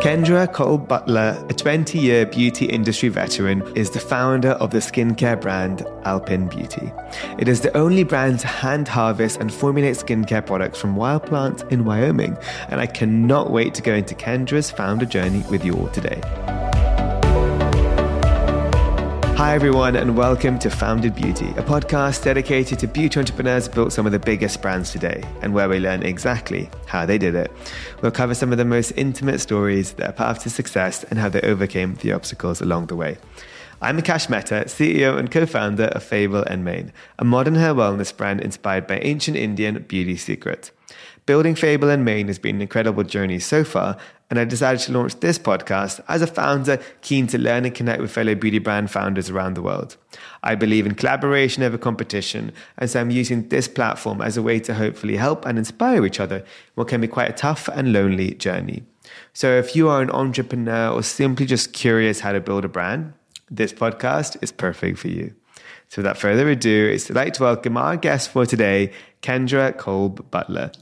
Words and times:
Kendra 0.00 0.50
Kolb 0.50 0.88
Butler, 0.88 1.44
a 1.50 1.52
20 1.52 1.98
year 1.98 2.24
beauty 2.24 2.64
industry 2.64 3.10
veteran, 3.10 3.60
is 3.76 3.90
the 3.90 4.00
founder 4.00 4.52
of 4.52 4.70
the 4.70 4.78
skincare 4.78 5.38
brand 5.38 5.80
Alpyn 6.06 6.48
Beauty. 6.48 6.90
It 7.38 7.48
is 7.48 7.60
the 7.60 7.76
only 7.76 8.02
brand 8.02 8.40
to 8.40 8.46
hand 8.46 8.88
harvest 8.88 9.40
and 9.40 9.52
formulate 9.52 9.96
skincare 9.96 10.46
products 10.46 10.80
from 10.80 10.96
wild 10.96 11.26
plants 11.26 11.64
in 11.68 11.84
Wyoming, 11.84 12.38
and 12.70 12.80
I 12.80 12.86
cannot 12.86 13.50
wait 13.50 13.74
to 13.74 13.82
go 13.82 13.92
into 13.92 14.14
Kendra's 14.14 14.70
founder 14.70 15.04
journey 15.04 15.44
with 15.50 15.66
you 15.66 15.74
all 15.74 15.88
today. 15.88 16.22
Hi, 19.40 19.54
everyone, 19.54 19.96
and 19.96 20.18
welcome 20.18 20.58
to 20.58 20.68
Founded 20.68 21.14
Beauty, 21.14 21.48
a 21.56 21.62
podcast 21.62 22.24
dedicated 22.24 22.78
to 22.80 22.86
beauty 22.86 23.18
entrepreneurs 23.18 23.68
who 23.68 23.72
built 23.72 23.92
some 23.94 24.04
of 24.04 24.12
the 24.12 24.18
biggest 24.18 24.60
brands 24.60 24.92
today 24.92 25.24
and 25.40 25.54
where 25.54 25.66
we 25.66 25.78
learn 25.78 26.02
exactly 26.02 26.68
how 26.84 27.06
they 27.06 27.16
did 27.16 27.34
it. 27.34 27.50
We'll 28.02 28.12
cover 28.12 28.34
some 28.34 28.52
of 28.52 28.58
the 28.58 28.66
most 28.66 28.90
intimate 28.96 29.40
stories, 29.40 29.92
that 29.92 29.96
their 29.96 30.12
path 30.12 30.42
to 30.42 30.50
success, 30.50 31.04
and 31.04 31.18
how 31.18 31.30
they 31.30 31.40
overcame 31.40 31.94
the 31.94 32.12
obstacles 32.12 32.60
along 32.60 32.88
the 32.88 32.96
way. 32.96 33.16
I'm 33.80 33.96
Akash 33.96 34.28
Mehta, 34.28 34.66
CEO 34.66 35.18
and 35.18 35.30
co 35.30 35.46
founder 35.46 35.84
of 35.84 36.02
Fable 36.02 36.42
and 36.42 36.62
Mane, 36.62 36.92
a 37.18 37.24
modern 37.24 37.54
hair 37.54 37.72
wellness 37.72 38.14
brand 38.14 38.42
inspired 38.42 38.86
by 38.86 38.98
ancient 38.98 39.38
Indian 39.38 39.82
beauty 39.84 40.18
secrets. 40.18 40.70
Building 41.24 41.54
Fable 41.54 41.88
and 41.88 42.04
Mane 42.04 42.26
has 42.26 42.38
been 42.38 42.56
an 42.56 42.62
incredible 42.62 43.04
journey 43.04 43.38
so 43.38 43.64
far, 43.64 43.96
and 44.30 44.38
I 44.38 44.44
decided 44.44 44.80
to 44.82 44.92
launch 44.92 45.18
this 45.18 45.38
podcast 45.38 46.02
as 46.08 46.22
a 46.22 46.26
founder 46.26 46.78
keen 47.02 47.26
to 47.26 47.38
learn 47.38 47.64
and 47.64 47.74
connect 47.74 48.00
with 48.00 48.12
fellow 48.12 48.34
beauty 48.36 48.60
brand 48.60 48.90
founders 48.90 49.28
around 49.28 49.54
the 49.54 49.62
world. 49.62 49.96
I 50.42 50.54
believe 50.54 50.86
in 50.86 50.94
collaboration 50.94 51.64
over 51.64 51.76
competition, 51.76 52.52
and 52.78 52.88
so 52.88 53.00
I'm 53.00 53.10
using 53.10 53.48
this 53.48 53.66
platform 53.66 54.22
as 54.22 54.36
a 54.36 54.42
way 54.42 54.60
to 54.60 54.74
hopefully 54.74 55.16
help 55.16 55.44
and 55.44 55.58
inspire 55.58 56.06
each 56.06 56.20
other 56.20 56.44
what 56.76 56.88
can 56.88 57.00
be 57.00 57.08
quite 57.08 57.28
a 57.28 57.34
tough 57.34 57.68
and 57.68 57.92
lonely 57.92 58.34
journey. 58.34 58.84
So 59.32 59.48
if 59.58 59.74
you 59.74 59.88
are 59.88 60.00
an 60.00 60.10
entrepreneur 60.10 60.90
or 60.90 61.02
simply 61.02 61.46
just 61.46 61.72
curious 61.72 62.20
how 62.20 62.32
to 62.32 62.40
build 62.40 62.64
a 62.64 62.68
brand, 62.68 63.12
this 63.50 63.72
podcast 63.72 64.36
is 64.42 64.52
perfect 64.52 64.98
for 64.98 65.08
you. 65.08 65.34
So 65.88 66.02
without 66.02 66.18
further 66.18 66.48
ado, 66.48 66.88
it's 66.92 67.10
like 67.10 67.32
to 67.34 67.42
welcome 67.42 67.76
our 67.76 67.96
guest 67.96 68.30
for 68.30 68.46
today, 68.46 68.92
Kendra 69.22 69.76
Kolb 69.76 70.30
Butler. 70.30 70.72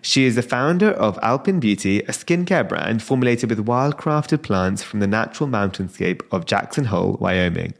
She 0.00 0.24
is 0.24 0.36
the 0.36 0.42
founder 0.42 0.90
of 0.90 1.18
Alpyn 1.20 1.60
Beauty, 1.60 2.00
a 2.00 2.12
skincare 2.12 2.68
brand 2.68 3.02
formulated 3.02 3.50
with 3.50 3.60
wild-crafted 3.60 4.42
plants 4.42 4.82
from 4.82 5.00
the 5.00 5.06
natural 5.06 5.48
mountainscape 5.48 6.22
of 6.30 6.46
Jackson 6.46 6.86
Hole, 6.86 7.16
Wyoming. 7.20 7.74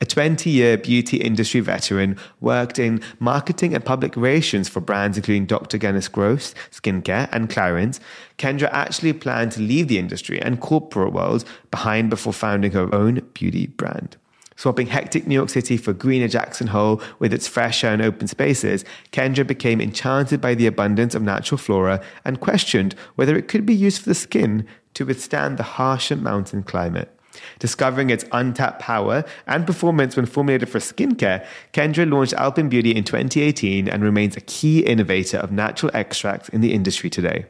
A 0.00 0.04
20 0.04 0.50
year 0.50 0.76
beauty 0.76 1.18
industry 1.18 1.60
veteran, 1.60 2.18
worked 2.40 2.78
in 2.78 3.00
marketing 3.20 3.74
and 3.74 3.84
public 3.84 4.16
relations 4.16 4.68
for 4.68 4.80
brands 4.80 5.16
including 5.16 5.46
Dr. 5.46 5.78
Dennis 5.78 6.08
Gross 6.08 6.54
Skincare 6.70 7.28
and 7.32 7.48
Clarins, 7.48 8.00
Kendra 8.38 8.68
actually 8.72 9.12
planned 9.12 9.52
to 9.52 9.60
leave 9.60 9.88
the 9.88 9.98
industry 9.98 10.40
and 10.40 10.60
corporate 10.60 11.12
world 11.12 11.44
behind 11.70 12.10
before 12.10 12.32
founding 12.32 12.72
her 12.72 12.92
own 12.94 13.20
beauty 13.34 13.66
brand. 13.66 14.16
Swapping 14.56 14.86
hectic 14.86 15.26
New 15.26 15.34
York 15.34 15.50
City 15.50 15.76
for 15.76 15.92
greener 15.92 16.28
Jackson 16.28 16.68
Hole 16.68 17.00
with 17.18 17.32
its 17.32 17.48
fresh 17.48 17.84
air 17.84 17.92
and 17.92 18.02
open 18.02 18.28
spaces, 18.28 18.84
Kendra 19.12 19.46
became 19.46 19.80
enchanted 19.80 20.40
by 20.40 20.54
the 20.54 20.66
abundance 20.66 21.14
of 21.14 21.22
natural 21.22 21.58
flora 21.58 22.02
and 22.24 22.40
questioned 22.40 22.94
whether 23.14 23.36
it 23.36 23.48
could 23.48 23.66
be 23.66 23.74
used 23.74 24.02
for 24.02 24.08
the 24.08 24.14
skin 24.14 24.66
to 24.94 25.04
withstand 25.04 25.56
the 25.58 25.62
harsher 25.62 26.16
mountain 26.16 26.62
climate. 26.62 27.16
Discovering 27.58 28.10
its 28.10 28.24
untapped 28.32 28.80
power 28.80 29.24
and 29.46 29.66
performance 29.66 30.16
when 30.16 30.26
formulated 30.26 30.68
for 30.68 30.78
skincare, 30.78 31.46
Kendra 31.72 32.10
launched 32.10 32.34
Alpyn 32.34 32.68
Beauty 32.68 32.94
in 32.94 33.04
2018 33.04 33.88
and 33.88 34.02
remains 34.02 34.36
a 34.36 34.42
key 34.42 34.80
innovator 34.80 35.38
of 35.38 35.50
natural 35.50 35.90
extracts 35.94 36.48
in 36.50 36.60
the 36.60 36.74
industry 36.74 37.08
today. 37.08 37.46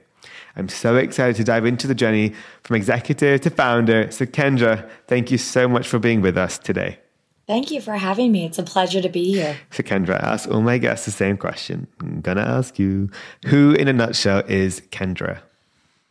I'm 0.56 0.69
so 0.69 0.97
excited 0.97 1.36
to 1.36 1.45
dive 1.45 1.64
into 1.64 1.86
the 1.86 1.95
journey 1.95 2.34
from 2.62 2.77
executive 2.77 3.41
to 3.42 3.50
founder. 3.50 4.11
So, 4.11 4.27
Kendra, 4.27 4.89
thank 5.06 5.31
you 5.31 5.39
so 5.39 5.69
much 5.69 5.89
for 5.89 5.98
being 5.98 6.20
with 6.20 6.36
us 6.36 6.58
today. 6.58 6.98
Thank 7.47 7.70
you 7.70 7.81
for 7.81 7.97
having 7.97 8.33
me. 8.33 8.45
It's 8.45 8.58
a 8.58 8.62
pleasure 8.62 9.00
to 9.03 9.08
be 9.08 9.33
here. 9.33 9.56
So, 9.70 9.83
Kendra, 9.83 10.23
I 10.23 10.33
ask 10.33 10.48
all 10.48 10.62
my 10.62 10.79
guests 10.79 11.07
the 11.07 11.12
same 11.12 11.36
question. 11.36 11.86
I'm 12.01 12.20
going 12.20 12.36
to 12.36 12.46
ask 12.46 12.79
you 12.79 13.11
who, 13.46 13.73
in 13.73 13.89
a 13.89 13.92
nutshell, 13.92 14.45
is 14.46 14.80
Kendra? 14.91 15.41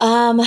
Um, 0.02 0.42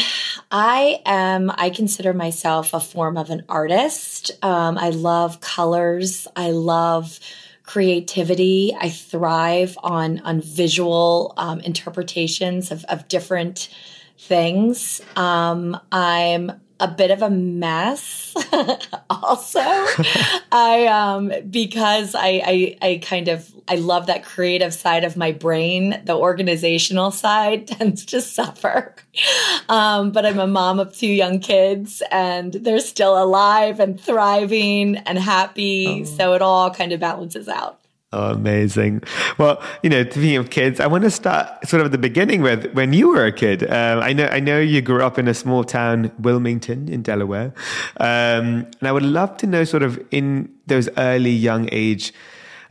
I 0.51 1.01
am, 1.07 1.53
I 1.57 1.71
consider 1.71 2.13
myself 2.13 2.75
a 2.75 2.81
form 2.81 3.17
of 3.17 3.31
an 3.31 3.45
artist. 3.49 4.33
Um, 4.43 4.77
I 4.77 4.91
love 4.91 5.41
colors. 5.41 6.27
I 6.35 6.51
love 6.51 7.21
creativity. 7.65 8.77
I 8.79 8.91
thrive 8.91 9.77
on 9.83 10.21
on 10.21 10.41
visual 10.41 11.35
um, 11.37 11.61
interpretations 11.61 12.71
of, 12.71 12.85
of 12.85 13.09
different 13.09 13.69
things. 14.19 15.01
Um, 15.17 15.79
I'm 15.91 16.53
a 16.81 16.89
bit 16.89 17.11
of 17.11 17.23
a 17.23 17.31
mess 17.31 18.35
also. 19.11 19.61
I 20.51 20.87
um 20.91 21.33
because 21.49 22.15
I, 22.15 22.43
I 22.45 22.79
i 22.83 23.01
kind 23.03 23.29
of 23.29 23.53
i 23.69 23.77
love 23.77 24.07
that 24.07 24.25
creative 24.25 24.75
side 24.75 25.05
of 25.05 25.17
my 25.17 25.33
brain. 25.33 26.01
The 26.05 26.17
organizational 26.17 27.11
side 27.11 27.67
tends 27.69 28.05
to 28.07 28.21
suffer. 28.21 28.95
Um 29.69 30.11
but 30.11 30.27
i'm 30.27 30.41
a 30.41 30.47
mom 30.47 30.81
of 30.81 30.97
two 30.97 31.07
young 31.07 31.39
kids 31.39 32.03
and 32.11 32.53
they're 32.53 32.81
still 32.81 33.23
alive 33.23 33.79
and 33.79 34.01
thriving 34.01 34.97
and 34.97 35.19
happy. 35.19 36.03
Oh. 36.03 36.05
so 36.05 36.35
it 36.35 36.43
all 36.43 36.71
kind 36.73 36.93
of 36.93 37.01
balances 37.01 37.49
out 37.49 37.84
Oh, 38.15 38.31
amazing. 38.31 39.03
Well, 39.39 39.61
you 39.83 39.91
know, 39.91 40.05
speaking 40.05 40.37
of 40.37 40.51
kids, 40.51 40.79
I 40.79 40.87
want 40.87 41.03
to 41.03 41.11
start 41.11 41.67
sort 41.67 41.81
of 41.81 41.87
at 41.87 41.91
the 41.91 41.99
beginning 41.99 42.43
with 42.43 42.73
when 42.73 42.93
you 42.93 43.09
were 43.09 43.27
a 43.27 43.33
kid. 43.33 43.65
Um, 43.69 43.99
I 43.99 44.13
know, 44.13 44.27
I 44.27 44.39
know 44.39 44.61
you 44.61 44.81
grew 44.83 45.03
up 45.03 45.19
in 45.19 45.27
a 45.27 45.35
small 45.35 45.65
town, 45.65 46.13
Wilmington 46.21 46.89
in 46.89 47.03
Delaware. 47.03 47.53
Um, 47.97 48.71
and 48.79 48.83
I 48.83 48.93
would 48.93 49.03
love 49.03 49.37
to 49.39 49.49
know 49.49 49.65
sort 49.65 49.83
of 49.83 50.01
in 50.13 50.49
those 50.69 50.89
early 50.97 51.33
young 51.33 51.69
age, 51.73 52.15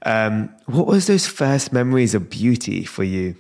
um, 0.06 0.50
what 0.66 0.88
was 0.88 1.08
those 1.08 1.28
first 1.28 1.74
memories 1.74 2.16
of 2.16 2.30
beauty 2.30 2.86
for 2.86 3.04
you? 3.04 3.36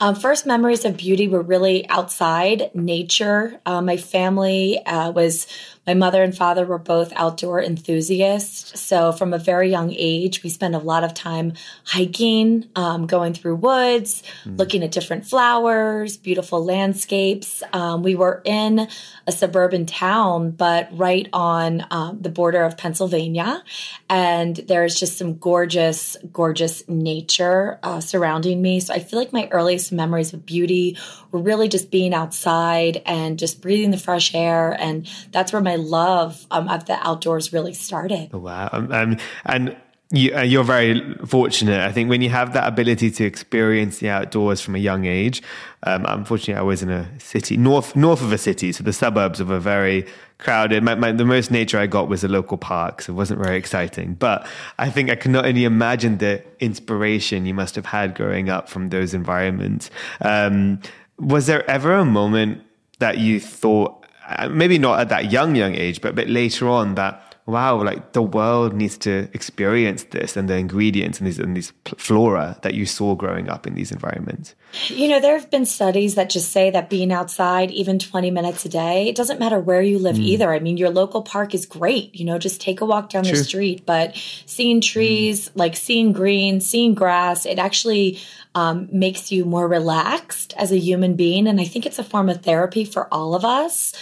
Um, 0.00 0.14
first 0.14 0.46
memories 0.46 0.86
of 0.86 0.96
beauty 0.96 1.28
were 1.28 1.42
really 1.42 1.86
outside 1.90 2.70
nature. 2.74 3.60
Uh, 3.66 3.82
my 3.82 3.98
family 3.98 4.84
uh, 4.86 5.10
was 5.10 5.46
my 5.86 5.94
mother 5.94 6.22
and 6.22 6.36
father 6.36 6.64
were 6.64 6.78
both 6.78 7.12
outdoor 7.14 7.62
enthusiasts. 7.62 8.80
So, 8.80 9.12
from 9.12 9.34
a 9.34 9.38
very 9.38 9.70
young 9.70 9.92
age, 9.96 10.42
we 10.42 10.50
spent 10.50 10.74
a 10.74 10.78
lot 10.78 11.04
of 11.04 11.12
time 11.12 11.52
hiking, 11.84 12.68
um, 12.74 13.06
going 13.06 13.34
through 13.34 13.56
woods, 13.56 14.22
mm. 14.44 14.58
looking 14.58 14.82
at 14.82 14.92
different 14.92 15.26
flowers, 15.26 16.16
beautiful 16.16 16.64
landscapes. 16.64 17.62
Um, 17.72 18.02
we 18.02 18.14
were 18.14 18.40
in 18.44 18.88
a 19.26 19.32
suburban 19.32 19.84
town, 19.84 20.52
but 20.52 20.88
right 20.92 21.28
on 21.32 21.86
um, 21.90 22.20
the 22.20 22.30
border 22.30 22.62
of 22.64 22.78
Pennsylvania. 22.78 23.62
And 24.08 24.56
there's 24.56 24.94
just 24.94 25.18
some 25.18 25.36
gorgeous, 25.36 26.16
gorgeous 26.32 26.86
nature 26.88 27.78
uh, 27.82 28.00
surrounding 28.00 28.62
me. 28.62 28.80
So, 28.80 28.94
I 28.94 29.00
feel 29.00 29.18
like 29.18 29.32
my 29.32 29.48
earliest 29.50 29.92
memories 29.92 30.32
of 30.32 30.46
beauty 30.46 30.96
were 31.30 31.40
really 31.40 31.68
just 31.68 31.90
being 31.90 32.14
outside 32.14 33.02
and 33.04 33.38
just 33.38 33.60
breathing 33.60 33.90
the 33.90 33.98
fresh 33.98 34.34
air. 34.34 34.74
And 34.78 35.06
that's 35.30 35.52
where 35.52 35.60
my 35.60 35.73
my 35.74 35.82
love 35.82 36.46
um, 36.50 36.68
of 36.68 36.86
the 36.86 37.06
outdoors 37.06 37.52
really 37.52 37.74
started. 37.74 38.30
Oh, 38.32 38.38
wow. 38.38 38.68
Um, 38.72 38.92
um, 38.92 39.16
and 39.44 39.76
you, 40.10 40.32
are 40.34 40.60
uh, 40.60 40.62
very 40.62 41.14
fortunate. 41.26 41.80
I 41.80 41.90
think 41.90 42.08
when 42.08 42.22
you 42.22 42.30
have 42.30 42.52
that 42.52 42.68
ability 42.68 43.10
to 43.12 43.24
experience 43.24 43.98
the 43.98 44.10
outdoors 44.10 44.60
from 44.60 44.76
a 44.76 44.78
young 44.78 45.06
age. 45.06 45.42
Um, 45.82 46.04
unfortunately, 46.06 46.54
I 46.54 46.62
was 46.62 46.82
in 46.82 46.90
a 46.90 47.08
city 47.18 47.56
north 47.56 47.96
north 47.96 48.22
of 48.22 48.32
a 48.32 48.38
city, 48.38 48.70
so 48.72 48.84
the 48.84 48.92
suburbs 48.92 49.40
of 49.40 49.50
a 49.50 49.58
very 49.58 50.06
crowded. 50.38 50.82
My, 50.82 50.94
my, 50.94 51.10
the 51.12 51.24
most 51.24 51.50
nature 51.50 51.78
I 51.78 51.86
got 51.86 52.08
was 52.08 52.22
a 52.22 52.28
local 52.28 52.56
park, 52.56 53.02
so 53.02 53.12
it 53.12 53.16
wasn't 53.16 53.42
very 53.42 53.56
exciting. 53.56 54.14
But 54.14 54.46
I 54.78 54.88
think 54.88 55.10
I 55.10 55.16
can 55.16 55.32
not 55.32 55.46
only 55.46 55.64
imagine 55.64 56.18
the 56.18 56.42
inspiration 56.60 57.44
you 57.44 57.54
must 57.54 57.74
have 57.74 57.86
had 57.86 58.14
growing 58.14 58.48
up 58.48 58.68
from 58.68 58.88
those 58.88 59.14
environments. 59.14 59.90
Um, 60.20 60.80
was 61.18 61.46
there 61.46 61.68
ever 61.68 61.94
a 61.94 62.04
moment 62.04 62.62
that 62.98 63.18
you 63.18 63.40
thought 63.40 64.03
maybe 64.50 64.78
not 64.78 65.00
at 65.00 65.08
that 65.08 65.30
young 65.30 65.54
young 65.54 65.74
age 65.74 66.00
but 66.00 66.10
a 66.10 66.14
bit 66.14 66.28
later 66.28 66.68
on 66.68 66.94
that 66.94 67.34
wow 67.46 67.82
like 67.82 68.12
the 68.12 68.22
world 68.22 68.72
needs 68.72 68.96
to 68.96 69.28
experience 69.34 70.04
this 70.04 70.34
and 70.34 70.48
the 70.48 70.56
ingredients 70.56 71.18
and 71.18 71.26
these 71.26 71.38
and 71.38 71.54
these 71.54 71.72
flora 71.98 72.58
that 72.62 72.72
you 72.72 72.86
saw 72.86 73.14
growing 73.14 73.50
up 73.50 73.66
in 73.66 73.74
these 73.74 73.92
environments 73.92 74.54
you 74.88 75.08
know 75.08 75.20
there 75.20 75.38
have 75.38 75.50
been 75.50 75.66
studies 75.66 76.14
that 76.14 76.30
just 76.30 76.52
say 76.52 76.70
that 76.70 76.88
being 76.88 77.12
outside 77.12 77.70
even 77.70 77.98
20 77.98 78.30
minutes 78.30 78.64
a 78.64 78.68
day 78.68 79.08
it 79.08 79.14
doesn't 79.14 79.38
matter 79.38 79.60
where 79.60 79.82
you 79.82 79.98
live 79.98 80.16
mm. 80.16 80.22
either 80.22 80.52
i 80.54 80.58
mean 80.58 80.78
your 80.78 80.90
local 80.90 81.20
park 81.20 81.54
is 81.54 81.66
great 81.66 82.14
you 82.14 82.24
know 82.24 82.38
just 82.38 82.62
take 82.62 82.80
a 82.80 82.84
walk 82.86 83.10
down 83.10 83.24
True. 83.24 83.36
the 83.36 83.44
street 83.44 83.84
but 83.84 84.16
seeing 84.46 84.80
trees 84.80 85.50
mm. 85.50 85.52
like 85.54 85.76
seeing 85.76 86.12
green 86.12 86.62
seeing 86.62 86.94
grass 86.94 87.44
it 87.44 87.58
actually 87.58 88.18
um, 88.54 88.88
makes 88.92 89.32
you 89.32 89.44
more 89.44 89.66
relaxed 89.66 90.54
as 90.56 90.70
a 90.70 90.78
human 90.78 91.14
being. 91.14 91.46
And 91.46 91.60
I 91.60 91.64
think 91.64 91.86
it's 91.86 91.98
a 91.98 92.04
form 92.04 92.28
of 92.28 92.42
therapy 92.42 92.84
for 92.84 93.12
all 93.12 93.34
of 93.34 93.44
us. 93.44 93.92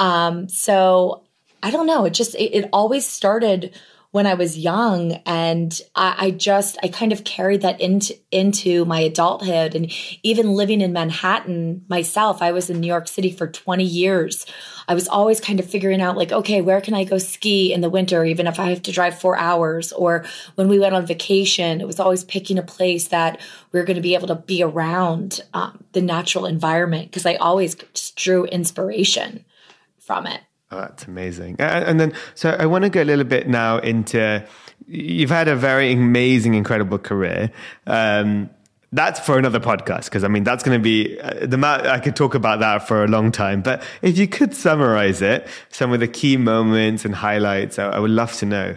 Um, 0.00 0.48
so 0.48 1.22
I 1.62 1.70
don't 1.70 1.86
know. 1.86 2.06
It 2.06 2.14
just, 2.14 2.34
it, 2.34 2.54
it 2.54 2.68
always 2.72 3.06
started 3.06 3.72
when 4.12 4.26
I 4.26 4.34
was 4.34 4.58
young. 4.58 5.12
And 5.24 5.78
I, 5.94 6.14
I, 6.18 6.30
just, 6.32 6.78
I 6.82 6.88
kind 6.88 7.12
of 7.12 7.22
carried 7.22 7.62
that 7.62 7.80
into, 7.80 8.16
into 8.32 8.84
my 8.84 9.00
adulthood. 9.00 9.76
And 9.76 9.92
even 10.24 10.54
living 10.54 10.80
in 10.80 10.92
Manhattan 10.92 11.84
myself, 11.88 12.42
I 12.42 12.50
was 12.50 12.70
in 12.70 12.80
New 12.80 12.88
York 12.88 13.06
City 13.06 13.30
for 13.30 13.46
20 13.46 13.84
years. 13.84 14.46
I 14.88 14.94
was 14.94 15.06
always 15.06 15.38
kind 15.38 15.60
of 15.60 15.70
figuring 15.70 16.00
out, 16.00 16.16
like, 16.16 16.32
okay, 16.32 16.60
where 16.60 16.80
can 16.80 16.94
I 16.94 17.04
go 17.04 17.18
ski 17.18 17.72
in 17.72 17.82
the 17.82 17.90
winter, 17.90 18.24
even 18.24 18.48
if 18.48 18.58
I 18.58 18.70
have 18.70 18.82
to 18.82 18.92
drive 18.92 19.20
four 19.20 19.36
hours? 19.36 19.92
Or 19.92 20.24
when 20.56 20.66
we 20.66 20.80
went 20.80 20.94
on 20.94 21.06
vacation, 21.06 21.80
it 21.80 21.86
was 21.86 22.00
always 22.00 22.24
picking 22.24 22.58
a 22.58 22.62
place 22.62 23.08
that 23.08 23.40
we 23.70 23.78
are 23.78 23.84
going 23.84 23.96
to 23.96 24.02
be 24.02 24.14
able 24.14 24.28
to 24.28 24.34
be 24.34 24.62
around 24.64 25.42
um, 25.54 25.84
the 25.92 26.00
natural 26.00 26.46
environment 26.46 27.10
because 27.10 27.26
I 27.26 27.34
always 27.34 27.76
drew 28.16 28.46
inspiration 28.46 29.44
from 30.10 30.26
it. 30.26 30.40
Oh, 30.72 30.80
that's 30.80 31.04
amazing. 31.06 31.54
And 31.60 32.00
then, 32.00 32.12
so 32.34 32.50
I 32.58 32.66
want 32.66 32.82
to 32.82 32.90
go 32.90 33.00
a 33.00 33.04
little 33.04 33.24
bit 33.24 33.46
now 33.46 33.78
into 33.78 34.44
you've 34.88 35.30
had 35.30 35.46
a 35.46 35.54
very 35.54 35.92
amazing, 35.92 36.54
incredible 36.54 36.98
career. 36.98 37.52
Um, 37.86 38.50
that's 38.90 39.20
for 39.20 39.38
another 39.38 39.60
podcast 39.60 40.06
because 40.06 40.24
I 40.24 40.28
mean 40.28 40.42
that's 40.42 40.64
going 40.64 40.76
to 40.76 40.82
be 40.82 41.20
uh, 41.20 41.46
the 41.46 41.64
I 41.64 42.00
could 42.00 42.16
talk 42.16 42.34
about 42.34 42.58
that 42.58 42.88
for 42.88 43.04
a 43.04 43.06
long 43.06 43.30
time. 43.30 43.62
But 43.62 43.84
if 44.02 44.18
you 44.18 44.26
could 44.26 44.52
summarize 44.52 45.22
it, 45.22 45.46
some 45.68 45.92
of 45.92 46.00
the 46.00 46.08
key 46.08 46.36
moments 46.36 47.04
and 47.04 47.14
highlights, 47.14 47.78
I, 47.78 47.90
I 47.90 47.98
would 48.00 48.10
love 48.10 48.32
to 48.38 48.46
know. 48.46 48.76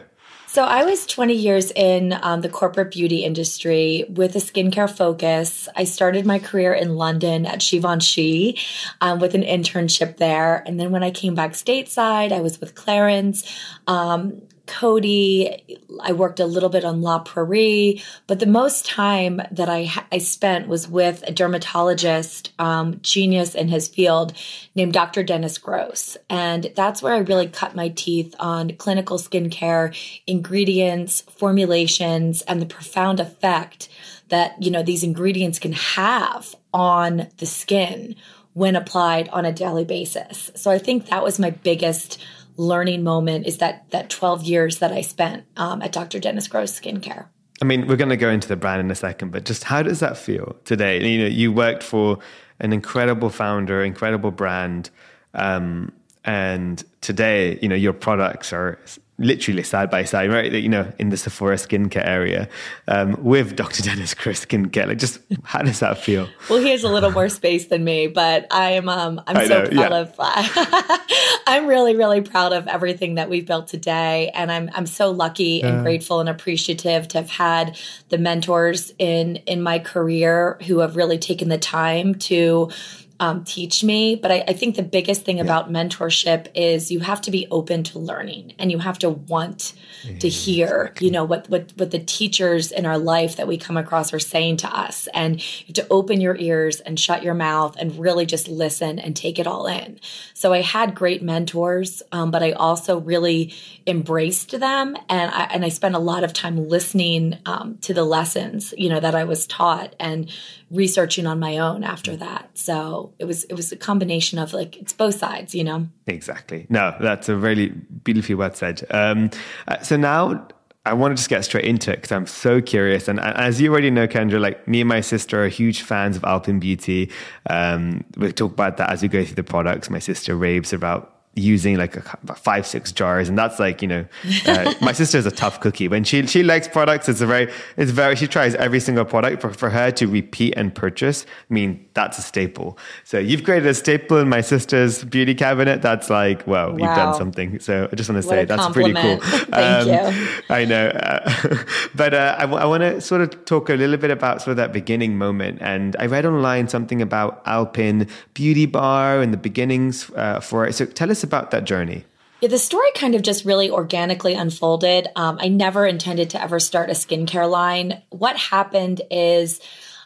So 0.53 0.63
I 0.65 0.83
was 0.85 1.07
20 1.07 1.33
years 1.33 1.71
in 1.71 2.13
um, 2.21 2.41
the 2.41 2.47
corporate 2.47 2.91
beauty 2.91 3.23
industry 3.23 4.05
with 4.07 4.35
a 4.35 4.39
skincare 4.39 4.88
focus. 4.88 5.67
I 5.75 5.83
started 5.83 6.27
my 6.27 6.38
career 6.38 6.75
in 6.75 6.95
London 6.95 7.47
at 7.47 7.59
Givenchy 7.59 8.59
um, 9.01 9.17
with 9.17 9.33
an 9.33 9.41
internship 9.41 10.17
there. 10.17 10.61
And 10.67 10.79
then 10.79 10.91
when 10.91 11.01
I 11.01 11.09
came 11.09 11.33
back 11.33 11.53
stateside, 11.53 12.31
I 12.31 12.41
was 12.41 12.61
with 12.61 12.75
Clarins. 12.75 13.51
Um, 13.88 14.44
Coty. 14.74 15.80
I 16.02 16.14
worked 16.14 16.40
a 16.40 16.46
little 16.46 16.70
bit 16.70 16.84
on 16.84 17.02
La 17.02 17.20
Prairie, 17.20 18.02
but 18.28 18.40
the 18.40 18.46
most 18.46 18.86
time 18.86 19.42
that 19.52 19.70
I 19.70 19.92
I 20.12 20.18
spent 20.18 20.68
was 20.68 20.88
with 20.88 21.24
a 21.28 21.31
dermatologist, 21.31 22.52
um, 22.58 23.00
genius 23.02 23.54
in 23.54 23.68
his 23.68 23.88
field, 23.88 24.34
named 24.75 24.94
Dr. 24.94 25.24
Dennis 25.24 25.58
Gross, 25.58 26.18
and 26.30 26.72
that's 26.75 27.02
where 27.02 27.14
I 27.14 27.20
really 27.20 27.48
cut 27.48 27.75
my 27.75 27.90
teeth 27.90 28.34
on 28.40 28.75
clinical 28.78 29.18
skincare, 29.18 29.96
ingredients, 30.25 31.22
formulations, 31.22 32.42
and 32.44 32.62
the 32.62 32.66
profound 32.66 33.20
effect 33.20 33.90
that 34.30 34.62
you 34.62 34.72
know 34.72 34.84
these 34.84 35.04
ingredients 35.04 35.60
can 35.60 35.74
have 35.74 36.56
on 36.74 37.28
the 37.38 37.46
skin 37.46 38.16
when 38.54 38.75
applied 38.75 39.30
on 39.30 39.46
a 39.46 39.52
daily 39.52 39.86
basis. 39.86 40.52
So 40.56 40.72
I 40.72 40.78
think 40.78 41.08
that 41.08 41.24
was 41.24 41.40
my 41.40 41.50
biggest 41.50 42.24
learning 42.57 43.03
moment 43.03 43.45
is 43.45 43.57
that 43.57 43.89
that 43.91 44.09
12 44.09 44.44
years 44.44 44.79
that 44.79 44.91
I 44.91 45.01
spent 45.01 45.45
um, 45.57 45.81
at 45.81 45.91
Dr. 45.91 46.19
Dennis 46.19 46.47
Gross 46.47 46.79
Skincare. 46.79 47.27
I 47.61 47.65
mean, 47.65 47.88
we're 47.88 47.95
going 47.95 48.09
to 48.09 48.17
go 48.17 48.29
into 48.29 48.47
the 48.47 48.55
brand 48.55 48.81
in 48.81 48.91
a 48.91 48.95
second, 48.95 49.31
but 49.31 49.45
just 49.45 49.63
how 49.63 49.83
does 49.83 50.00
that 50.00 50.17
feel 50.17 50.55
today? 50.65 51.05
You 51.07 51.19
know, 51.19 51.27
you 51.27 51.51
worked 51.51 51.83
for 51.83 52.19
an 52.59 52.73
incredible 52.73 53.29
founder, 53.29 53.83
incredible 53.83 54.31
brand, 54.31 54.89
um, 55.33 55.91
and 56.25 56.83
today, 57.01 57.59
you 57.61 57.67
know, 57.67 57.75
your 57.75 57.94
products 57.94 58.53
are 58.53 58.79
literally 59.19 59.63
side 59.63 59.92
by 59.92 60.04
side, 60.04 60.31
right? 60.31 60.51
You 60.51 60.69
know, 60.69 60.92
in 60.98 61.10
the 61.10 61.18
Sephora 61.18 61.56
skincare 61.56 62.06
area 62.06 62.50
um, 62.88 63.15
with 63.24 63.56
Dr. 63.56 63.83
Dennis 63.83 64.13
Gross 64.13 64.45
skincare. 64.45 64.88
Like, 64.88 64.98
just 64.98 65.19
how 65.44 65.62
does 65.62 65.80
that 65.80 65.98
feel? 65.98 66.27
Well, 66.50 66.60
he 66.60 66.71
has 66.71 66.83
a 66.83 66.89
little 66.89 67.12
more 67.12 67.30
space 67.30 67.68
than 67.68 67.83
me, 67.83 68.07
but 68.07 68.48
I 68.51 68.71
am 68.71 68.89
um, 68.89 69.21
I'm 69.27 69.38
I 69.38 69.48
so 69.48 69.63
know, 69.63 69.69
proud 69.69 69.92
yeah. 69.92 69.98
of. 69.98 70.15
Uh, 70.18 70.98
I'm 71.48 71.68
really 71.68 71.95
really 71.95 72.21
proud 72.21 72.54
of 72.54 72.68
everything 72.68 73.15
that 73.15 73.30
we've 73.30 73.45
built 73.45 73.68
today, 73.68 74.31
and 74.33 74.51
I'm 74.51 74.69
I'm 74.74 74.86
so 74.86 75.12
lucky 75.12 75.62
and 75.62 75.83
grateful 75.83 76.19
and 76.19 76.30
appreciative 76.30 77.07
to 77.10 77.19
have 77.19 77.30
had 77.30 77.77
the 78.10 78.18
mentors 78.18 78.94
in 78.98 79.38
in 79.48 79.62
my 79.62 79.80
career 79.80 80.57
who 80.65 80.80
have 80.80 80.95
really 80.95 81.18
taken 81.18 81.50
the 81.50 81.57
time 81.57 82.15
to 82.15 82.71
um, 83.19 83.44
teach 83.44 83.83
me. 83.83 84.15
But 84.15 84.31
I, 84.31 84.44
I, 84.48 84.54
think 84.54 84.75
the 84.75 84.83
biggest 84.83 85.24
thing 85.24 85.38
yeah. 85.38 85.44
about 85.44 85.71
mentorship 85.71 86.48
is 86.56 86.92
you 86.92 87.00
have 87.00 87.21
to 87.21 87.31
be 87.31 87.48
open 87.51 87.83
to 87.83 88.00
learning 88.00 88.54
and 88.57 88.71
you 88.71 88.80
have 88.80 88.98
to 89.00 89.10
want 89.10 89.74
yeah, 90.04 90.18
to 90.18 90.30
hear, 90.30 90.81
exactly. 90.81 91.07
you 91.07 91.13
know, 91.13 91.24
what, 91.24 91.48
what, 91.50 91.71
what 91.75 91.92
the 91.92 92.00
teachers 92.00 92.71
in 92.71 92.86
our 92.86 92.98
life 92.98 93.36
that 93.36 93.48
we 93.48 93.57
come 93.57 93.77
across 93.77 94.13
are 94.13 94.19
saying 94.19 94.57
to 94.57 94.68
us. 94.68 95.07
And 95.13 95.36
you 95.42 95.68
have 95.68 95.75
to 95.75 95.88
open 95.89 96.21
your 96.21 96.36
ears 96.36 96.80
and 96.80 97.00
shut 97.00 97.24
your 97.24 97.36
mouth 97.36 97.75
and 97.77 97.98
really 98.00 98.25
just 98.25 98.48
listen 98.48 99.00
and 99.00 99.15
take 99.15 99.38
it 99.38 99.48
all 99.48 99.68
in. 99.68 100.00
So 100.33 100.51
I 100.51 100.62
had 100.62 100.95
great 100.95 101.21
mentors, 101.21 102.01
um, 102.12 102.31
but 102.31 102.42
I 102.42 102.54
also 102.54 103.00
really 103.00 103.54
embraced 103.86 104.60
them. 104.60 104.98
And 105.07 105.31
I, 105.31 105.44
and 105.51 105.63
I 105.63 105.69
spent 105.69 105.95
a 105.95 106.00
lot 106.00 106.24
of 106.24 106.33
time 106.33 106.68
listening 106.68 107.38
um, 107.45 107.77
to 107.81 107.94
the 107.94 108.04
lessons, 108.04 108.74
you 108.77 108.89
know, 108.89 109.00
that 109.00 109.15
I 109.15 109.24
was 109.24 109.45
taught 109.45 109.95
and 110.00 110.31
researching 110.71 111.27
on 111.27 111.39
my 111.39 111.60
own 111.60 111.83
after 111.83 112.15
that. 112.18 112.50
So 112.57 113.02
it 113.19 113.25
was 113.25 113.44
it 113.45 113.53
was 113.53 113.71
a 113.71 113.77
combination 113.77 114.39
of 114.39 114.53
like 114.53 114.77
it's 114.77 114.94
both 114.94 115.15
sides, 115.15 115.53
you 115.53 115.63
know. 115.63 115.88
Exactly. 116.07 116.65
No, 116.69 116.95
that's 117.00 117.29
a 117.29 117.35
really 117.35 117.69
beautifully 117.69 118.35
well 118.35 118.53
said. 118.53 118.85
Um, 118.89 119.29
uh, 119.67 119.81
so 119.81 119.97
now 119.97 120.47
I 120.85 120.94
want 120.94 121.13
to 121.13 121.15
just 121.15 121.29
get 121.29 121.45
straight 121.45 121.63
into 121.63 121.91
it 121.91 121.97
because 121.97 122.11
I'm 122.11 122.27
so 122.27 122.61
curious. 122.61 123.07
And 123.07 123.19
as 123.19 123.61
you 123.61 123.71
already 123.71 123.89
know, 123.89 124.05
Kendra, 124.05 124.39
like 124.39 124.67
me 124.67 124.81
and 124.81 124.89
my 124.89 125.00
sister 125.00 125.44
are 125.44 125.47
huge 125.47 125.81
fans 125.81 126.17
of 126.17 126.23
Alpyn 126.23 126.59
Beauty. 126.59 127.09
Um, 127.50 128.03
we'll 128.17 128.33
talk 128.33 128.51
about 128.51 128.77
that 128.77 128.89
as 128.89 129.01
we 129.01 129.07
go 129.07 129.23
through 129.23 129.35
the 129.35 129.44
products. 129.44 129.89
My 129.89 130.00
sister 130.00 130.35
raves 130.35 130.73
about 130.73 131.13
using 131.35 131.77
like 131.77 131.95
a, 131.95 132.01
five 132.35 132.65
six 132.65 132.91
jars 132.91 133.27
and 133.27 133.35
that's 133.35 133.59
like 133.59 133.81
you 133.81 133.88
know 133.88 134.05
uh, 134.45 134.71
my 134.81 134.91
sister 134.91 135.17
is 135.17 135.25
a 135.25 135.31
tough 135.31 135.59
cookie 135.59 135.88
when 135.88 136.03
she 136.03 136.27
she 136.27 136.44
likes 136.44 136.67
products 136.67 137.09
it's 137.09 137.21
a 137.21 137.25
very 137.25 137.51
it's 137.75 137.89
very 137.89 138.15
she 138.15 138.27
tries 138.27 138.53
every 138.55 138.79
single 138.79 139.03
product 139.03 139.41
for, 139.41 139.51
for 139.51 139.71
her 139.71 139.89
to 139.89 140.05
repeat 140.05 140.53
and 140.55 140.75
purchase 140.75 141.25
i 141.50 141.53
mean 141.53 141.83
that's 141.94 142.18
a 142.18 142.22
staple. 142.22 142.78
So 143.04 143.19
you've 143.19 143.44
created 143.44 143.68
a 143.68 143.74
staple 143.74 144.18
in 144.18 144.30
my 144.30 144.42
sister's 144.42 145.04
beauty 145.04 145.36
cabinet. 145.36 145.81
That's 145.81 146.10
like 146.10 146.45
well 146.48 146.72
wow. 146.72 146.78
you've 146.78 146.95
done 146.95 147.16
something. 147.16 147.60
So 147.60 147.88
i 147.92 147.95
just 147.95 148.10
want 148.10 148.22
to 148.22 148.28
say 148.28 148.45
that's 148.45 148.74
pretty 148.74 148.94
cool. 148.94 149.18
thank 149.22 149.54
um, 149.54 149.88
you. 149.88 150.28
I 150.50 150.66
know. 150.66 150.88
Uh, 150.88 151.63
but 151.95 152.13
uh, 152.13 152.36
I, 152.38 152.42
w- 152.42 152.62
I 152.62 152.66
want 152.66 152.81
to 152.81 153.01
sort 153.01 153.22
of 153.22 153.45
talk 153.45 153.69
a 153.69 153.74
little 153.74 153.98
bit 153.98 154.12
about 154.12 154.42
sort 154.42 154.51
of 154.51 154.57
that 154.57 154.74
beginning 154.74 155.18
moment. 155.18 155.60
And 155.62 155.95
i 156.00 156.06
read 156.06 156.25
online 156.25 156.68
something 156.68 157.01
about 157.01 157.44
alpyn 157.45 158.10
beauty 158.34 158.66
bar 158.66 159.22
and 159.22 159.34
the 159.34 159.38
beginnings 159.38 160.10
uh, 160.16 160.39
for 160.39 160.66
it. 160.66 160.74
So 160.74 160.86
tell 160.86 161.12
us 161.12 161.24
about 161.24 161.51
that 161.51 161.66
journey? 161.66 162.06
Yeah, 162.42 162.50
the 162.50 162.57
story 162.57 162.89
kind 162.96 163.16
of 163.16 163.22
just 163.22 163.46
really 163.46 163.69
organically 163.69 164.34
unfolded. 164.34 165.07
Um, 165.16 165.38
I 165.39 165.48
never 165.48 165.86
intended 165.86 166.31
to 166.31 166.42
ever 166.42 166.60
start 166.60 166.89
a 166.89 166.94
skincare 166.94 167.50
line. 167.50 168.01
What 168.10 168.36
happened 168.36 169.01
is 169.10 169.62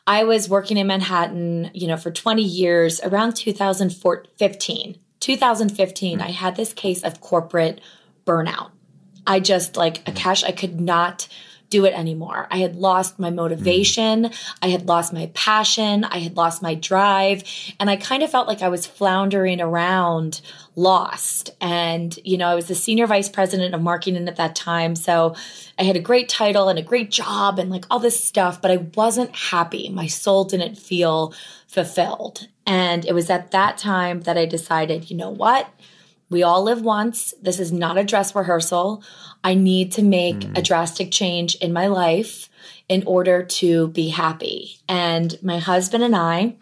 I 0.07 0.23
was 0.23 0.47
working 0.47 0.77
in 0.77 0.87
Manhattan, 0.87 1.69
you 1.73 1.85
know, 1.85 1.97
for 1.97 2.09
20 2.11 2.41
years. 2.41 3.01
Around 3.01 3.35
2015, 3.35 4.97
2015, 5.19 6.21
I 6.21 6.31
had 6.31 6.55
this 6.55 6.71
case 6.73 7.03
of 7.03 7.19
corporate 7.19 7.81
burnout. 8.25 8.71
I 9.27 9.41
just 9.41 9.75
like 9.75 10.05
Akash, 10.05 10.45
I 10.45 10.53
could 10.53 10.79
not 10.79 11.27
do 11.69 11.85
it 11.85 11.93
anymore. 11.93 12.47
I 12.49 12.57
had 12.57 12.75
lost 12.75 13.19
my 13.19 13.29
motivation. 13.29 14.25
Mm. 14.25 14.55
I 14.61 14.67
had 14.69 14.87
lost 14.87 15.13
my 15.13 15.31
passion. 15.33 16.03
I 16.03 16.19
had 16.19 16.37
lost 16.37 16.61
my 16.61 16.75
drive. 16.75 17.43
And 17.79 17.89
I 17.89 17.95
kind 17.97 18.23
of 18.23 18.31
felt 18.31 18.47
like 18.47 18.61
I 18.61 18.69
was 18.69 18.85
floundering 18.85 19.59
around 19.59 20.41
lost. 20.75 21.49
And, 21.59 22.17
you 22.23 22.37
know, 22.37 22.47
I 22.47 22.55
was 22.55 22.67
the 22.67 22.75
senior 22.75 23.07
vice 23.07 23.29
president 23.29 23.73
of 23.73 23.81
marketing 23.81 24.27
at 24.27 24.35
that 24.37 24.55
time. 24.55 24.95
So 24.95 25.35
I 25.77 25.83
had 25.83 25.95
a 25.95 26.01
great 26.01 26.29
title 26.29 26.69
and 26.69 26.79
a 26.79 26.83
great 26.83 27.11
job 27.11 27.59
and 27.59 27.69
like 27.69 27.85
all 27.89 27.99
this 27.99 28.23
stuff, 28.23 28.61
but 28.61 28.71
I 28.71 28.77
wasn't 28.95 29.35
happy. 29.35 29.89
My 29.89 30.07
soul 30.07 30.45
didn't 30.45 30.77
feel 30.77 31.33
fulfilled. 31.67 32.47
And 32.65 33.05
it 33.05 33.13
was 33.13 33.29
at 33.29 33.51
that 33.51 33.77
time 33.77 34.21
that 34.21 34.37
I 34.37 34.45
decided, 34.45 35.09
you 35.09 35.17
know 35.17 35.29
what? 35.29 35.69
We 36.29 36.43
all 36.43 36.63
live 36.63 36.81
once. 36.81 37.33
This 37.41 37.59
is 37.59 37.71
not 37.71 37.97
a 37.97 38.03
dress 38.03 38.35
rehearsal. 38.35 39.03
I 39.43 39.53
need 39.53 39.93
to 39.93 40.03
make 40.03 40.35
mm. 40.35 40.57
a 40.57 40.61
drastic 40.61 41.11
change 41.11 41.55
in 41.55 41.71
my 41.71 41.87
life 41.87 42.49
in 42.89 43.03
order 43.05 43.43
to 43.43 43.87
be 43.89 44.09
happy. 44.09 44.79
And 44.89 45.37
my 45.41 45.59
husband 45.59 46.03
and 46.03 46.15
I, 46.15 46.57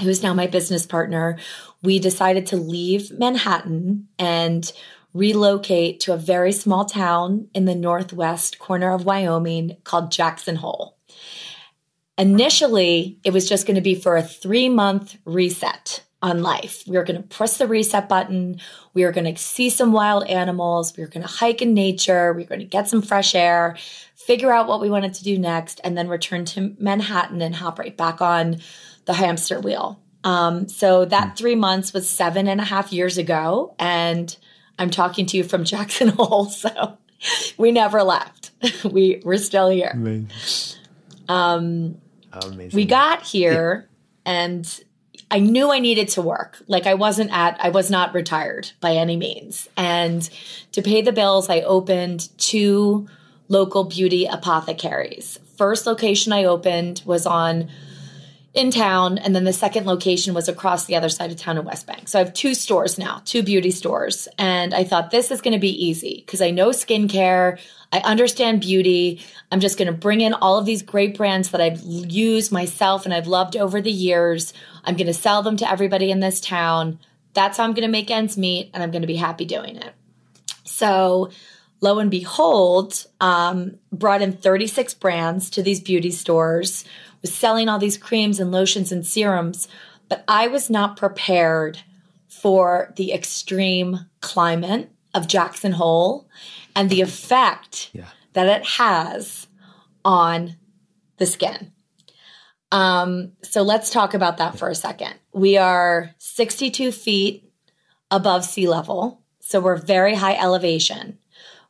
who's 0.00 0.22
now 0.22 0.34
my 0.34 0.46
business 0.46 0.86
partner, 0.86 1.38
we 1.82 1.98
decided 1.98 2.46
to 2.46 2.56
leave 2.56 3.10
Manhattan 3.18 4.08
and 4.18 4.70
relocate 5.12 6.00
to 6.00 6.12
a 6.12 6.18
very 6.18 6.52
small 6.52 6.84
town 6.84 7.48
in 7.54 7.64
the 7.64 7.74
northwest 7.74 8.58
corner 8.58 8.92
of 8.92 9.04
Wyoming 9.04 9.76
called 9.82 10.12
Jackson 10.12 10.56
Hole. 10.56 10.96
Initially, 12.16 13.18
it 13.24 13.32
was 13.32 13.48
just 13.48 13.66
going 13.66 13.76
to 13.76 13.80
be 13.80 13.94
for 13.94 14.16
a 14.16 14.22
three 14.22 14.68
month 14.68 15.16
reset 15.24 16.02
on 16.22 16.42
life. 16.42 16.84
We 16.86 16.96
are 16.96 17.04
going 17.04 17.20
to 17.20 17.28
press 17.28 17.56
the 17.56 17.66
reset 17.66 18.08
button. 18.08 18.60
We 18.92 19.04
are 19.04 19.12
going 19.12 19.32
to 19.32 19.40
see 19.40 19.70
some 19.70 19.92
wild 19.92 20.26
animals. 20.26 20.96
We 20.96 21.02
are 21.02 21.08
going 21.08 21.26
to 21.26 21.32
hike 21.32 21.62
in 21.62 21.72
nature. 21.72 22.32
We're 22.32 22.46
going 22.46 22.60
to 22.60 22.66
get 22.66 22.88
some 22.88 23.00
fresh 23.00 23.34
air, 23.34 23.76
figure 24.14 24.52
out 24.52 24.68
what 24.68 24.80
we 24.80 24.90
wanted 24.90 25.14
to 25.14 25.24
do 25.24 25.38
next, 25.38 25.80
and 25.82 25.96
then 25.96 26.08
return 26.08 26.44
to 26.46 26.76
Manhattan 26.78 27.40
and 27.40 27.54
hop 27.54 27.78
right 27.78 27.96
back 27.96 28.20
on 28.20 28.58
the 29.06 29.14
hamster 29.14 29.60
wheel. 29.60 29.98
Um, 30.22 30.68
so 30.68 31.06
that 31.06 31.28
hmm. 31.28 31.34
three 31.34 31.54
months 31.54 31.92
was 31.92 32.08
seven 32.08 32.46
and 32.48 32.60
a 32.60 32.64
half 32.64 32.92
years 32.92 33.16
ago. 33.16 33.74
And 33.78 34.36
I'm 34.78 34.90
talking 34.90 35.26
to 35.26 35.36
you 35.36 35.44
from 35.44 35.64
Jackson 35.64 36.08
Hole. 36.08 36.46
So 36.46 36.98
we 37.56 37.72
never 37.72 38.02
left. 38.02 38.50
we 38.84 39.22
we're 39.24 39.38
still 39.38 39.70
here. 39.70 39.92
Amazing. 39.94 40.78
Um, 41.28 42.00
Amazing. 42.32 42.76
we 42.76 42.84
got 42.84 43.22
here 43.22 43.88
and 44.26 44.82
I 45.30 45.38
knew 45.38 45.70
I 45.70 45.78
needed 45.78 46.08
to 46.08 46.22
work. 46.22 46.58
Like 46.66 46.86
I 46.86 46.94
wasn't 46.94 47.30
at, 47.32 47.56
I 47.62 47.70
was 47.70 47.90
not 47.90 48.14
retired 48.14 48.72
by 48.80 48.94
any 48.94 49.16
means. 49.16 49.68
And 49.76 50.28
to 50.72 50.82
pay 50.82 51.02
the 51.02 51.12
bills, 51.12 51.48
I 51.48 51.60
opened 51.60 52.28
two 52.38 53.08
local 53.48 53.84
beauty 53.84 54.26
apothecaries. 54.26 55.38
First 55.56 55.86
location 55.86 56.32
I 56.32 56.44
opened 56.44 57.02
was 57.04 57.26
on 57.26 57.68
in 58.52 58.72
town, 58.72 59.16
and 59.18 59.34
then 59.34 59.44
the 59.44 59.52
second 59.52 59.86
location 59.86 60.34
was 60.34 60.48
across 60.48 60.86
the 60.86 60.96
other 60.96 61.08
side 61.08 61.30
of 61.30 61.36
town 61.36 61.56
in 61.56 61.64
West 61.64 61.86
Bank. 61.86 62.08
So 62.08 62.18
I 62.18 62.24
have 62.24 62.34
two 62.34 62.54
stores 62.54 62.98
now, 62.98 63.22
two 63.24 63.44
beauty 63.44 63.70
stores. 63.70 64.26
And 64.38 64.74
I 64.74 64.82
thought 64.82 65.12
this 65.12 65.30
is 65.30 65.40
going 65.40 65.52
to 65.52 65.60
be 65.60 65.86
easy 65.86 66.24
because 66.26 66.42
I 66.42 66.50
know 66.50 66.70
skincare, 66.70 67.60
I 67.92 67.98
understand 68.00 68.60
beauty. 68.60 69.20
I'm 69.52 69.60
just 69.60 69.78
going 69.78 69.86
to 69.86 69.92
bring 69.92 70.20
in 70.20 70.34
all 70.34 70.58
of 70.58 70.66
these 70.66 70.82
great 70.82 71.16
brands 71.16 71.50
that 71.50 71.60
I've 71.60 71.80
used 71.80 72.50
myself 72.50 73.04
and 73.04 73.14
I've 73.14 73.28
loved 73.28 73.56
over 73.56 73.80
the 73.80 73.92
years. 73.92 74.52
I'm 74.84 74.96
going 74.96 75.06
to 75.06 75.14
sell 75.14 75.42
them 75.42 75.56
to 75.58 75.70
everybody 75.70 76.10
in 76.10 76.20
this 76.20 76.40
town. 76.40 76.98
That's 77.34 77.58
how 77.58 77.64
I'm 77.64 77.72
going 77.74 77.86
to 77.86 77.88
make 77.88 78.10
ends 78.10 78.36
meet, 78.36 78.70
and 78.74 78.82
I'm 78.82 78.90
going 78.90 79.02
to 79.02 79.06
be 79.08 79.16
happy 79.16 79.44
doing 79.44 79.76
it. 79.76 79.92
So, 80.64 81.30
lo 81.80 81.98
and 81.98 82.10
behold, 82.10 83.06
um, 83.20 83.78
brought 83.92 84.22
in 84.22 84.32
36 84.32 84.94
brands 84.94 85.50
to 85.50 85.62
these 85.62 85.80
beauty 85.80 86.10
stores 86.10 86.84
was 87.22 87.32
selling 87.34 87.68
all 87.68 87.78
these 87.78 87.98
creams 87.98 88.40
and 88.40 88.50
lotions 88.50 88.90
and 88.92 89.06
serums, 89.06 89.68
but 90.08 90.24
I 90.26 90.46
was 90.48 90.70
not 90.70 90.96
prepared 90.96 91.80
for 92.28 92.92
the 92.96 93.12
extreme 93.12 94.06
climate 94.20 94.90
of 95.12 95.28
Jackson 95.28 95.72
Hole 95.72 96.26
and 96.74 96.88
the 96.88 97.00
effect 97.02 97.90
Yeah. 97.92 98.06
that 98.32 98.46
it 98.46 98.64
has 98.78 99.48
on 100.04 100.56
the 101.18 101.26
skin. 101.26 101.72
Um, 102.72 103.32
so 103.42 103.62
let's 103.62 103.90
talk 103.90 104.14
about 104.14 104.38
that 104.38 104.58
for 104.58 104.68
a 104.68 104.74
second. 104.74 105.14
We 105.32 105.56
are 105.56 106.14
62 106.18 106.92
feet 106.92 107.52
above 108.10 108.44
sea 108.44 108.68
level, 108.68 109.22
so 109.40 109.60
we're 109.60 109.76
very 109.76 110.14
high 110.14 110.36
elevation. 110.36 111.18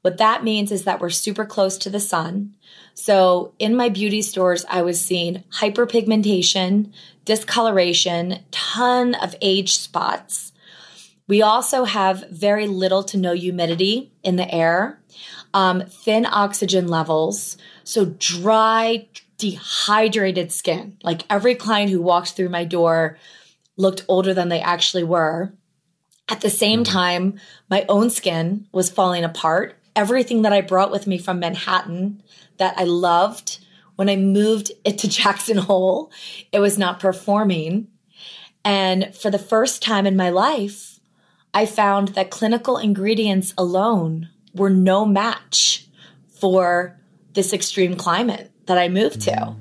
What 0.02 0.18
that 0.18 0.44
means 0.44 0.72
is 0.72 0.84
that 0.84 1.00
we're 1.00 1.10
super 1.10 1.44
close 1.44 1.76
to 1.78 1.90
the 1.90 2.00
sun. 2.00 2.54
So 2.94 3.54
in 3.58 3.76
my 3.76 3.88
beauty 3.88 4.22
stores, 4.22 4.64
I 4.68 4.82
was 4.82 5.00
seeing 5.00 5.44
hyperpigmentation, 5.52 6.92
discoloration, 7.24 8.40
ton 8.50 9.14
of 9.14 9.34
age 9.40 9.76
spots. 9.76 10.52
We 11.28 11.42
also 11.42 11.84
have 11.84 12.28
very 12.30 12.66
little 12.66 13.04
to 13.04 13.16
no 13.16 13.34
humidity 13.34 14.12
in 14.22 14.36
the 14.36 14.52
air, 14.52 15.00
um, 15.54 15.82
thin 15.86 16.26
oxygen 16.26 16.88
levels, 16.88 17.56
so 17.84 18.16
dry, 18.18 19.06
dehydrated 19.40 20.52
skin. 20.52 20.98
Like 21.02 21.22
every 21.30 21.54
client 21.54 21.90
who 21.90 22.02
walked 22.02 22.32
through 22.32 22.50
my 22.50 22.64
door 22.64 23.18
looked 23.76 24.04
older 24.06 24.34
than 24.34 24.50
they 24.50 24.60
actually 24.60 25.04
were. 25.04 25.52
At 26.28 26.42
the 26.42 26.50
same 26.50 26.84
mm-hmm. 26.84 26.92
time, 26.92 27.40
my 27.68 27.84
own 27.88 28.10
skin 28.10 28.66
was 28.72 28.90
falling 28.90 29.24
apart. 29.24 29.78
Everything 29.96 30.42
that 30.42 30.52
I 30.52 30.60
brought 30.60 30.90
with 30.90 31.06
me 31.06 31.18
from 31.18 31.40
Manhattan 31.40 32.22
that 32.58 32.74
I 32.76 32.84
loved, 32.84 33.58
when 33.96 34.08
I 34.08 34.16
moved 34.16 34.70
it 34.84 34.98
to 34.98 35.08
Jackson 35.20 35.56
Hole, 35.56 36.12
it 36.52 36.60
was 36.60 36.78
not 36.78 37.00
performing. 37.00 37.88
And 38.64 39.14
for 39.16 39.30
the 39.30 39.38
first 39.38 39.82
time 39.82 40.06
in 40.06 40.16
my 40.16 40.28
life, 40.28 41.00
I 41.54 41.66
found 41.66 42.08
that 42.08 42.30
clinical 42.30 42.76
ingredients 42.76 43.54
alone 43.56 44.28
were 44.54 44.70
no 44.70 45.04
match 45.04 45.86
for 46.28 47.00
this 47.32 47.52
extreme 47.52 47.96
climate 47.96 48.49
that 48.70 48.78
I 48.78 48.88
moved 48.88 49.22
to. 49.22 49.32
Mm-hmm. 49.32 49.60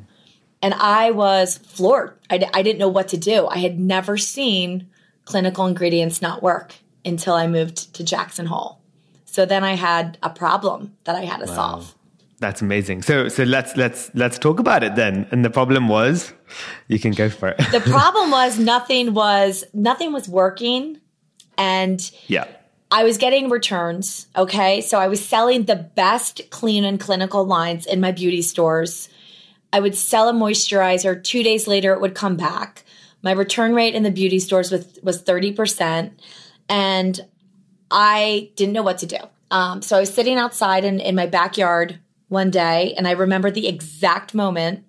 And 0.62 0.74
I 0.76 1.10
was 1.10 1.58
floored. 1.58 2.14
I, 2.30 2.38
d- 2.38 2.46
I 2.54 2.62
didn't 2.62 2.78
know 2.78 2.90
what 2.90 3.08
to 3.08 3.18
do. 3.18 3.48
I 3.48 3.58
had 3.58 3.80
never 3.80 4.18
seen 4.18 4.88
clinical 5.26 5.66
ingredients 5.66 6.22
not 6.22 6.44
work 6.44 6.76
until 7.04 7.34
I 7.34 7.48
moved 7.48 7.96
to 7.96 8.04
Jackson 8.04 8.46
Hole. 8.46 8.80
So 9.26 9.48
then 9.48 9.64
I 9.64 9.74
had 9.74 10.20
a 10.22 10.30
problem 10.30 10.96
that 11.06 11.16
I 11.16 11.22
had 11.22 11.40
to 11.40 11.48
solve. 11.48 11.96
That's 12.38 12.62
amazing. 12.62 13.02
So 13.02 13.30
so 13.30 13.44
let's 13.44 13.76
let's 13.76 14.12
let's 14.14 14.38
talk 14.38 14.60
about 14.60 14.84
it 14.84 14.96
then. 14.96 15.28
And 15.32 15.44
the 15.44 15.50
problem 15.50 15.88
was, 15.88 16.34
you 16.88 17.00
can 17.00 17.14
go 17.14 17.30
for 17.30 17.50
it. 17.50 17.58
The 17.72 17.82
problem 17.98 18.30
was 18.32 18.60
nothing 18.60 19.14
was 19.14 19.66
nothing 19.74 20.14
was 20.14 20.30
working 20.30 21.02
and 21.58 22.00
yeah. 22.28 22.46
I 22.92 23.04
was 23.04 23.18
getting 23.18 23.50
returns. 23.50 24.28
Okay. 24.36 24.82
So 24.82 25.00
I 25.00 25.08
was 25.08 25.24
selling 25.24 25.64
the 25.64 25.76
best 25.76 26.42
clean 26.50 26.84
and 26.84 27.00
clinical 27.00 27.46
lines 27.46 27.86
in 27.86 28.00
my 28.00 28.12
beauty 28.12 28.42
stores. 28.42 29.10
I 29.72 29.80
would 29.80 29.96
sell 29.96 30.28
a 30.28 30.34
moisturizer. 30.34 31.24
Two 31.24 31.44
days 31.44 31.68
later, 31.68 31.94
it 31.94 32.02
would 32.02 32.16
come 32.16 32.36
back. 32.36 32.84
My 33.22 33.32
return 33.32 33.76
rate 33.76 33.94
in 33.94 34.04
the 34.04 34.12
beauty 34.12 34.40
stores 34.40 34.72
was, 34.72 35.00
was 35.04 35.22
30%. 35.22 36.12
And 36.68 37.20
I 37.92 38.52
didn't 38.56 38.74
know 38.74 38.84
what 38.84 39.00
to 39.00 39.06
do. 39.06 39.18
Um, 39.52 39.82
so 39.82 39.98
I 39.98 40.00
was 40.00 40.14
sitting 40.14 40.38
outside 40.38 40.84
in, 40.86 41.00
in 41.00 41.16
my 41.16 41.26
backyard 41.26 42.00
one 42.28 42.52
day, 42.52 42.94
and 42.96 43.08
I 43.08 43.12
remember 43.12 43.50
the 43.50 43.68
exact 43.68 44.36
moment 44.36 44.86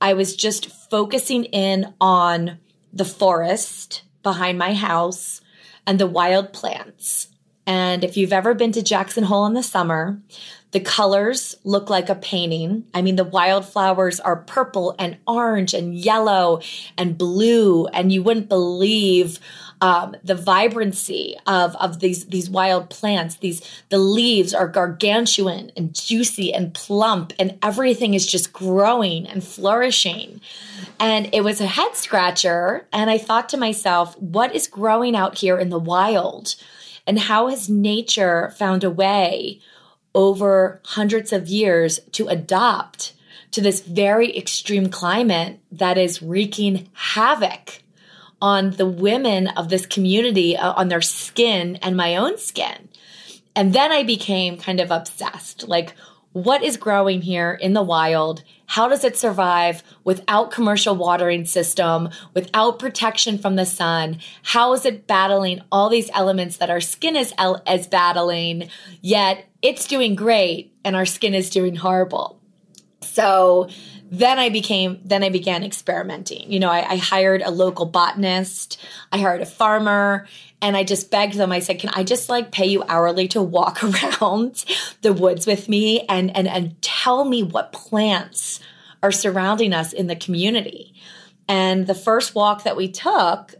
I 0.00 0.14
was 0.14 0.34
just 0.34 0.66
focusing 0.90 1.44
in 1.44 1.92
on 2.00 2.58
the 2.92 3.04
forest 3.04 4.02
behind 4.22 4.58
my 4.58 4.72
house 4.72 5.42
and 5.90 5.98
the 5.98 6.06
wild 6.06 6.52
plants. 6.52 7.26
And 7.66 8.04
if 8.04 8.16
you've 8.16 8.32
ever 8.32 8.54
been 8.54 8.70
to 8.72 8.82
Jackson 8.82 9.24
Hole 9.24 9.44
in 9.46 9.54
the 9.54 9.62
summer, 9.62 10.20
the 10.70 10.78
colors 10.78 11.56
look 11.64 11.90
like 11.90 12.08
a 12.08 12.14
painting. 12.14 12.84
I 12.94 13.02
mean, 13.02 13.16
the 13.16 13.24
wildflowers 13.24 14.20
are 14.20 14.36
purple 14.36 14.94
and 15.00 15.18
orange 15.26 15.74
and 15.74 15.92
yellow 15.92 16.60
and 16.96 17.18
blue, 17.18 17.88
and 17.88 18.12
you 18.12 18.22
wouldn't 18.22 18.48
believe 18.48 19.40
um, 19.80 20.14
the 20.22 20.34
vibrancy 20.34 21.36
of 21.46 21.74
of 21.76 22.00
these 22.00 22.26
these 22.26 22.50
wild 22.50 22.90
plants. 22.90 23.36
These 23.36 23.62
the 23.88 23.98
leaves 23.98 24.54
are 24.54 24.68
gargantuan 24.68 25.72
and 25.76 25.94
juicy 25.94 26.52
and 26.52 26.74
plump, 26.74 27.32
and 27.38 27.58
everything 27.62 28.14
is 28.14 28.26
just 28.26 28.52
growing 28.52 29.26
and 29.26 29.42
flourishing. 29.42 30.40
And 30.98 31.30
it 31.32 31.42
was 31.42 31.60
a 31.60 31.66
head 31.66 31.96
scratcher. 31.96 32.86
And 32.92 33.08
I 33.08 33.18
thought 33.18 33.48
to 33.50 33.56
myself, 33.56 34.18
what 34.18 34.54
is 34.54 34.66
growing 34.66 35.16
out 35.16 35.38
here 35.38 35.58
in 35.58 35.70
the 35.70 35.78
wild? 35.78 36.56
And 37.06 37.18
how 37.18 37.48
has 37.48 37.68
nature 37.70 38.52
found 38.58 38.84
a 38.84 38.90
way 38.90 39.60
over 40.14 40.80
hundreds 40.84 41.32
of 41.32 41.48
years 41.48 42.00
to 42.12 42.28
adopt 42.28 43.14
to 43.52 43.60
this 43.60 43.80
very 43.80 44.36
extreme 44.36 44.90
climate 44.90 45.58
that 45.72 45.98
is 45.98 46.22
wreaking 46.22 46.88
havoc 46.92 47.82
on 48.40 48.70
the 48.72 48.86
women 48.86 49.48
of 49.48 49.68
this 49.68 49.86
community, 49.86 50.56
uh, 50.56 50.72
on 50.72 50.88
their 50.88 51.02
skin 51.02 51.76
and 51.76 51.96
my 51.96 52.16
own 52.16 52.38
skin? 52.38 52.88
And 53.56 53.72
then 53.72 53.92
I 53.92 54.02
became 54.02 54.56
kind 54.56 54.80
of 54.80 54.90
obsessed. 54.90 55.68
Like, 55.68 55.94
what 56.32 56.62
is 56.62 56.76
growing 56.76 57.22
here 57.22 57.58
in 57.60 57.72
the 57.72 57.82
wild? 57.82 58.44
How 58.66 58.88
does 58.88 59.02
it 59.02 59.16
survive 59.16 59.82
without 60.04 60.52
commercial 60.52 60.94
watering 60.94 61.44
system, 61.44 62.08
without 62.34 62.78
protection 62.78 63.36
from 63.36 63.56
the 63.56 63.66
sun? 63.66 64.20
How 64.44 64.72
is 64.72 64.86
it 64.86 65.08
battling 65.08 65.60
all 65.72 65.88
these 65.88 66.08
elements 66.14 66.58
that 66.58 66.70
our 66.70 66.80
skin 66.80 67.16
is 67.16 67.34
is 67.66 67.88
battling? 67.88 68.70
Yet 69.00 69.48
it's 69.60 69.88
doing 69.88 70.14
great, 70.14 70.72
and 70.84 70.94
our 70.94 71.06
skin 71.06 71.34
is 71.34 71.50
doing 71.50 71.74
horrible. 71.74 72.40
So 73.00 73.68
then 74.10 74.40
I 74.40 74.48
became, 74.48 75.00
then 75.04 75.22
I 75.22 75.28
began 75.28 75.62
experimenting. 75.62 76.50
You 76.50 76.58
know, 76.58 76.68
I, 76.68 76.94
I, 76.94 76.96
hired 76.96 77.42
a 77.42 77.50
local 77.50 77.86
botanist, 77.86 78.80
I 79.12 79.18
hired 79.18 79.40
a 79.40 79.46
farmer, 79.46 80.26
and 80.60 80.76
I 80.76 80.82
just 80.82 81.12
begged 81.12 81.34
them. 81.34 81.52
I 81.52 81.60
said, 81.60 81.78
"Can 81.78 81.90
I 81.94 82.02
just 82.02 82.28
like 82.28 82.50
pay 82.50 82.66
you 82.66 82.82
hourly 82.88 83.28
to 83.28 83.40
walk 83.40 83.82
around 84.20 84.64
the 85.02 85.12
woods 85.12 85.46
with 85.46 85.68
me 85.68 86.04
and 86.08 86.36
and 86.36 86.48
and 86.48 86.80
tell 86.82 87.24
me 87.24 87.44
what 87.44 87.72
plants 87.72 88.58
are 89.02 89.12
surrounding 89.12 89.72
us 89.72 89.92
in 89.92 90.08
the 90.08 90.16
community?" 90.16 90.94
And 91.48 91.86
the 91.86 91.94
first 91.94 92.34
walk 92.34 92.64
that 92.64 92.76
we 92.76 92.90
took, 92.90 93.54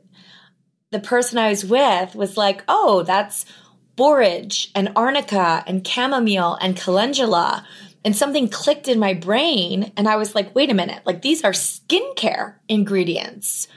the 0.90 1.00
person 1.00 1.38
I 1.38 1.50
was 1.50 1.64
with 1.64 2.16
was 2.16 2.36
like, 2.36 2.64
"Oh, 2.66 3.04
that's 3.04 3.46
borage 3.94 4.72
and 4.74 4.90
arnica 4.96 5.62
and 5.68 5.86
chamomile 5.86 6.58
and 6.60 6.76
calendula." 6.76 7.64
And 8.04 8.16
something 8.16 8.48
clicked 8.48 8.88
in 8.88 8.98
my 8.98 9.14
brain 9.14 9.92
and 9.96 10.08
i 10.08 10.16
was 10.16 10.34
like 10.34 10.54
wait 10.54 10.70
a 10.70 10.74
minute 10.74 11.02
like 11.04 11.22
these 11.22 11.44
are 11.44 11.52
skincare 11.52 12.54
ingredients 12.68 13.68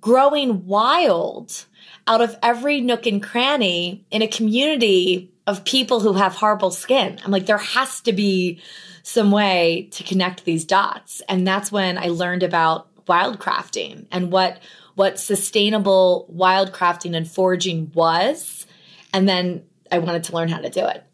growing 0.00 0.66
wild 0.66 1.66
out 2.06 2.20
of 2.20 2.36
every 2.42 2.80
nook 2.80 3.06
and 3.06 3.22
cranny 3.22 4.04
in 4.10 4.22
a 4.22 4.28
community 4.28 5.30
of 5.46 5.64
people 5.64 6.00
who 6.00 6.14
have 6.14 6.34
horrible 6.34 6.70
skin. 6.70 7.18
I'm 7.24 7.30
like 7.30 7.46
there 7.46 7.58
has 7.58 8.00
to 8.02 8.12
be 8.12 8.60
some 9.02 9.30
way 9.30 9.88
to 9.92 10.02
connect 10.02 10.44
these 10.44 10.64
dots. 10.64 11.22
And 11.28 11.46
that's 11.46 11.70
when 11.70 11.98
i 11.98 12.08
learned 12.08 12.42
about 12.42 12.88
wildcrafting 13.06 14.06
and 14.10 14.32
what 14.32 14.60
what 14.94 15.18
sustainable 15.18 16.26
wildcrafting 16.34 17.14
and 17.16 17.30
foraging 17.30 17.90
was 17.94 18.66
and 19.12 19.28
then 19.28 19.62
i 19.92 19.98
wanted 19.98 20.24
to 20.24 20.34
learn 20.34 20.48
how 20.48 20.58
to 20.58 20.70
do 20.70 20.86
it 20.86 21.04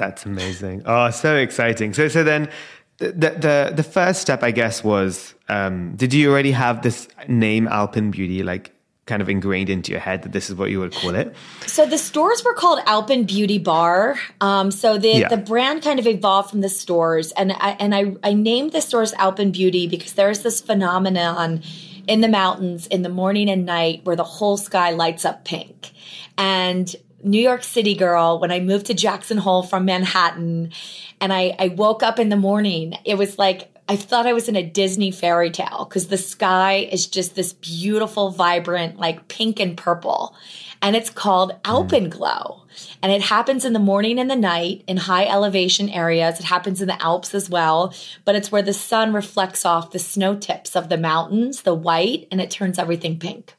That's 0.00 0.24
amazing. 0.24 0.82
Oh, 0.86 1.10
so 1.10 1.36
exciting. 1.36 1.92
So, 1.92 2.08
so 2.08 2.24
then 2.24 2.48
the, 2.96 3.12
the, 3.12 3.72
the 3.76 3.82
first 3.82 4.22
step, 4.22 4.42
I 4.42 4.50
guess, 4.50 4.82
was, 4.82 5.34
um, 5.50 5.94
did 5.94 6.14
you 6.14 6.30
already 6.30 6.52
have 6.52 6.80
this 6.80 7.06
name 7.28 7.66
Alpyn 7.66 8.10
Beauty, 8.10 8.42
like 8.42 8.72
kind 9.04 9.20
of 9.20 9.28
ingrained 9.28 9.68
into 9.68 9.92
your 9.92 10.00
head 10.00 10.22
that 10.22 10.32
this 10.32 10.48
is 10.48 10.56
what 10.56 10.70
you 10.70 10.80
would 10.80 10.94
call 10.94 11.14
it? 11.14 11.36
So 11.66 11.84
the 11.84 11.98
stores 11.98 12.42
were 12.42 12.54
called 12.54 12.78
Alpyn 12.86 13.26
Beauty 13.26 13.58
Bar. 13.58 14.16
Um, 14.40 14.70
so 14.70 14.96
the, 14.96 15.18
yeah. 15.18 15.28
the 15.28 15.36
brand 15.36 15.82
kind 15.82 15.98
of 15.98 16.06
evolved 16.06 16.48
from 16.48 16.62
the 16.62 16.70
stores, 16.70 17.30
and 17.32 17.52
I, 17.52 17.76
and 17.78 17.94
I, 17.94 18.14
I 18.24 18.32
named 18.32 18.72
the 18.72 18.80
stores 18.80 19.12
Alpyn 19.12 19.52
Beauty 19.52 19.86
because 19.86 20.14
there's 20.14 20.40
this 20.42 20.62
phenomenon 20.62 21.62
in 22.08 22.22
the 22.22 22.28
mountains 22.28 22.86
in 22.86 23.02
the 23.02 23.10
morning 23.10 23.50
and 23.50 23.66
night 23.66 24.00
where 24.04 24.16
the 24.16 24.24
whole 24.24 24.56
sky 24.56 24.92
lights 24.92 25.26
up 25.26 25.44
pink. 25.44 25.90
And 26.38 26.96
New 27.22 27.40
York 27.40 27.62
City 27.62 27.94
girl 27.94 28.38
when 28.38 28.50
I 28.50 28.60
moved 28.60 28.86
to 28.86 28.94
Jackson 28.94 29.38
Hole 29.38 29.62
from 29.62 29.84
Manhattan 29.84 30.72
and 31.20 31.32
I, 31.32 31.54
I 31.58 31.68
woke 31.68 32.02
up 32.02 32.18
in 32.18 32.28
the 32.28 32.36
morning. 32.36 32.94
It 33.04 33.16
was 33.16 33.38
like 33.38 33.70
I 33.90 33.96
thought 33.96 34.28
I 34.28 34.34
was 34.34 34.48
in 34.48 34.54
a 34.54 34.62
Disney 34.62 35.10
fairy 35.10 35.50
tale 35.50 35.84
because 35.84 36.06
the 36.06 36.16
sky 36.16 36.88
is 36.92 37.08
just 37.08 37.34
this 37.34 37.54
beautiful, 37.54 38.30
vibrant, 38.30 38.98
like 38.98 39.26
pink 39.26 39.58
and 39.58 39.76
purple. 39.76 40.36
And 40.80 40.94
it's 40.94 41.10
called 41.10 41.50
mm. 41.50 41.60
Alpenglow. 41.64 42.60
And 43.02 43.10
it 43.10 43.20
happens 43.20 43.64
in 43.64 43.72
the 43.72 43.80
morning 43.80 44.20
and 44.20 44.30
the 44.30 44.36
night 44.36 44.84
in 44.86 44.96
high 44.96 45.26
elevation 45.26 45.88
areas. 45.88 46.38
It 46.38 46.46
happens 46.46 46.80
in 46.80 46.86
the 46.86 47.02
Alps 47.02 47.34
as 47.34 47.50
well, 47.50 47.92
but 48.24 48.36
it's 48.36 48.52
where 48.52 48.62
the 48.62 48.72
sun 48.72 49.12
reflects 49.12 49.66
off 49.66 49.90
the 49.90 49.98
snow 49.98 50.36
tips 50.36 50.76
of 50.76 50.88
the 50.88 50.96
mountains, 50.96 51.62
the 51.62 51.74
white, 51.74 52.28
and 52.30 52.40
it 52.40 52.52
turns 52.52 52.78
everything 52.78 53.18
pink. 53.18 53.56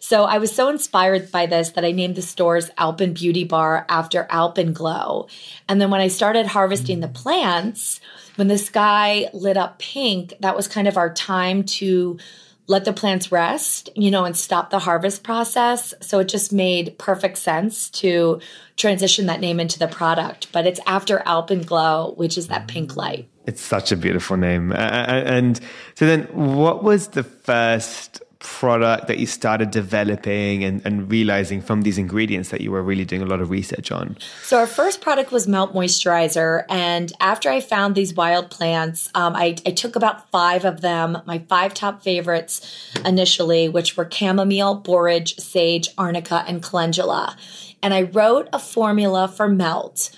So 0.00 0.24
I 0.24 0.38
was 0.38 0.54
so 0.54 0.68
inspired 0.68 1.30
by 1.30 1.46
this 1.46 1.70
that 1.70 1.84
I 1.84 1.92
named 1.92 2.16
the 2.16 2.22
stores 2.22 2.70
Alpyn 2.78 3.14
Beauty 3.14 3.44
Bar 3.44 3.86
after 3.88 4.26
Alpenglow. 4.30 5.28
And 5.68 5.80
then 5.80 5.90
when 5.90 6.00
I 6.00 6.08
started 6.08 6.46
harvesting 6.46 7.00
the 7.00 7.08
plants, 7.08 8.00
when 8.36 8.48
the 8.48 8.58
sky 8.58 9.28
lit 9.32 9.56
up 9.56 9.78
pink, 9.78 10.34
that 10.40 10.56
was 10.56 10.68
kind 10.68 10.88
of 10.88 10.96
our 10.96 11.12
time 11.12 11.64
to 11.64 12.18
let 12.66 12.84
the 12.84 12.92
plants 12.92 13.32
rest, 13.32 13.90
you 13.96 14.12
know, 14.12 14.24
and 14.24 14.36
stop 14.36 14.70
the 14.70 14.78
harvest 14.78 15.24
process. 15.24 15.92
So 16.00 16.20
it 16.20 16.28
just 16.28 16.52
made 16.52 16.96
perfect 16.98 17.38
sense 17.38 17.90
to 17.90 18.40
transition 18.76 19.26
that 19.26 19.40
name 19.40 19.58
into 19.58 19.78
the 19.78 19.88
product. 19.88 20.52
But 20.52 20.66
it's 20.66 20.78
after 20.86 21.18
Alpenglow, 21.26 22.16
which 22.16 22.38
is 22.38 22.46
that 22.46 22.68
pink 22.68 22.96
light. 22.96 23.28
It's 23.46 23.60
such 23.60 23.90
a 23.90 23.96
beautiful 23.96 24.36
name. 24.36 24.72
And 24.72 25.58
so 25.96 26.06
then, 26.06 26.24
what 26.32 26.84
was 26.84 27.08
the 27.08 27.24
first 27.24 28.22
product 28.40 29.06
that 29.06 29.18
you 29.18 29.26
started 29.26 29.70
developing 29.70 30.64
and, 30.64 30.80
and 30.84 31.10
realizing 31.10 31.60
from 31.60 31.82
these 31.82 31.98
ingredients 31.98 32.48
that 32.48 32.62
you 32.62 32.70
were 32.70 32.82
really 32.82 33.04
doing 33.04 33.22
a 33.22 33.26
lot 33.26 33.40
of 33.40 33.50
research 33.50 33.92
on? 33.92 34.16
So, 34.42 34.58
our 34.58 34.66
first 34.66 35.00
product 35.00 35.30
was 35.30 35.46
Melt 35.46 35.74
Moisturizer. 35.74 36.64
And 36.68 37.12
after 37.20 37.50
I 37.50 37.60
found 37.60 37.94
these 37.94 38.14
wild 38.14 38.50
plants, 38.50 39.10
um, 39.14 39.36
I, 39.36 39.56
I 39.66 39.70
took 39.72 39.94
about 39.94 40.30
five 40.30 40.64
of 40.64 40.80
them, 40.80 41.18
my 41.26 41.40
five 41.48 41.74
top 41.74 42.02
favorites 42.02 42.92
initially, 43.04 43.68
which 43.68 43.96
were 43.96 44.08
chamomile, 44.10 44.74
borage, 44.74 45.36
sage, 45.36 45.88
arnica, 45.96 46.44
and 46.48 46.62
calendula. 46.62 47.36
And 47.82 47.94
I 47.94 48.02
wrote 48.02 48.48
a 48.52 48.58
formula 48.58 49.28
for 49.28 49.48
Melt 49.48 50.10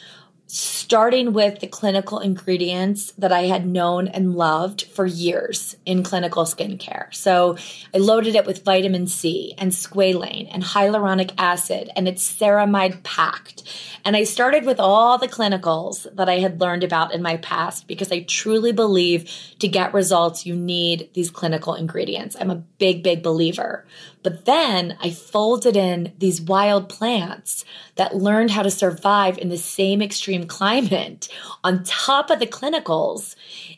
starting 0.54 1.32
with 1.32 1.60
the 1.60 1.66
clinical 1.66 2.18
ingredients 2.18 3.12
that 3.12 3.32
I 3.32 3.44
had 3.44 3.66
known 3.66 4.06
and 4.06 4.34
loved 4.34 4.82
for 4.82 5.06
years 5.06 5.74
in 5.86 6.02
clinical 6.02 6.44
skincare. 6.44 7.06
So 7.14 7.56
I 7.94 7.96
loaded 7.96 8.34
it 8.34 8.44
with 8.44 8.62
vitamin 8.62 9.06
C 9.06 9.54
and 9.56 9.72
squalane 9.72 10.50
and 10.52 10.62
hyaluronic 10.62 11.32
acid, 11.38 11.88
and 11.96 12.06
it's 12.06 12.30
ceramide 12.30 13.02
packed. 13.02 13.62
And 14.04 14.14
I 14.14 14.24
started 14.24 14.66
with 14.66 14.78
all 14.78 15.16
the 15.16 15.26
clinicals 15.26 16.06
that 16.16 16.28
I 16.28 16.40
had 16.40 16.60
learned 16.60 16.84
about 16.84 17.14
in 17.14 17.22
my 17.22 17.38
past 17.38 17.88
because 17.88 18.12
I 18.12 18.24
truly 18.24 18.72
believe 18.72 19.30
to 19.60 19.68
get 19.68 19.94
results, 19.94 20.44
you 20.44 20.54
need 20.54 21.08
these 21.14 21.30
clinical 21.30 21.72
ingredients. 21.72 22.36
I'm 22.38 22.50
a 22.50 22.56
big, 22.56 23.02
big 23.02 23.22
believer. 23.22 23.86
But 24.22 24.44
then 24.44 24.96
I 25.00 25.10
folded 25.10 25.76
in 25.76 26.12
these 26.18 26.40
wild 26.40 26.88
plants 26.88 27.64
that 27.96 28.16
learned 28.16 28.50
how 28.50 28.62
to 28.62 28.70
survive 28.70 29.38
in 29.38 29.48
the 29.48 29.58
same 29.58 30.00
extreme 30.00 30.46
climate 30.46 31.28
on 31.64 31.84
top 31.84 32.30
of 32.30 32.38
the 32.38 32.46
clinicals 32.46 33.36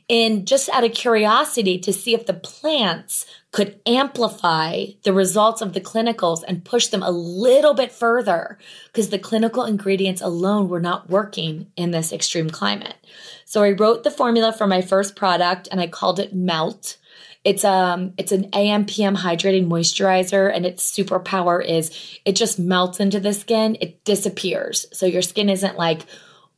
in 0.08 0.44
just 0.44 0.68
out 0.68 0.84
of 0.84 0.92
curiosity 0.92 1.78
to 1.78 1.92
see 1.92 2.14
if 2.14 2.26
the 2.26 2.34
plants 2.34 3.26
could 3.52 3.78
amplify 3.86 4.84
the 5.04 5.12
results 5.12 5.62
of 5.62 5.74
the 5.74 5.80
clinicals 5.80 6.42
and 6.46 6.64
push 6.64 6.88
them 6.88 7.04
a 7.04 7.10
little 7.10 7.72
bit 7.72 7.92
further 7.92 8.58
because 8.86 9.10
the 9.10 9.18
clinical 9.18 9.64
ingredients 9.64 10.20
alone 10.20 10.68
were 10.68 10.80
not 10.80 11.08
working 11.08 11.70
in 11.76 11.92
this 11.92 12.12
extreme 12.12 12.50
climate. 12.50 12.96
So 13.44 13.62
I 13.62 13.70
wrote 13.70 14.02
the 14.02 14.10
formula 14.10 14.52
for 14.52 14.66
my 14.66 14.82
first 14.82 15.14
product 15.14 15.68
and 15.70 15.80
I 15.80 15.86
called 15.86 16.18
it 16.18 16.34
Melt 16.34 16.96
it's 17.44 17.64
um 17.64 18.14
it's 18.16 18.32
an 18.32 18.48
AM 18.54 18.86
PM 18.86 19.16
hydrating 19.16 19.66
moisturizer 19.66 20.50
and 20.52 20.64
its 20.64 20.90
superpower 20.90 21.64
is 21.64 22.18
it 22.24 22.36
just 22.36 22.58
melts 22.58 23.00
into 23.00 23.20
the 23.20 23.34
skin. 23.34 23.76
It 23.80 24.02
disappears. 24.04 24.86
So 24.92 25.06
your 25.06 25.22
skin 25.22 25.50
isn't 25.50 25.76
like 25.76 26.06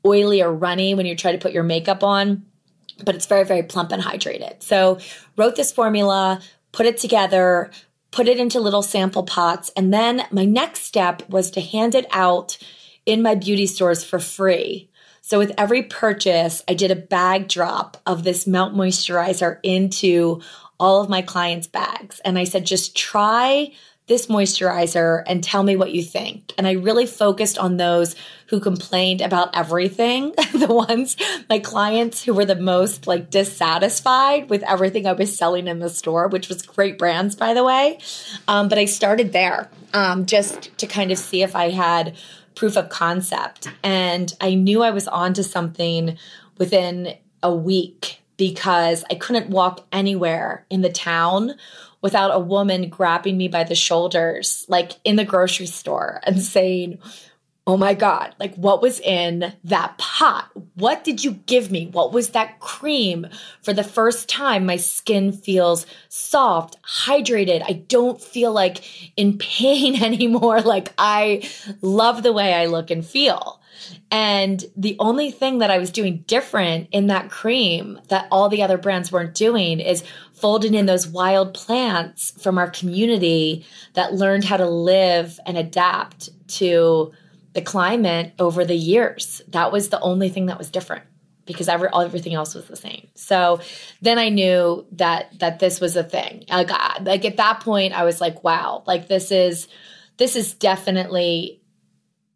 oily 0.05 0.43
or 0.43 0.53
runny 0.53 0.95
when 0.95 1.07
you 1.07 1.17
try 1.17 1.33
to 1.33 1.39
put 1.39 1.53
your 1.53 1.65
makeup 1.65 2.05
on, 2.05 2.47
but 3.05 3.17
it's 3.17 3.27
very 3.27 3.45
very 3.45 3.65
plump 3.65 3.91
and 3.91 4.03
hydrated. 4.03 4.63
So 4.63 4.99
wrote 5.37 5.57
this 5.57 5.73
formula, 5.73 6.41
put 6.71 6.87
it 6.87 6.99
together, 6.99 7.71
put 8.13 8.29
it 8.29 8.39
into 8.39 8.61
little 8.61 8.83
sample 8.83 9.25
pots, 9.25 9.73
and 9.77 9.93
then 9.93 10.23
my 10.31 10.45
next 10.45 10.83
step 10.83 11.29
was 11.29 11.51
to 11.53 11.61
hand 11.61 11.97
it 11.97 12.07
out 12.13 12.59
in 13.05 13.23
my 13.23 13.35
beauty 13.35 13.67
stores 13.67 14.05
for 14.05 14.21
free. 14.21 14.89
So 15.27 15.39
with 15.39 15.53
every 15.59 15.83
purchase, 15.83 16.63
I 16.69 16.75
did 16.75 16.93
a 16.93 16.97
bag 16.97 17.49
drop 17.49 17.97
of 18.07 18.23
this 18.23 18.47
melt 18.47 18.75
moisturizer 18.75 19.59
into 19.65 20.41
all 20.79 21.01
of 21.01 21.09
my 21.09 21.23
clients' 21.23 21.67
bags. 21.67 22.21
And 22.25 22.39
I 22.39 22.45
said, 22.45 22.67
just 22.67 22.97
try 22.97 23.73
this 24.07 24.27
moisturizer 24.27 25.25
and 25.27 25.43
tell 25.43 25.65
me 25.65 25.75
what 25.75 25.93
you 25.93 26.03
think. 26.03 26.53
And 26.57 26.67
I 26.67 26.73
really 26.73 27.07
focused 27.07 27.59
on 27.59 27.77
those 27.77 28.15
who 28.47 28.61
complained 28.61 29.21
about 29.21 29.57
everything, 29.57 30.33
the 30.55 30.73
ones, 30.73 31.17
my 31.49 31.59
clients 31.59 32.23
who 32.23 32.33
were 32.33 32.45
the 32.45 32.55
most 32.55 33.09
like 33.09 33.31
dissatisfied 33.31 34.49
with 34.49 34.63
everything 34.63 35.07
I 35.07 35.13
was 35.13 35.37
selling 35.37 35.67
in 35.67 35.81
the 35.81 35.91
store, 35.91 36.29
which 36.29 36.49
was 36.49 36.63
great 36.63 36.99
brands, 36.99 37.35
by 37.35 37.53
the 37.53 37.65
way. 37.65 37.99
Um, 38.47 38.69
but 38.69 38.79
I 38.79 38.85
started 38.85 39.33
there 39.33 39.69
um, 39.93 40.27
just 40.27 40.77
to 40.79 40.87
kind 40.87 41.11
of 41.11 41.19
see 41.19 41.43
if 41.43 41.57
I 41.57 41.71
had 41.71 42.17
proof 42.55 42.77
of 42.77 42.89
concept. 42.89 43.69
And 43.83 44.33
I 44.41 44.55
knew 44.55 44.83
I 44.83 44.91
was 44.91 45.09
onto 45.09 45.43
something 45.43 46.17
within 46.59 47.17
a 47.43 47.55
week 47.55 48.21
because 48.37 49.05
I 49.11 49.15
couldn't 49.15 49.51
walk 49.51 49.87
anywhere 49.93 50.67
in 50.71 50.83
the 50.83 50.91
town 50.91 51.55
without 52.03 52.35
a 52.35 52.41
woman 52.41 52.89
grabbing 52.89 53.37
me 53.37 53.49
by 53.49 53.65
the 53.65 53.75
shoulders, 53.75 54.65
like 54.69 54.93
in 55.05 55.17
the 55.17 55.25
grocery 55.25 55.67
store, 55.67 56.21
and 56.25 56.41
saying, 56.41 56.99
Oh 57.69 57.77
my 57.77 57.95
God, 57.95 58.33
like 58.39 58.55
what 58.55 58.81
was 58.81 59.01
in 59.01 59.53
that 59.65 59.99
pot? 59.99 60.49
What 60.75 61.03
did 61.03 61.25
you 61.25 61.33
give 61.33 61.73
me? 61.73 61.89
What 61.89 62.13
was 62.13 62.31
that 62.31 62.61
cream? 62.61 63.27
For 63.63 63.73
the 63.73 63.83
first 63.83 64.29
time, 64.29 64.65
my 64.65 64.77
skin 64.77 65.33
feels 65.33 65.85
soft, 66.09 66.81
hydrated. 66.85 67.65
I 67.67 67.73
don't 67.73 68.23
feel 68.23 68.53
like 68.53 68.85
in 69.17 69.37
pain 69.39 70.01
anymore. 70.03 70.61
Like 70.61 70.93
I 70.97 71.49
love 71.83 72.23
the 72.23 72.33
way 72.33 72.55
I 72.55 72.67
look 72.67 72.93
and 72.93 73.05
feel. 73.05 73.61
And 74.11 74.65
the 74.77 74.97
only 74.99 75.31
thing 75.31 75.59
that 75.59 75.71
I 75.71 75.79
was 75.79 75.91
doing 75.91 76.25
different 76.27 76.89
in 76.93 77.09
that 77.09 77.31
cream 77.31 78.01
that 78.09 78.29
all 78.31 78.49
the 78.49 78.63
other 78.63 78.79
brands 78.79 79.11
weren't 79.11 79.35
doing 79.35 79.81
is 79.81 80.05
folding 80.33 80.75
in 80.75 80.87
those 80.87 81.09
wild 81.09 81.55
plants 81.55 82.33
from 82.43 82.59
our 82.59 82.71
community 82.71 83.65
that 83.95 84.15
learned 84.15 84.45
how 84.45 84.57
to 84.57 84.69
live 84.69 85.39
and 85.47 85.57
adapt 85.57 86.31
to 86.49 87.13
the 87.55 87.63
climate 87.63 88.35
over 88.39 88.65
the 88.65 88.77
years. 88.77 89.43
That 89.49 89.73
was 89.73 89.89
the 89.89 90.01
only 90.01 90.29
thing 90.29 90.47
that 90.47 90.59
was 90.59 90.71
different 90.71 91.05
because 91.47 91.69
every, 91.69 91.89
everything 91.95 92.35
else 92.35 92.55
was 92.55 92.67
the 92.67 92.77
same. 92.77 93.09
So 93.15 93.61
then 94.03 94.19
I 94.19 94.29
knew 94.29 94.87
that 94.93 95.39
that 95.39 95.59
this 95.59 95.81
was 95.81 95.97
a 95.97 96.05
thing. 96.05 96.45
Like, 96.51 96.71
like 97.03 97.25
at 97.25 97.39
that 97.39 97.61
point, 97.61 97.95
I 97.95 98.05
was 98.05 98.21
like, 98.21 98.45
wow, 98.45 98.83
like 98.87 99.09
this 99.09 99.31
is 99.31 99.69
this 100.19 100.37
is 100.37 100.55
definitely 100.55 101.63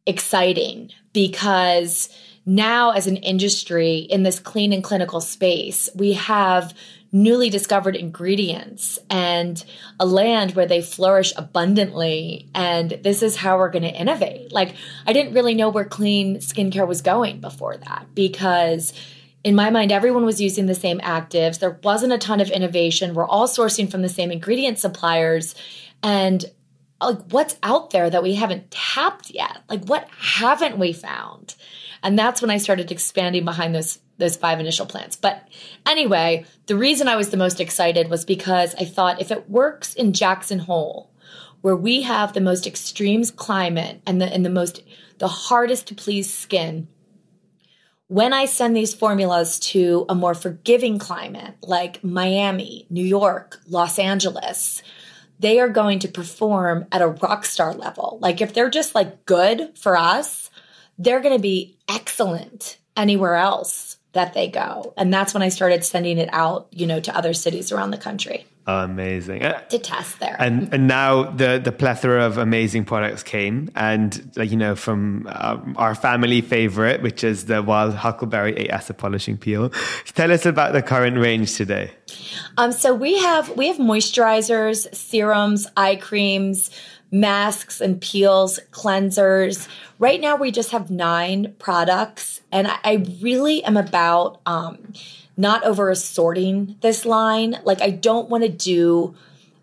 exciting 0.06 0.90
because 1.12 2.08
now 2.46 2.90
as 2.90 3.06
an 3.06 3.16
industry 3.16 3.98
in 3.98 4.22
this 4.22 4.38
clean 4.38 4.72
and 4.72 4.82
clinical 4.82 5.20
space, 5.20 5.88
we 5.94 6.14
have 6.14 6.74
newly 7.12 7.50
discovered 7.50 7.96
ingredients 7.96 8.98
and 9.08 9.64
a 9.98 10.06
land 10.06 10.52
where 10.54 10.66
they 10.66 10.80
flourish 10.80 11.32
abundantly. 11.36 12.48
And 12.54 12.90
this 13.02 13.22
is 13.22 13.36
how 13.36 13.58
we're 13.58 13.70
going 13.70 13.82
to 13.82 13.88
innovate. 13.88 14.52
Like, 14.52 14.76
I 15.06 15.12
didn't 15.12 15.34
really 15.34 15.54
know 15.54 15.70
where 15.70 15.84
clean 15.84 16.36
skincare 16.36 16.86
was 16.86 17.02
going 17.02 17.40
before 17.40 17.76
that 17.76 18.06
because. 18.14 18.92
In 19.42 19.54
my 19.54 19.70
mind, 19.70 19.90
everyone 19.90 20.26
was 20.26 20.38
using 20.38 20.66
the 20.66 20.74
same 20.74 21.00
actives. 21.00 21.60
There 21.60 21.80
wasn't 21.82 22.12
a 22.12 22.18
ton 22.18 22.42
of 22.42 22.50
innovation. 22.50 23.14
We're 23.14 23.26
all 23.26 23.48
sourcing 23.48 23.90
from 23.90 24.02
the 24.02 24.10
same 24.10 24.30
ingredient 24.30 24.78
suppliers. 24.78 25.54
And 26.02 26.44
like 27.08 27.30
what's 27.30 27.56
out 27.62 27.90
there 27.90 28.10
that 28.10 28.22
we 28.22 28.34
haven't 28.34 28.70
tapped 28.70 29.30
yet? 29.30 29.58
Like 29.68 29.84
what 29.84 30.08
haven't 30.18 30.78
we 30.78 30.92
found? 30.92 31.54
And 32.02 32.18
that's 32.18 32.40
when 32.40 32.50
I 32.50 32.58
started 32.58 32.90
expanding 32.90 33.44
behind 33.44 33.74
those 33.74 33.98
those 34.18 34.36
five 34.36 34.60
initial 34.60 34.86
plants. 34.86 35.16
But 35.16 35.48
anyway, 35.86 36.44
the 36.66 36.76
reason 36.76 37.08
I 37.08 37.16
was 37.16 37.30
the 37.30 37.36
most 37.36 37.60
excited 37.60 38.10
was 38.10 38.24
because 38.24 38.74
I 38.74 38.84
thought 38.84 39.20
if 39.20 39.30
it 39.30 39.48
works 39.48 39.94
in 39.94 40.12
Jackson 40.12 40.58
Hole, 40.58 41.10
where 41.62 41.76
we 41.76 42.02
have 42.02 42.32
the 42.32 42.40
most 42.40 42.66
extreme 42.66 43.24
climate 43.24 44.00
and 44.06 44.20
the 44.20 44.26
and 44.26 44.44
the 44.44 44.50
most 44.50 44.82
the 45.18 45.28
hardest 45.28 45.88
to 45.88 45.94
please 45.94 46.32
skin, 46.32 46.88
when 48.08 48.32
I 48.32 48.44
send 48.44 48.76
these 48.76 48.92
formulas 48.94 49.58
to 49.60 50.04
a 50.08 50.14
more 50.14 50.34
forgiving 50.34 50.98
climate 50.98 51.54
like 51.62 52.02
Miami, 52.02 52.86
New 52.90 53.04
York, 53.04 53.60
Los 53.68 53.98
Angeles, 53.98 54.82
they 55.40 55.58
are 55.58 55.68
going 55.68 55.98
to 56.00 56.08
perform 56.08 56.86
at 56.92 57.02
a 57.02 57.08
rock 57.08 57.44
star 57.44 57.74
level. 57.74 58.18
Like 58.20 58.40
if 58.40 58.52
they're 58.52 58.70
just 58.70 58.94
like 58.94 59.24
good 59.24 59.76
for 59.76 59.96
us, 59.96 60.50
they're 60.98 61.20
going 61.20 61.36
to 61.36 61.42
be 61.42 61.78
excellent 61.88 62.78
anywhere 62.96 63.34
else 63.34 63.96
that 64.12 64.34
they 64.34 64.48
go. 64.48 64.92
And 64.96 65.12
that's 65.12 65.32
when 65.32 65.42
I 65.42 65.48
started 65.48 65.84
sending 65.84 66.18
it 66.18 66.28
out, 66.32 66.68
you 66.70 66.86
know, 66.86 67.00
to 67.00 67.16
other 67.16 67.32
cities 67.32 67.72
around 67.72 67.90
the 67.90 67.98
country. 67.98 68.46
Amazing. 68.84 69.42
Uh, 69.42 69.60
to 69.68 69.78
test 69.78 70.20
there. 70.20 70.36
And 70.38 70.72
and 70.72 70.86
now 70.86 71.24
the 71.24 71.60
the 71.62 71.72
plethora 71.72 72.24
of 72.24 72.38
amazing 72.38 72.84
products 72.84 73.22
came 73.22 73.70
and 73.74 74.30
like 74.36 74.50
you 74.50 74.56
know 74.56 74.74
from 74.74 75.26
um, 75.32 75.74
our 75.78 75.94
family 75.94 76.40
favorite 76.40 77.02
which 77.02 77.24
is 77.24 77.46
the 77.46 77.62
wild 77.62 77.94
huckleberry 77.94 78.56
8 78.56 78.70
acid 78.70 78.98
polishing 78.98 79.36
peel. 79.36 79.70
Tell 80.14 80.32
us 80.32 80.46
about 80.46 80.72
the 80.72 80.82
current 80.82 81.16
range 81.18 81.56
today. 81.56 81.92
Um 82.56 82.72
so 82.72 82.94
we 82.94 83.18
have 83.18 83.56
we 83.56 83.68
have 83.68 83.78
moisturizers, 83.78 84.92
serums, 84.94 85.66
eye 85.76 85.96
creams, 85.96 86.70
masks 87.10 87.80
and 87.80 88.00
peels, 88.00 88.60
cleansers. 88.70 89.68
Right 89.98 90.20
now 90.20 90.36
we 90.36 90.50
just 90.50 90.70
have 90.70 90.90
9 90.90 91.54
products 91.58 92.40
and 92.52 92.68
I, 92.68 92.78
I 92.84 93.06
really 93.20 93.62
am 93.64 93.76
about 93.76 94.40
um 94.46 94.92
not 95.40 95.64
over 95.64 95.90
assorting 95.90 96.76
this 96.80 97.04
line. 97.04 97.58
Like, 97.64 97.80
I 97.80 97.90
don't 97.90 98.28
want 98.28 98.44
to 98.44 98.48
do 98.48 99.14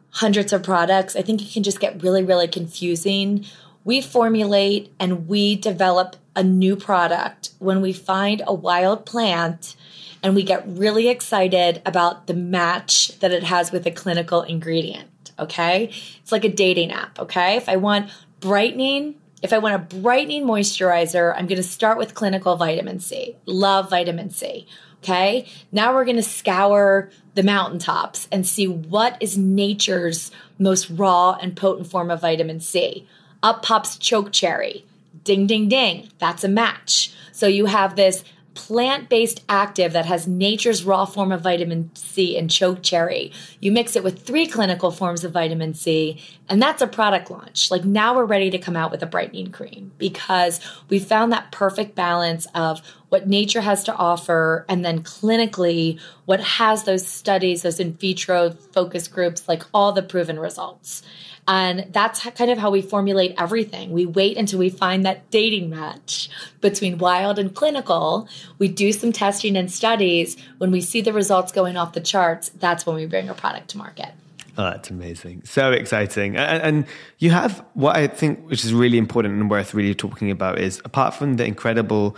hundreds 0.09 0.51
of 0.51 0.63
products. 0.63 1.15
I 1.15 1.21
think 1.21 1.41
it 1.41 1.51
can 1.51 1.63
just 1.63 1.79
get 1.79 2.01
really, 2.01 2.23
really 2.23 2.47
confusing. 2.47 3.45
We 3.83 4.01
formulate 4.01 4.93
and 4.99 5.27
we 5.27 5.55
develop 5.55 6.15
a 6.35 6.43
new 6.43 6.75
product 6.75 7.51
when 7.59 7.81
we 7.81 7.93
find 7.93 8.41
a 8.45 8.53
wild 8.53 9.05
plant 9.05 9.75
and 10.23 10.35
we 10.35 10.43
get 10.43 10.63
really 10.67 11.07
excited 11.07 11.81
about 11.85 12.27
the 12.27 12.33
match 12.33 13.17
that 13.19 13.31
it 13.31 13.43
has 13.43 13.71
with 13.71 13.85
a 13.85 13.91
clinical 13.91 14.41
ingredient. 14.41 15.09
Okay. 15.39 15.91
It's 16.21 16.31
like 16.31 16.43
a 16.43 16.49
dating 16.49 16.91
app. 16.91 17.19
Okay. 17.19 17.55
If 17.57 17.69
I 17.69 17.75
want 17.75 18.09
brightening, 18.39 19.15
if 19.43 19.53
I 19.53 19.59
want 19.59 19.75
a 19.75 19.97
brightening 19.99 20.45
moisturizer, 20.45 21.33
I'm 21.35 21.45
going 21.45 21.57
to 21.57 21.63
start 21.63 21.97
with 21.97 22.15
clinical 22.15 22.55
vitamin 22.55 22.99
C. 22.99 23.35
Love 23.45 23.89
vitamin 23.89 24.31
C. 24.31 24.67
Okay. 25.07 25.47
Now 25.71 25.93
we're 25.93 26.03
going 26.03 26.17
to 26.17 26.21
scour 26.21 27.09
the 27.33 27.43
mountaintops 27.43 28.27
and 28.29 28.45
see 28.45 28.67
what 28.67 29.15
is 29.21 29.37
nature's 29.37 30.31
most 30.59 30.89
raw 30.89 31.37
and 31.41 31.55
potent 31.55 31.87
form 31.87 32.11
of 32.11 32.19
vitamin 32.19 32.59
C. 32.59 33.07
Up 33.41 33.63
pops 33.63 33.97
choke 33.97 34.33
cherry. 34.33 34.85
Ding, 35.23 35.47
ding, 35.47 35.69
ding. 35.69 36.09
That's 36.19 36.43
a 36.43 36.49
match. 36.49 37.13
So 37.31 37.47
you 37.47 37.67
have 37.67 37.95
this 37.95 38.25
plant 38.57 39.07
based 39.07 39.43
active 39.47 39.93
that 39.93 40.07
has 40.07 40.27
nature's 40.27 40.83
raw 40.83 41.05
form 41.05 41.31
of 41.31 41.41
vitamin 41.41 41.91
C 41.93 42.35
and 42.35 42.49
choke 42.49 42.81
cherry. 42.81 43.31
You 43.59 43.71
mix 43.71 43.95
it 43.95 44.03
with 44.03 44.23
three 44.23 44.47
clinical 44.47 44.89
forms 44.89 45.23
of 45.23 45.31
vitamin 45.31 45.75
C, 45.75 46.19
and 46.49 46.59
that's 46.59 46.81
a 46.81 46.87
product 46.87 47.29
launch. 47.29 47.69
Like 47.69 47.85
now 47.85 48.15
we're 48.15 48.25
ready 48.25 48.49
to 48.49 48.57
come 48.57 48.75
out 48.75 48.89
with 48.89 49.03
a 49.03 49.05
brightening 49.05 49.51
cream 49.51 49.91
because 49.99 50.59
we 50.89 50.97
found 50.97 51.31
that 51.31 51.51
perfect 51.51 51.93
balance 51.93 52.47
of 52.55 52.81
what 53.09 53.27
nature 53.27 53.61
has 53.61 53.83
to 53.83 53.95
offer 53.95 54.65
and 54.67 54.83
then 54.83 55.03
clinically 55.03 55.99
what 56.25 56.41
has 56.41 56.83
those 56.83 57.05
studies, 57.07 57.61
those 57.61 57.79
in 57.79 57.93
vitro 57.93 58.49
focus 58.49 59.07
groups, 59.07 59.47
like 59.47 59.61
all 59.71 59.91
the 59.91 60.01
proven 60.01 60.39
results. 60.39 61.03
And 61.47 61.88
that's 61.93 62.19
kind 62.31 62.51
of 62.51 62.57
how 62.57 62.71
we 62.71 62.81
formulate 62.81 63.33
everything. 63.38 63.91
We 63.91 64.05
wait 64.05 64.38
until 64.38 64.60
we 64.60 64.69
find 64.69 65.05
that 65.05 65.29
dating 65.31 65.69
match 65.69 66.29
between 66.60 66.97
wild 66.97 67.39
and 67.39 67.55
clinical. 67.55 68.27
We 68.60 68.67
do 68.67 68.91
some 68.91 69.13
testing 69.13 69.55
and 69.55 69.71
studies. 69.71 70.36
When 70.57 70.71
we 70.71 70.81
see 70.81 70.99
the 70.99 71.13
results 71.13 71.53
going 71.53 71.77
off 71.77 71.93
the 71.93 72.01
charts, 72.01 72.49
that's 72.49 72.86
when 72.86 72.97
we 72.97 73.05
bring 73.05 73.29
a 73.29 73.33
product 73.33 73.69
to 73.69 73.77
market. 73.77 74.10
Oh, 74.57 74.63
that's 74.63 74.89
amazing. 74.89 75.43
So 75.45 75.71
exciting. 75.71 76.36
And, 76.36 76.63
and, 76.63 76.86
you 77.19 77.29
have 77.29 77.63
what 77.75 77.95
I 77.95 78.07
think, 78.07 78.49
which 78.49 78.65
is 78.65 78.73
really 78.73 78.97
important 78.97 79.39
and 79.39 79.51
worth 79.51 79.75
really 79.75 79.93
talking 79.93 80.31
about, 80.31 80.57
is 80.57 80.81
apart 80.83 81.13
from 81.13 81.36
the 81.36 81.45
incredible 81.45 82.17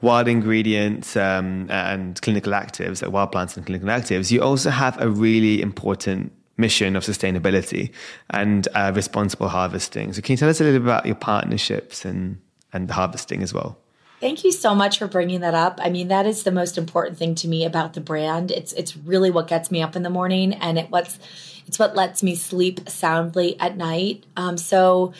wild 0.00 0.26
ingredients 0.26 1.16
um, 1.16 1.70
and 1.70 2.20
clinical 2.22 2.52
actives, 2.52 3.02
like 3.02 3.12
wild 3.12 3.32
plants 3.32 3.56
and 3.56 3.66
clinical 3.66 3.88
actives, 3.88 4.30
you 4.30 4.42
also 4.42 4.70
have 4.70 5.00
a 5.00 5.08
really 5.08 5.60
important 5.60 6.32
mission 6.56 6.96
of 6.96 7.04
sustainability 7.04 7.90
and 8.30 8.68
uh, 8.74 8.92
responsible 8.94 9.48
harvesting. 9.48 10.12
So, 10.12 10.22
can 10.22 10.34
you 10.34 10.36
tell 10.36 10.48
us 10.48 10.60
a 10.60 10.64
little 10.64 10.80
bit 10.80 10.86
about 10.86 11.06
your 11.06 11.16
partnerships 11.16 12.04
and 12.04 12.40
and 12.72 12.88
the 12.88 12.94
harvesting 12.94 13.42
as 13.42 13.52
well? 13.52 13.78
Thank 14.20 14.44
you 14.44 14.52
so 14.52 14.74
much 14.74 14.98
for 14.98 15.06
bringing 15.06 15.40
that 15.40 15.54
up. 15.54 15.78
I 15.82 15.90
mean, 15.90 16.08
that 16.08 16.26
is 16.26 16.44
the 16.44 16.52
most 16.52 16.78
important 16.78 17.18
thing 17.18 17.34
to 17.36 17.48
me 17.48 17.64
about 17.64 17.94
the 17.94 18.00
brand. 18.00 18.50
It's 18.50 18.72
it's 18.72 18.96
really 18.96 19.30
what 19.30 19.48
gets 19.48 19.70
me 19.70 19.82
up 19.82 19.96
in 19.96 20.02
the 20.02 20.10
morning, 20.10 20.54
and 20.54 20.78
it 20.78 20.90
what's 20.90 21.18
it's 21.66 21.78
what 21.78 21.94
lets 21.94 22.22
me 22.22 22.34
sleep 22.34 22.88
soundly 22.88 23.58
at 23.60 23.76
night. 23.76 24.24
Um, 24.36 24.56
so. 24.56 25.12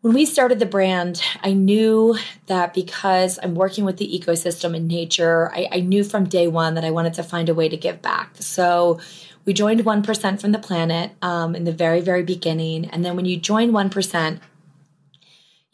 When 0.00 0.12
we 0.12 0.26
started 0.26 0.58
the 0.58 0.66
brand, 0.66 1.22
I 1.42 1.54
knew 1.54 2.18
that 2.44 2.74
because 2.74 3.38
I'm 3.42 3.54
working 3.54 3.86
with 3.86 3.96
the 3.96 4.06
ecosystem 4.06 4.76
in 4.76 4.86
nature, 4.86 5.50
I, 5.54 5.66
I 5.72 5.80
knew 5.80 6.04
from 6.04 6.26
day 6.26 6.46
one 6.46 6.74
that 6.74 6.84
I 6.84 6.90
wanted 6.90 7.14
to 7.14 7.22
find 7.22 7.48
a 7.48 7.54
way 7.54 7.70
to 7.70 7.76
give 7.78 8.02
back. 8.02 8.36
So 8.38 9.00
we 9.44 9.52
joined 9.52 9.80
1% 9.80 10.40
from 10.40 10.52
the 10.52 10.58
planet 10.58 11.12
um, 11.22 11.54
in 11.54 11.64
the 11.64 11.72
very, 11.72 12.00
very 12.00 12.22
beginning. 12.22 12.86
And 12.86 13.04
then 13.04 13.16
when 13.16 13.24
you 13.24 13.36
join 13.36 13.72
1%, 13.72 14.40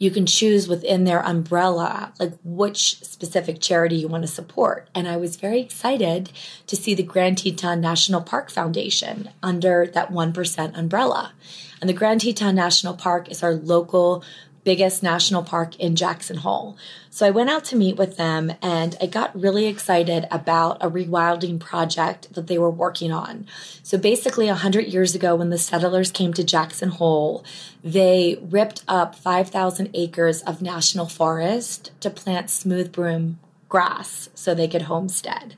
you 0.01 0.09
can 0.09 0.25
choose 0.25 0.67
within 0.67 1.03
their 1.03 1.23
umbrella, 1.23 2.11
like 2.19 2.33
which 2.43 2.99
specific 3.01 3.61
charity 3.61 3.97
you 3.97 4.07
want 4.07 4.23
to 4.23 4.27
support. 4.27 4.89
And 4.95 5.07
I 5.07 5.15
was 5.15 5.35
very 5.35 5.61
excited 5.61 6.31
to 6.65 6.75
see 6.75 6.95
the 6.95 7.03
Grand 7.03 7.37
Teton 7.37 7.79
National 7.81 8.21
Park 8.21 8.49
Foundation 8.49 9.29
under 9.43 9.85
that 9.93 10.11
1% 10.11 10.77
umbrella. 10.77 11.33
And 11.79 11.87
the 11.87 11.93
Grand 11.93 12.21
Teton 12.21 12.55
National 12.55 12.95
Park 12.95 13.29
is 13.29 13.43
our 13.43 13.53
local 13.53 14.23
biggest 14.63 15.01
national 15.01 15.43
park 15.43 15.75
in 15.79 15.95
Jackson 15.95 16.37
Hole. 16.37 16.77
So 17.09 17.25
I 17.25 17.31
went 17.31 17.49
out 17.49 17.65
to 17.65 17.75
meet 17.75 17.97
with 17.97 18.17
them 18.17 18.53
and 18.61 18.95
I 19.01 19.07
got 19.07 19.39
really 19.39 19.65
excited 19.65 20.27
about 20.31 20.77
a 20.81 20.89
rewilding 20.89 21.59
project 21.59 22.33
that 22.33 22.47
they 22.47 22.57
were 22.57 22.69
working 22.69 23.11
on. 23.11 23.47
So 23.83 23.97
basically, 23.97 24.47
100 24.47 24.87
years 24.87 25.15
ago, 25.15 25.35
when 25.35 25.49
the 25.49 25.57
settlers 25.57 26.11
came 26.11 26.33
to 26.33 26.43
Jackson 26.43 26.89
Hole, 26.89 27.43
they 27.83 28.39
ripped 28.41 28.83
up 28.87 29.15
5,000 29.15 29.89
acres 29.93 30.41
of 30.43 30.61
national 30.61 31.07
forest 31.07 31.91
to 32.01 32.09
plant 32.09 32.49
smooth 32.49 32.91
brome 32.91 33.39
grass 33.69 34.29
so 34.35 34.53
they 34.53 34.67
could 34.67 34.83
homestead 34.83 35.55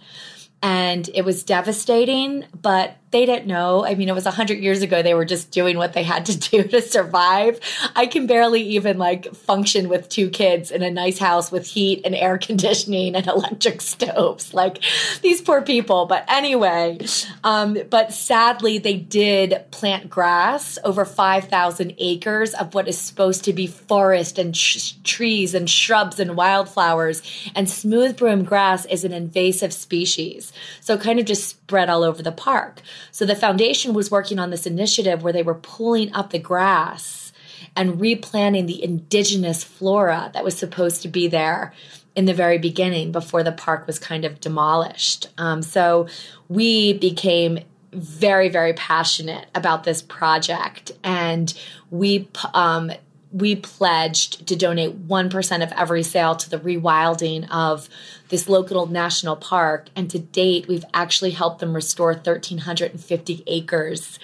and 0.63 1.09
it 1.13 1.23
was 1.23 1.43
devastating 1.43 2.45
but 2.59 2.95
they 3.13 3.25
didn't 3.25 3.47
know. 3.47 3.85
I 3.85 3.95
mean 3.95 4.09
it 4.09 4.15
was 4.15 4.25
100 4.25 4.59
years 4.59 4.81
ago 4.81 5.01
they 5.01 5.13
were 5.13 5.23
just 5.23 5.51
doing 5.51 5.77
what 5.77 5.93
they 5.93 6.03
had 6.03 6.25
to 6.25 6.37
do 6.37 6.63
to 6.67 6.81
survive. 6.81 7.59
I 7.95 8.07
can 8.07 8.27
barely 8.27 8.61
even 8.61 8.97
like 8.97 9.33
function 9.33 9.87
with 9.87 10.09
two 10.09 10.29
kids 10.29 10.71
in 10.71 10.83
a 10.83 10.91
nice 10.91 11.19
house 11.19 11.51
with 11.51 11.67
heat 11.67 12.01
and 12.03 12.13
air 12.15 12.37
conditioning 12.49 13.15
and 13.15 13.27
electric 13.27 13.81
stoves. 13.81 14.53
Like 14.53 14.83
these 15.21 15.41
poor 15.41 15.61
people. 15.61 16.05
But 16.05 16.25
anyway 16.27 16.97
um, 17.43 17.77
but 17.89 18.13
sadly 18.13 18.77
they 18.77 18.97
did 18.97 19.63
plant 19.71 20.09
grass 20.09 20.79
over 20.83 21.05
5000 21.05 21.93
acres 21.97 22.53
of 22.55 22.73
what 22.73 22.87
is 22.87 22.97
supposed 22.97 23.43
to 23.45 23.53
be 23.53 23.67
forest 23.67 24.39
and 24.39 24.55
sh- 24.57 24.93
trees 25.03 25.53
and 25.53 25.69
shrubs 25.69 26.19
and 26.19 26.35
wildflowers. 26.35 27.21
And 27.55 27.69
smooth 27.69 28.17
brome 28.17 28.43
grass 28.43 28.85
is 28.85 29.03
an 29.03 29.13
invasive 29.13 29.73
species. 29.73 30.51
So 30.81 30.97
kind 30.97 31.19
of 31.19 31.25
just 31.25 31.47
spread 31.47 31.89
all 31.89 32.03
over 32.03 32.23
the 32.23 32.31
park. 32.31 32.81
So 33.11 33.25
the 33.25 33.35
foundation 33.35 33.93
was 33.93 34.11
working 34.11 34.39
on 34.39 34.49
this 34.49 34.65
initiative 34.65 35.23
where 35.23 35.33
they 35.33 35.43
were 35.43 35.55
pulling 35.55 36.13
up 36.13 36.31
the 36.31 36.39
grass 36.39 37.31
and 37.75 37.99
replanting 37.99 38.65
the 38.65 38.83
indigenous 38.83 39.63
flora 39.63 40.31
that 40.33 40.43
was 40.43 40.57
supposed 40.57 41.01
to 41.01 41.07
be 41.07 41.27
there 41.27 41.73
in 42.15 42.25
the 42.25 42.33
very 42.33 42.57
beginning 42.57 43.11
before 43.11 43.43
the 43.43 43.51
park 43.51 43.87
was 43.87 43.97
kind 43.97 44.25
of 44.25 44.39
demolished. 44.39 45.27
Um, 45.37 45.63
so 45.63 46.07
we 46.47 46.93
became 46.93 47.59
very, 47.91 48.49
very 48.49 48.73
passionate 48.73 49.47
about 49.55 49.83
this 49.83 50.01
project 50.01 50.91
and 51.03 51.53
we 51.89 52.27
um, 52.53 52.91
we 53.33 53.55
pledged 53.55 54.47
to 54.47 54.55
donate 54.55 55.07
1% 55.07 55.63
of 55.63 55.71
every 55.71 56.03
sale 56.03 56.35
to 56.35 56.49
the 56.49 56.59
rewilding 56.59 57.49
of 57.49 57.89
this 58.29 58.47
local 58.47 58.85
national 58.85 59.35
park. 59.35 59.89
And 59.95 60.09
to 60.11 60.19
date, 60.19 60.67
we've 60.67 60.85
actually 60.93 61.31
helped 61.31 61.59
them 61.59 61.73
restore 61.73 62.13
1,350 62.13 63.43
acres 63.47 64.19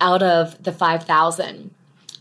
out 0.00 0.22
of 0.22 0.62
the 0.62 0.72
5,000 0.72 1.70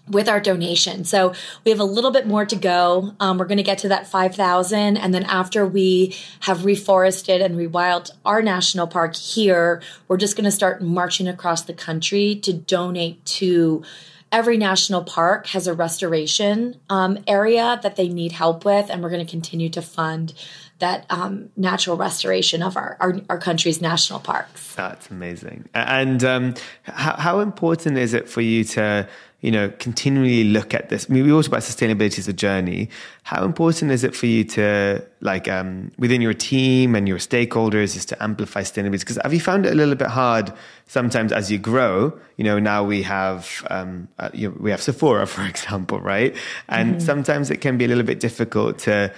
with 0.10 0.28
our 0.28 0.40
donation. 0.40 1.04
So 1.04 1.34
we 1.64 1.72
have 1.72 1.80
a 1.80 1.86
little 1.86 2.10
bit 2.12 2.26
more 2.26 2.46
to 2.46 2.56
go. 2.56 3.14
Um, 3.20 3.38
we're 3.38 3.46
going 3.46 3.58
to 3.58 3.64
get 3.64 3.78
to 3.80 3.90
that 3.90 4.08
5,000. 4.08 4.98
And 4.98 5.14
then 5.14 5.24
after 5.24 5.68
we 5.68 6.16
have 6.42 6.60
reforested 6.60 7.44
and 7.44 7.56
rewild 7.56 8.12
our 8.26 8.42
national 8.42 8.88
park 8.88 9.16
here, 9.16 9.82
we're 10.08 10.18
just 10.18 10.36
going 10.36 10.46
to 10.46 10.52
start 10.52 10.82
marching 10.82 11.28
across 11.28 11.62
the 11.62 11.74
country 11.74 12.36
to 12.38 12.54
donate 12.54 13.24
to 13.26 13.84
every 14.32 14.58
national 14.58 15.04
park 15.04 15.48
has 15.48 15.68
a 15.68 15.74
restoration 15.74 16.80
um, 16.90 17.18
area 17.28 17.80
that 17.84 17.96
they 17.96 18.08
need 18.08 18.32
help 18.32 18.66
with. 18.66 18.90
And 18.90 19.02
we're 19.02 19.10
going 19.10 19.26
to 19.26 19.30
continue 19.30 19.70
to 19.70 19.82
fund 19.82 20.34
that 20.80 21.06
um, 21.10 21.50
natural 21.58 21.98
restoration 21.98 22.64
of 22.64 22.78
our, 22.78 22.96
our, 23.00 23.20
our, 23.30 23.38
country's 23.38 23.82
national 23.82 24.20
parks. 24.20 24.76
That's 24.76 25.10
amazing. 25.10 25.68
And 25.74 26.24
um, 26.24 26.54
how, 26.84 27.18
how 27.18 27.40
important 27.42 27.98
is 27.98 28.14
it 28.14 28.30
for 28.30 28.40
you 28.40 28.64
to 28.64 29.08
you 29.42 29.52
know, 29.52 29.72
continually 29.80 30.44
look 30.44 30.74
at 30.74 30.90
this. 30.90 31.08
I 31.10 31.14
mean, 31.14 31.24
we 31.24 31.30
talk 31.30 31.48
about 31.48 31.62
sustainability 31.62 32.20
as 32.20 32.28
a 32.28 32.34
journey. 32.34 32.90
How 33.24 33.46
important 33.46 33.92
is 33.92 34.04
it 34.04 34.14
for 34.14 34.26
you 34.26 34.44
to, 34.44 35.06
like, 35.22 35.48
um, 35.48 35.92
within 35.98 36.22
your 36.22 36.34
team 36.34 36.94
and 36.94 37.08
your 37.08 37.20
stakeholders, 37.20 37.96
is 37.96 38.06
to 38.08 38.22
amplify 38.22 38.62
sustainability? 38.62 39.00
Because 39.00 39.20
have 39.24 39.34
you 39.34 39.40
found 39.40 39.66
it 39.66 39.72
a 39.72 39.76
little 39.76 39.96
bit 39.96 40.10
hard 40.10 40.52
sometimes 40.88 41.32
as 41.32 41.50
you 41.50 41.58
grow? 41.58 42.18
You 42.36 42.44
know, 42.44 42.60
now 42.60 42.84
we 42.84 43.02
have 43.04 43.66
um, 43.70 44.10
uh, 44.20 44.30
you 44.34 44.50
know, 44.50 44.56
we 44.60 44.72
have 44.72 44.82
Sephora, 44.82 45.26
for 45.36 45.44
example, 45.44 46.02
right? 46.02 46.36
And 46.68 46.96
mm-hmm. 46.96 47.00
sometimes 47.00 47.50
it 47.50 47.58
can 47.58 47.78
be 47.78 47.86
a 47.86 47.88
little 47.88 48.04
bit 48.04 48.20
difficult 48.20 48.78
to 48.80 49.14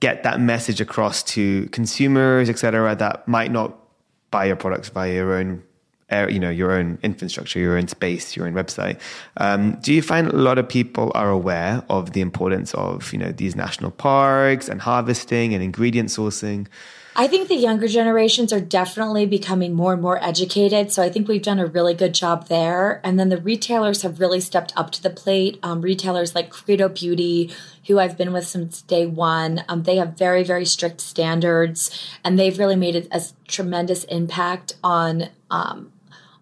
get 0.00 0.24
that 0.24 0.40
message 0.40 0.82
across 0.82 1.22
to 1.22 1.66
consumers, 1.68 2.50
etc., 2.50 2.94
that 2.96 3.26
might 3.26 3.50
not 3.50 3.78
buy 4.30 4.44
your 4.44 4.56
products 4.56 4.90
via 4.90 5.14
your 5.14 5.34
own 5.34 5.62
you 6.10 6.38
know 6.38 6.50
your 6.50 6.72
own 6.72 6.98
infrastructure, 7.02 7.58
your 7.58 7.76
own 7.76 7.88
space, 7.88 8.36
your 8.36 8.46
own 8.46 8.54
website. 8.54 9.00
Um, 9.36 9.78
do 9.80 9.92
you 9.92 10.02
find 10.02 10.28
a 10.28 10.36
lot 10.36 10.58
of 10.58 10.68
people 10.68 11.10
are 11.14 11.30
aware 11.30 11.82
of 11.88 12.12
the 12.12 12.20
importance 12.20 12.74
of 12.74 13.12
you 13.12 13.18
know 13.18 13.32
these 13.32 13.56
national 13.56 13.90
parks 13.90 14.68
and 14.68 14.80
harvesting 14.80 15.54
and 15.54 15.62
ingredient 15.62 16.08
sourcing? 16.10 16.66
I 17.16 17.28
think 17.28 17.46
the 17.46 17.54
younger 17.54 17.86
generations 17.86 18.52
are 18.52 18.60
definitely 18.60 19.24
becoming 19.24 19.72
more 19.72 19.92
and 19.92 20.02
more 20.02 20.22
educated. 20.22 20.90
So 20.90 21.00
I 21.00 21.10
think 21.10 21.28
we've 21.28 21.42
done 21.42 21.60
a 21.60 21.66
really 21.66 21.94
good 21.94 22.12
job 22.12 22.48
there. 22.48 23.00
And 23.04 23.20
then 23.20 23.28
the 23.28 23.36
retailers 23.36 24.02
have 24.02 24.18
really 24.18 24.40
stepped 24.40 24.72
up 24.76 24.90
to 24.92 25.02
the 25.02 25.10
plate. 25.10 25.60
Um, 25.62 25.80
retailers 25.80 26.34
like 26.34 26.50
Credo 26.50 26.88
Beauty, 26.88 27.52
who 27.86 28.00
I've 28.00 28.18
been 28.18 28.32
with 28.32 28.48
since 28.48 28.82
day 28.82 29.06
one, 29.06 29.62
um, 29.68 29.84
they 29.84 29.96
have 29.96 30.18
very, 30.18 30.42
very 30.42 30.64
strict 30.64 31.00
standards 31.00 32.16
and 32.24 32.36
they've 32.36 32.58
really 32.58 32.76
made 32.76 32.96
a, 32.96 33.16
a 33.16 33.22
tremendous 33.46 34.02
impact 34.04 34.74
on 34.82 35.28
um, 35.52 35.92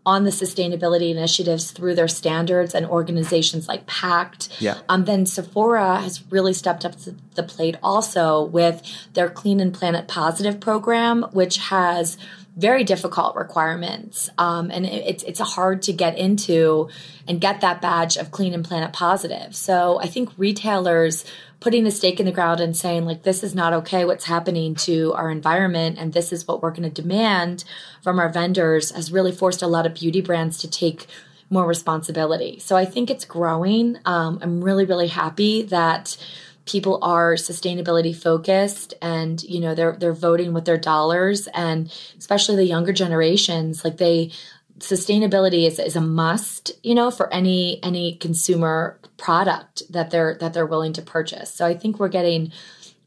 on 0.05 0.25
the 0.25 0.31
sustainability 0.31 1.11
initiatives 1.11 1.71
through 1.71 1.95
their 1.95 2.09
standards 2.09 2.75
and 2.75 2.85
organizations 2.87 3.69
like 3.69 3.87
PACT. 3.87 4.49
Yeah. 4.61 4.79
Um, 4.89 5.05
then 5.05 5.27
Sephora 5.27 6.01
has 6.01 6.25
really 6.31 6.53
stepped 6.53 6.85
up 6.85 6.97
to 7.03 7.15
the 7.35 7.43
plate 7.43 7.77
also 7.83 8.45
with 8.45 8.83
their 9.15 9.31
Clean 9.31 9.61
and 9.61 9.73
Planet 9.73 10.09
Positive 10.09 10.59
program, 10.59 11.23
which 11.33 11.59
has 11.59 12.19
very 12.57 12.85
difficult 12.85 13.37
requirements. 13.37 14.29
Um, 14.39 14.71
and 14.71 14.85
it, 14.85 15.05
it's, 15.07 15.23
it's 15.23 15.41
hard 15.41 15.83
to 15.83 15.93
get 15.93 16.19
into 16.19 16.89
and 17.27 17.41
get 17.41 17.61
that 17.61 17.81
badge 17.81 18.17
of 18.17 18.31
clean 18.31 18.53
and 18.53 18.65
planet 18.65 18.93
positive. 18.93 19.55
So 19.57 19.99
I 20.01 20.07
think 20.07 20.31
retailers 20.37 21.25
putting 21.63 21.85
the 21.85 21.93
stake 21.93 22.19
in 22.19 22.27
the 22.27 22.33
ground 22.33 22.61
and 22.61 22.77
saying 22.77 23.05
like 23.05 23.23
this 23.23 23.45
is 23.45 23.55
not 23.55 23.73
okay. 23.73 24.05
What's 24.05 24.25
happening 24.25 24.75
to 24.75 25.13
our 25.15 25.31
environment? 25.31 25.97
And 25.97 26.13
this 26.13 26.33
is 26.33 26.47
what 26.47 26.61
we're 26.61 26.73
going 26.73 26.83
to 26.83 27.03
demand 27.03 27.63
from 28.03 28.19
our 28.19 28.29
vendors 28.29 28.91
has 28.91 29.13
really 29.13 29.31
forced 29.31 29.63
a 29.63 29.69
lot 29.69 29.87
of 29.87 29.95
beauty 29.95 30.21
brands 30.21 30.59
to 30.59 30.69
take 30.69 31.07
more 31.51 31.65
responsibility. 31.67 32.59
So 32.59 32.77
i 32.77 32.85
think 32.85 33.11
it's 33.11 33.25
growing. 33.25 33.99
Um, 34.05 34.41
i'm 34.43 34.63
really 34.65 34.85
really 34.85 35.07
happy 35.07 35.63
that 35.63 36.17
people 36.65 36.99
are 37.03 37.35
sustainability 37.35 38.15
focused 38.15 38.95
and 39.01 39.43
you 39.45 39.61
know 39.61 39.75
they're 39.75 39.97
they're 39.97 40.13
voting 40.13 40.53
with 40.53 40.65
their 40.65 40.79
dollars. 40.79 41.47
And 41.55 41.93
especially 42.19 42.57
the 42.57 42.65
younger 42.65 42.93
generations 42.93 43.85
like 43.85 43.99
they 43.99 44.33
sustainability 44.81 45.65
is, 45.65 45.79
is 45.79 45.95
a 45.95 46.01
must 46.01 46.73
you 46.83 46.95
know 46.95 47.13
for 47.13 47.33
any 47.33 47.81
any 47.85 48.17
consumer 48.17 48.99
product 49.23 49.83
that 49.89 50.11
they're 50.11 50.37
that 50.41 50.53
they're 50.53 50.67
willing 50.67 50.93
to 50.93 51.01
purchase 51.01 51.55
so 51.55 51.65
i 51.65 51.75
think 51.75 51.99
we're 51.99 52.09
getting 52.09 52.53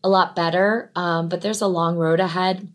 a 0.04 0.10
lot 0.10 0.36
better 0.36 0.90
um, 0.96 1.28
but 1.28 1.42
there's 1.42 1.62
a 1.62 1.68
long 1.68 1.98
road 1.98 2.22
ahead 2.22 2.68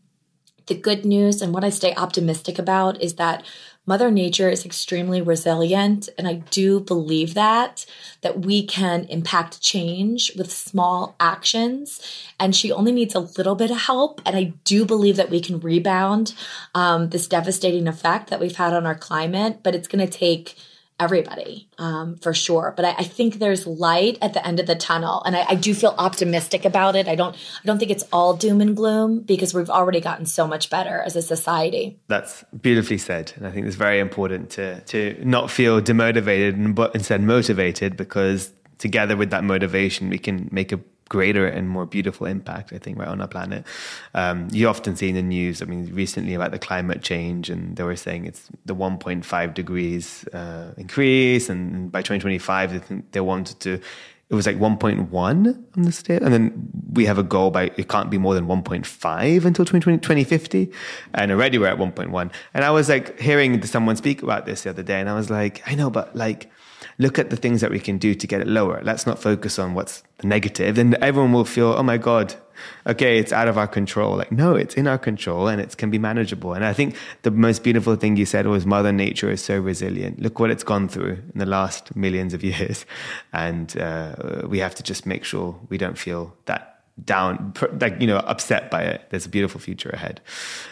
the 0.66 0.74
good 0.74 1.06
news 1.06 1.40
and 1.40 1.54
what 1.54 1.64
i 1.64 1.70
stay 1.70 1.94
optimistic 1.94 2.58
about 2.58 3.00
is 3.00 3.14
that 3.14 3.42
Mother 3.86 4.10
Nature 4.10 4.48
is 4.48 4.64
extremely 4.64 5.20
resilient, 5.20 6.08
and 6.16 6.28
I 6.28 6.34
do 6.34 6.78
believe 6.78 7.34
that 7.34 7.86
that 8.20 8.40
we 8.40 8.64
can 8.64 9.04
impact 9.06 9.60
change 9.62 10.36
with 10.36 10.52
small 10.52 11.16
actions. 11.18 12.00
And 12.38 12.54
she 12.54 12.70
only 12.70 12.92
needs 12.92 13.16
a 13.16 13.20
little 13.36 13.56
bit 13.56 13.72
of 13.72 13.78
help, 13.78 14.20
and 14.24 14.36
I 14.36 14.52
do 14.62 14.84
believe 14.84 15.16
that 15.16 15.30
we 15.30 15.40
can 15.40 15.58
rebound 15.58 16.34
um, 16.72 17.08
this 17.08 17.26
devastating 17.26 17.88
effect 17.88 18.30
that 18.30 18.38
we've 18.38 18.54
had 18.54 18.74
on 18.74 18.86
our 18.86 18.94
climate. 18.94 19.64
But 19.64 19.74
it's 19.74 19.88
going 19.88 20.06
to 20.06 20.18
take 20.18 20.56
everybody 21.00 21.68
um, 21.78 22.16
for 22.16 22.32
sure. 22.34 22.74
But 22.76 22.84
I, 22.84 22.90
I, 22.98 23.04
think 23.04 23.38
there's 23.38 23.66
light 23.66 24.18
at 24.22 24.34
the 24.34 24.46
end 24.46 24.60
of 24.60 24.66
the 24.66 24.76
tunnel 24.76 25.22
and 25.24 25.34
I, 25.34 25.46
I, 25.48 25.54
do 25.54 25.74
feel 25.74 25.94
optimistic 25.98 26.64
about 26.64 26.94
it. 26.94 27.08
I 27.08 27.14
don't 27.14 27.34
i 27.34 27.66
don't 27.66 27.78
think 27.78 27.90
it's 27.90 28.04
all 28.12 28.34
doom 28.34 28.60
and 28.60 28.76
gloom 28.76 29.20
because 29.20 29.52
we've 29.54 29.70
already 29.70 30.00
gotten 30.00 30.26
so 30.26 30.46
much 30.46 30.70
better 30.70 31.00
as 31.02 31.16
a 31.16 31.22
society. 31.22 31.98
That's 32.08 32.44
beautifully 32.60 32.98
said 32.98 33.32
and 33.36 33.46
i 33.46 33.50
think 33.50 33.66
it's 33.66 33.76
very 33.76 33.98
important 33.98 34.50
to 34.50 34.80
to 34.82 35.16
not 35.24 35.50
feel 35.50 35.80
demotivated 35.80 36.54
and 36.54 36.74
but 36.74 36.94
instead 36.94 37.22
motivated 37.22 37.96
because 37.96 38.52
together 38.78 39.16
with 39.16 39.30
that 39.30 39.44
motivation 39.44 40.08
we 40.10 40.18
can 40.18 40.48
make 40.52 40.72
a 40.72 40.80
greater 41.10 41.46
and 41.46 41.68
more 41.68 41.84
beautiful 41.84 42.26
impact, 42.26 42.72
I 42.72 42.78
think, 42.78 42.98
right 42.98 43.08
on 43.08 43.20
our 43.20 43.28
planet. 43.28 43.66
Um, 44.14 44.48
you 44.50 44.68
often 44.68 44.96
see 44.96 45.10
in 45.10 45.16
the 45.16 45.22
news, 45.22 45.60
I 45.60 45.66
mean, 45.66 45.92
recently 45.92 46.32
about 46.34 46.52
the 46.52 46.58
climate 46.58 47.02
change, 47.02 47.50
and 47.50 47.76
they 47.76 47.82
were 47.82 47.96
saying 47.96 48.24
it's 48.24 48.48
the 48.64 48.74
1.5 48.74 49.54
degrees 49.54 50.24
uh, 50.28 50.72
increase, 50.78 51.50
and 51.50 51.92
by 51.92 52.00
2025, 52.00 52.72
they, 52.72 52.78
think 52.78 53.12
they 53.12 53.20
wanted 53.20 53.60
to. 53.60 53.80
It 54.30 54.36
was 54.36 54.46
like 54.46 54.58
1.1 54.58 55.12
on 55.12 55.82
the 55.82 55.90
state, 55.90 56.22
and 56.22 56.32
then 56.32 56.70
we 56.92 57.04
have 57.06 57.18
a 57.18 57.24
goal 57.24 57.50
by 57.50 57.72
it 57.76 57.88
can't 57.88 58.10
be 58.10 58.16
more 58.16 58.34
than 58.34 58.46
1.5 58.46 59.44
until 59.44 59.64
2020, 59.64 59.98
2050, 59.98 60.70
and 61.14 61.32
already 61.32 61.58
we're 61.58 61.66
at 61.66 61.78
1.1. 61.78 62.30
And 62.54 62.64
I 62.64 62.70
was 62.70 62.88
like 62.88 63.18
hearing 63.18 63.60
someone 63.64 63.96
speak 63.96 64.22
about 64.22 64.46
this 64.46 64.62
the 64.62 64.70
other 64.70 64.84
day, 64.84 65.00
and 65.00 65.10
I 65.10 65.14
was 65.14 65.28
like, 65.28 65.60
I 65.66 65.74
know, 65.74 65.90
but 65.90 66.14
like 66.14 66.48
look 67.00 67.18
at 67.18 67.30
the 67.30 67.36
things 67.36 67.62
that 67.62 67.70
we 67.70 67.80
can 67.80 67.96
do 67.96 68.14
to 68.14 68.26
get 68.26 68.42
it 68.42 68.46
lower. 68.46 68.80
Let's 68.84 69.06
not 69.06 69.18
focus 69.18 69.58
on 69.58 69.72
what's 69.72 70.02
the 70.18 70.26
negative. 70.26 70.76
Then 70.76 70.94
everyone 71.00 71.32
will 71.32 71.46
feel, 71.46 71.68
oh 71.68 71.82
my 71.82 71.96
God, 71.96 72.34
okay, 72.86 73.18
it's 73.18 73.32
out 73.32 73.48
of 73.48 73.56
our 73.56 73.66
control. 73.66 74.16
Like, 74.16 74.30
no, 74.30 74.54
it's 74.54 74.74
in 74.74 74.86
our 74.86 74.98
control 74.98 75.48
and 75.48 75.62
it 75.62 75.76
can 75.78 75.90
be 75.90 75.98
manageable. 75.98 76.52
And 76.52 76.62
I 76.62 76.74
think 76.74 76.94
the 77.22 77.30
most 77.30 77.62
beautiful 77.62 77.96
thing 77.96 78.18
you 78.18 78.26
said 78.26 78.46
was 78.46 78.66
Mother 78.66 78.92
Nature 78.92 79.30
is 79.30 79.42
so 79.42 79.58
resilient. 79.58 80.20
Look 80.20 80.38
what 80.38 80.50
it's 80.50 80.62
gone 80.62 80.88
through 80.88 81.22
in 81.32 81.38
the 81.38 81.46
last 81.46 81.96
millions 81.96 82.34
of 82.34 82.44
years. 82.44 82.84
And 83.32 83.76
uh, 83.78 84.42
we 84.46 84.58
have 84.58 84.74
to 84.74 84.82
just 84.82 85.06
make 85.06 85.24
sure 85.24 85.58
we 85.70 85.78
don't 85.78 85.96
feel 85.96 86.36
that 86.44 86.69
down, 87.04 87.54
like 87.80 88.00
you 88.00 88.06
know, 88.06 88.18
upset 88.18 88.70
by 88.70 88.82
it. 88.82 89.02
There's 89.10 89.26
a 89.26 89.28
beautiful 89.28 89.60
future 89.60 89.90
ahead. 89.90 90.20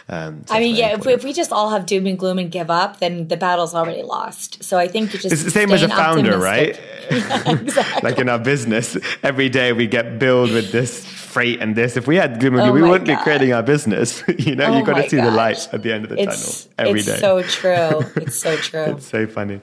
Um, 0.07 0.45
so 0.45 0.55
I 0.55 0.59
mean, 0.59 0.75
yeah, 0.75 0.93
if 0.93 1.05
we, 1.05 1.13
if 1.13 1.23
we, 1.23 1.33
just 1.33 1.51
all 1.51 1.69
have 1.69 1.85
doom 1.85 2.07
and 2.07 2.17
gloom 2.17 2.39
and 2.39 2.51
give 2.51 2.69
up, 2.69 2.99
then 2.99 3.27
the 3.27 3.37
battle's 3.37 3.73
already 3.75 4.03
lost. 4.03 4.63
So 4.63 4.77
I 4.77 4.87
think 4.87 5.13
you 5.13 5.19
just 5.19 5.31
it's 5.31 5.43
the 5.43 5.51
same 5.51 5.71
as 5.71 5.83
a 5.83 5.89
founder, 5.89 6.33
optimistic. 6.33 6.83
right? 7.11 7.45
yeah, 7.45 7.51
exactly. 7.61 8.01
like 8.09 8.19
in 8.19 8.29
our 8.29 8.39
business, 8.39 8.97
every 9.23 9.49
day 9.49 9.73
we 9.73 9.87
get 9.87 10.19
billed 10.19 10.51
with 10.51 10.71
this 10.71 11.18
freight 11.29 11.61
and 11.61 11.75
this. 11.75 11.95
If 11.95 12.07
we 12.07 12.15
had 12.15 12.39
gloom 12.39 12.55
and 12.55 12.63
gloom, 12.63 12.71
oh 12.71 12.73
we 12.73 12.89
wouldn't 12.89 13.07
God. 13.07 13.17
be 13.17 13.23
creating 13.23 13.53
our 13.53 13.63
business. 13.63 14.23
you 14.37 14.55
know, 14.55 14.65
oh 14.65 14.77
you 14.77 14.85
got 14.85 14.95
to 14.95 15.09
see 15.09 15.17
gosh. 15.17 15.25
the 15.25 15.31
light 15.31 15.69
at 15.73 15.83
the 15.83 15.93
end 15.93 16.05
of 16.05 16.09
the 16.09 16.21
it's, 16.21 16.65
tunnel 16.65 16.73
every 16.89 16.99
it's 16.99 17.07
day. 17.07 17.17
So 17.17 17.41
true. 17.43 18.11
It's 18.29 18.37
so 18.37 18.55
true. 18.57 18.95
it's 18.95 19.05
so 19.05 19.27
funny. 19.27 19.61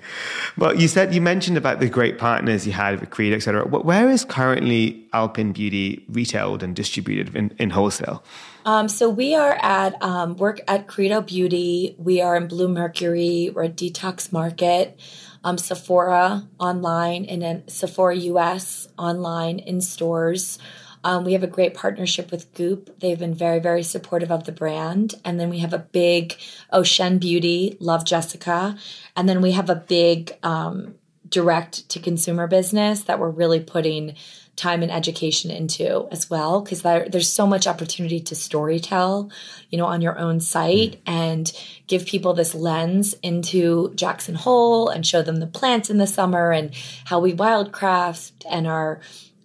Well, 0.57 0.75
you 0.75 0.89
said 0.89 1.15
you 1.15 1.21
mentioned 1.21 1.57
about 1.57 1.81
the 1.81 1.89
great 1.89 2.19
partners 2.19 2.67
you 2.67 2.73
had 2.73 3.01
with 3.01 3.11
Creed, 3.11 3.33
etc. 3.33 3.67
Where 3.67 4.09
is 4.11 4.25
currently 4.25 5.07
Alpyn 5.13 5.53
Beauty 5.53 6.05
retailed 6.09 6.63
and 6.63 6.75
distributed 6.75 7.35
in, 7.35 7.55
in 7.59 7.71
wholesale? 7.71 8.23
Um, 8.65 8.89
so 8.89 9.09
we 9.09 9.35
are 9.35 9.57
at 9.63 10.01
um, 10.03 10.37
work 10.37 10.61
at 10.67 10.89
Credo 10.89 11.21
Beauty. 11.21 11.95
We 11.99 12.21
are 12.21 12.37
in 12.37 12.49
Bluemercury. 12.49 13.55
We're 13.55 13.65
at 13.65 13.77
Detox 13.77 14.33
Market, 14.33 14.99
um, 15.45 15.57
Sephora 15.57 16.49
online, 16.59 17.27
and 17.27 17.43
then 17.43 17.69
Sephora 17.69 18.17
US 18.17 18.89
online 18.99 19.61
in 19.61 19.81
stores. 19.81 20.59
Um, 21.07 21.23
we 21.23 21.35
have 21.35 21.45
a 21.45 21.47
great 21.47 21.75
partnership 21.75 22.33
with 22.33 22.53
Goop. 22.55 22.99
They've 22.99 23.17
been 23.17 23.33
very, 23.33 23.61
very 23.61 23.85
supportive 23.85 24.33
of 24.33 24.43
the 24.43 24.51
brand. 24.51 25.15
And 25.25 25.39
then 25.39 25.51
we 25.51 25.61
have 25.61 25.73
a 25.73 25.79
big 25.79 26.35
Ocean 26.73 27.19
Beauty, 27.19 27.77
love 27.79 28.05
Jessica. 28.05 28.77
And 29.15 29.29
then 29.29 29.41
we 29.41 29.53
have 29.53 29.71
a 29.71 29.77
big 29.77 30.37
um, 30.43 30.97
direct 31.29 31.89
to 31.91 32.01
consumer 32.01 32.49
business 32.49 33.05
that 33.05 33.21
we're 33.21 33.31
really 33.31 33.61
putting 33.61 34.17
time 34.57 34.83
and 34.83 34.91
education 34.91 35.53
into 35.53 36.09
as 36.11 36.29
well 36.29 36.61
because 36.61 36.83
there's 36.83 37.31
so 37.31 37.47
much 37.47 37.67
opportunity 37.67 38.19
to 38.19 38.35
storytell 38.35 39.31
you 39.69 39.77
know 39.77 39.85
on 39.85 40.01
your 40.01 40.19
own 40.19 40.41
site 40.41 40.93
mm. 40.93 41.01
and 41.05 41.53
give 41.89 42.07
people 42.07 42.33
this 42.33 42.55
lens 42.55 43.13
into 43.23 43.93
jackson 43.97 44.35
hole 44.35 44.89
and 44.89 45.07
show 45.07 45.21
them 45.21 45.37
the 45.37 45.47
plants 45.47 45.91
in 45.91 45.99
the 45.99 46.07
summer 46.07 46.53
and 46.53 46.75
how 47.05 47.21
we 47.21 47.35
wildcraft 47.35 48.33
and 48.51 48.67
our 48.67 48.99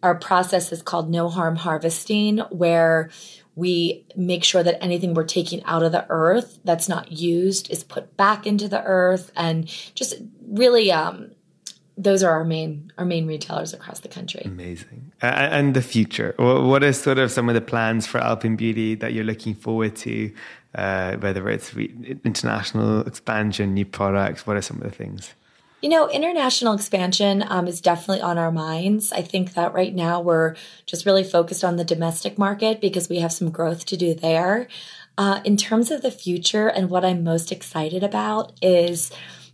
our 0.04 0.16
process 0.16 0.72
is 0.72 0.82
called 0.82 1.10
no 1.10 1.30
harm 1.30 1.56
harvesting 1.56 2.40
where 2.50 3.10
we 3.56 4.06
make 4.16 4.44
sure 4.44 4.64
that 4.64 4.82
anything 4.82 5.14
we're 5.14 5.24
taking 5.24 5.64
out 5.66 5.84
of 5.84 5.92
the 5.92 6.06
earth 6.10 6.60
that's 6.64 6.88
not 6.88 7.12
used 7.12 7.70
is 7.70 7.84
put 7.84 8.16
back 8.18 8.48
into 8.48 8.68
the 8.68 8.82
earth 8.84 9.32
and 9.36 9.68
just 9.94 10.16
really 10.48 10.92
um, 10.92 11.32
those 11.98 12.24
are 12.24 12.32
our 12.32 12.44
main 12.44 12.92
our 12.98 13.06
main 13.06 13.28
retailers 13.28 13.74
across 13.74 14.00
the 14.00 14.08
country. 14.08 14.42
Amazing. 14.46 15.12
And 15.22 15.74
the 15.74 15.82
future. 15.82 16.34
What 16.38 16.84
are 16.84 16.94
sort 16.94 17.20
of 17.20 17.32
some 17.32 17.50
of 17.50 17.56
the 17.56 17.62
plans 17.62 18.08
for 18.08 18.20
Alpyn 18.20 18.58
Beauty 18.58 18.96
that 18.96 19.14
you're 19.14 19.24
looking 19.24 19.54
forward 19.54 19.96
to? 19.98 20.34
Uh, 20.74 21.18
whether 21.18 21.50
it's 21.50 21.74
re- 21.74 21.94
international 22.24 23.02
expansion, 23.02 23.74
new 23.74 23.86
products. 23.86 24.48
What 24.48 24.56
are 24.56 24.62
some 24.62 24.78
of 24.78 24.84
the 24.84 24.90
things? 24.90 25.34
You 25.82 25.89
know, 25.89 26.08
international 26.10 26.76
expansion 26.76 27.44
um, 27.48 27.67
is 27.67 27.82
definitely 27.82 28.22
on 28.22 28.38
our 28.38 28.52
minds. 28.52 29.12
I 29.12 29.24
think 29.24 29.56
that 29.56 29.74
right 29.74 29.96
now 29.96 30.22
we're 30.22 30.56
just 30.86 31.08
really 31.08 31.24
focused 31.24 31.63
on 31.63 31.78
the 31.78 31.84
domestic 31.84 32.38
market 32.38 32.80
because 32.80 33.10
we 33.10 33.17
have 33.20 33.34
some 33.34 33.50
growth 33.50 33.86
to 33.88 33.98
do 33.98 34.13
there. 34.13 34.67
Uh, 35.17 35.41
in 35.44 35.58
terms 35.58 35.89
of 35.89 36.04
the 36.04 36.12
future 36.12 36.67
and 36.67 36.89
what 36.89 37.04
I'm 37.04 37.24
most 37.24 37.52
excited 37.52 38.04
about 38.04 38.54
is 38.62 39.12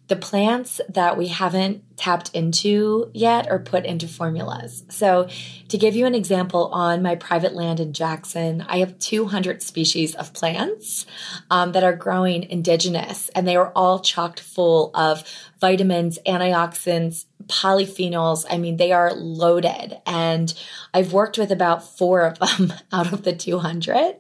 the 0.08 0.15
plants 0.15 0.80
that 0.89 1.17
we 1.17 1.28
haven't 1.28 1.84
tapped 1.98 2.30
into 2.34 3.10
yet 3.13 3.48
or 3.50 3.60
put 3.60 3.86
into 3.86 4.08
formulas. 4.08 4.84
So, 4.89 5.28
to 5.67 5.78
give 5.78 5.96
you 5.96 6.06
an 6.06 6.15
example, 6.15 6.67
on 6.72 7.02
my 7.02 7.15
private 7.15 7.54
land 7.54 7.80
in 7.80 7.91
Jackson, 7.91 8.65
I 8.67 8.78
have 8.78 9.00
200 9.00 9.62
species 9.62 10.15
of 10.15 10.34
plants 10.34 11.06
um, 11.50 11.74
that 11.74 11.84
are 11.84 11.96
growing 11.96 12.43
indigenous, 12.43 13.30
and 13.30 13.48
they 13.48 13.56
are 13.56 13.72
all 13.76 14.00
chocked 14.00 14.39
full 14.39 14.91
of 14.93 15.24
vitamins, 15.60 16.20
antioxidants, 16.26 17.26
polyphenols. 17.48 18.46
I 18.50 18.58
mean, 18.58 18.78
they 18.78 18.92
are 18.92 19.14
loaded. 19.14 19.98
And 20.06 20.54
I've 20.94 21.14
worked 21.14 21.38
with 21.38 21.52
about 21.52 21.84
four 21.98 22.22
of 22.22 22.40
them 22.40 22.74
out 22.92 23.12
of 23.14 23.24
the 23.24 23.34
200. 23.34 24.16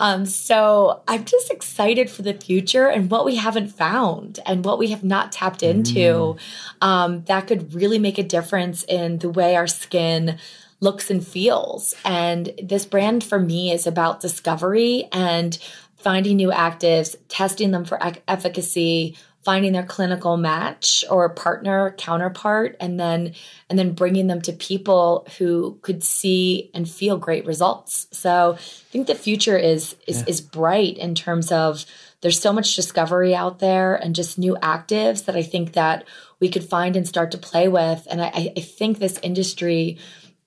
Um, 0.00 0.26
so 0.26 1.02
I'm 1.08 1.24
just 1.24 1.50
excited 1.50 2.10
for 2.10 2.22
the 2.22 2.34
future 2.34 2.86
and 2.86 3.10
what 3.10 3.24
we 3.24 3.36
haven't 3.36 3.68
found 3.68 4.40
and 4.46 4.64
what 4.64 4.78
we 4.78 4.88
have 4.88 5.04
not 5.04 5.32
tapped 5.32 5.62
into 5.62 5.98
mm. 5.98 6.38
um, 6.80 7.24
that 7.24 7.46
could 7.46 7.74
really 7.74 7.98
make 7.98 8.18
a 8.18 8.22
difference 8.22 8.84
in 8.84 9.18
the 9.18 9.30
way 9.30 9.56
our 9.56 9.66
skin 9.66 10.38
looks 10.80 11.10
and 11.10 11.26
feels. 11.26 11.94
And 12.04 12.52
this 12.62 12.86
brand 12.86 13.24
for 13.24 13.38
me 13.38 13.72
is 13.72 13.86
about 13.86 14.20
discovery 14.20 15.08
and 15.12 15.58
finding 15.96 16.36
new 16.36 16.50
actives, 16.50 17.16
testing 17.28 17.72
them 17.72 17.84
for 17.84 17.98
efficacy, 18.28 19.16
finding 19.44 19.72
their 19.72 19.84
clinical 19.84 20.36
match 20.36 21.04
or 21.10 21.28
partner 21.28 21.94
counterpart 21.96 22.76
and 22.80 22.98
then 22.98 23.34
and 23.70 23.78
then 23.78 23.92
bringing 23.92 24.26
them 24.26 24.42
to 24.42 24.52
people 24.52 25.26
who 25.38 25.78
could 25.82 26.02
see 26.02 26.70
and 26.74 26.88
feel 26.88 27.16
great 27.16 27.46
results 27.46 28.08
so 28.10 28.54
i 28.54 28.90
think 28.90 29.06
the 29.06 29.14
future 29.14 29.56
is 29.56 29.96
is, 30.06 30.18
yeah. 30.18 30.24
is 30.26 30.40
bright 30.40 30.96
in 30.98 31.14
terms 31.14 31.52
of 31.52 31.84
there's 32.20 32.40
so 32.40 32.52
much 32.52 32.74
discovery 32.74 33.34
out 33.34 33.60
there 33.60 33.94
and 33.94 34.14
just 34.14 34.38
new 34.38 34.56
actives 34.60 35.24
that 35.24 35.36
i 35.36 35.42
think 35.42 35.72
that 35.72 36.04
we 36.40 36.48
could 36.48 36.64
find 36.64 36.96
and 36.96 37.06
start 37.06 37.30
to 37.30 37.38
play 37.38 37.68
with 37.68 38.06
and 38.10 38.20
i, 38.20 38.52
I 38.56 38.60
think 38.60 38.98
this 38.98 39.18
industry 39.22 39.98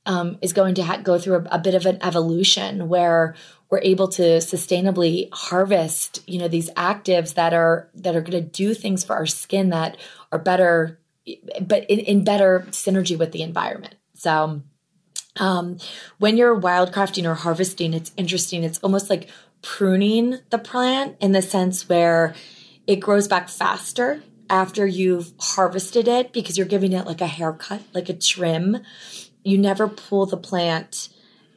um, 0.05 0.37
is 0.41 0.53
going 0.53 0.75
to 0.75 0.83
ha- 0.83 0.97
go 0.97 1.19
through 1.19 1.35
a, 1.35 1.43
a 1.51 1.59
bit 1.59 1.75
of 1.75 1.85
an 1.85 1.99
evolution 2.01 2.89
where 2.89 3.35
we're 3.71 3.79
able 3.79 4.09
to 4.09 4.21
sustainably 4.21 5.29
harvest 5.33 6.21
you 6.27 6.37
know 6.37 6.47
these 6.47 6.69
actives 6.71 7.33
that 7.33 7.53
are 7.53 7.89
that 7.95 8.15
are 8.15 8.21
going 8.21 8.31
to 8.31 8.41
do 8.41 8.73
things 8.73 9.03
for 9.03 9.15
our 9.15 9.25
skin 9.25 9.69
that 9.69 9.97
are 10.31 10.39
better 10.39 10.99
but 11.61 11.89
in, 11.89 11.99
in 11.99 12.23
better 12.23 12.65
synergy 12.69 13.17
with 13.17 13.31
the 13.31 13.41
environment. 13.41 13.95
So 14.15 14.61
um, 15.37 15.77
when 16.17 16.37
you're 16.37 16.59
wildcrafting 16.59 17.25
or 17.25 17.35
harvesting 17.35 17.93
it's 17.93 18.11
interesting. 18.17 18.63
It's 18.63 18.79
almost 18.79 19.09
like 19.09 19.29
pruning 19.61 20.39
the 20.49 20.57
plant 20.57 21.17
in 21.21 21.31
the 21.31 21.41
sense 21.41 21.87
where 21.87 22.33
it 22.87 22.97
grows 22.97 23.27
back 23.27 23.47
faster 23.47 24.23
after 24.49 24.85
you've 24.85 25.31
harvested 25.39 26.07
it 26.07 26.33
because 26.33 26.57
you're 26.57 26.67
giving 26.67 26.91
it 26.91 27.05
like 27.05 27.21
a 27.21 27.27
haircut 27.27 27.81
like 27.93 28.09
a 28.09 28.13
trim. 28.13 28.77
You 29.43 29.57
never 29.57 29.87
pull 29.87 30.25
the 30.25 30.37
plant 30.37 31.09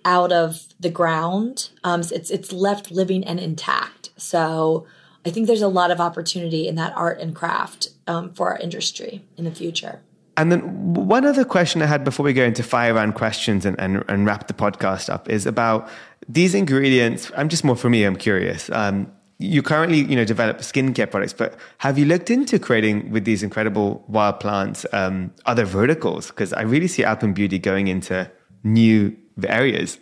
out 0.05 0.33
of 0.33 0.67
the 0.79 0.91
ground. 0.91 1.71
Um, 1.83 2.01
it's 2.01 2.31
it's 2.31 2.53
left 2.53 2.91
living 2.91 3.25
and 3.25 3.41
intact. 3.41 4.11
So 4.17 4.87
I 5.27 5.31
think 5.31 5.47
there's 5.47 5.63
a 5.63 5.69
lot 5.69 5.91
of 5.91 6.01
opportunity 6.01 6.69
in 6.69 6.75
that 6.75 6.93
art 6.97 7.21
and 7.21 7.35
craft 7.35 7.89
um, 8.07 8.33
for 8.35 8.51
our 8.53 8.59
industry 8.59 9.25
in 9.37 9.45
the 9.45 9.51
future. 9.51 10.01
And 10.37 10.51
then 10.51 10.95
one 10.95 11.25
other 11.25 11.45
question 11.45 11.81
I 11.81 11.87
had 11.87 12.05
before 12.05 12.25
we 12.25 12.33
go 12.33 12.45
into 12.45 12.63
fire 12.63 12.93
round 12.95 13.15
questions 13.15 13.65
and, 13.65 13.79
and, 13.79 14.05
and 14.09 14.27
wrap 14.27 14.49
the 14.49 14.55
podcast 14.55 15.09
up 15.09 15.29
is 15.31 15.47
about 15.47 15.89
these 16.29 16.55
ingredients. 16.55 17.31
I'm 17.37 17.49
just 17.49 17.65
more 17.65 17.77
for 17.77 17.89
me. 17.89 18.05
I'm 18.05 18.17
curious. 18.17 18.69
Um, 18.71 19.13
you 19.39 19.63
currently, 19.63 19.99
you 19.99 20.17
know, 20.17 20.25
develop 20.25 20.59
skincare 20.59 21.11
products, 21.11 21.33
but 21.33 21.57
have 21.79 21.99
you 21.99 22.05
looked 22.05 22.31
into 22.31 22.59
creating 22.59 23.11
with 23.11 23.25
these 23.25 23.43
incredible 23.43 24.05
wild 24.09 24.41
plants 24.41 24.87
um, 24.93 25.33
other 25.47 25.65
verticals? 25.65 26.29
Because 26.29 26.53
I 26.53 26.63
really 26.63 26.89
see 26.89 27.03
Alpyn 27.03 27.35
Beauty 27.35 27.59
going 27.59 27.89
into 27.89 28.31
new 28.65 29.17
areas. 29.43 29.99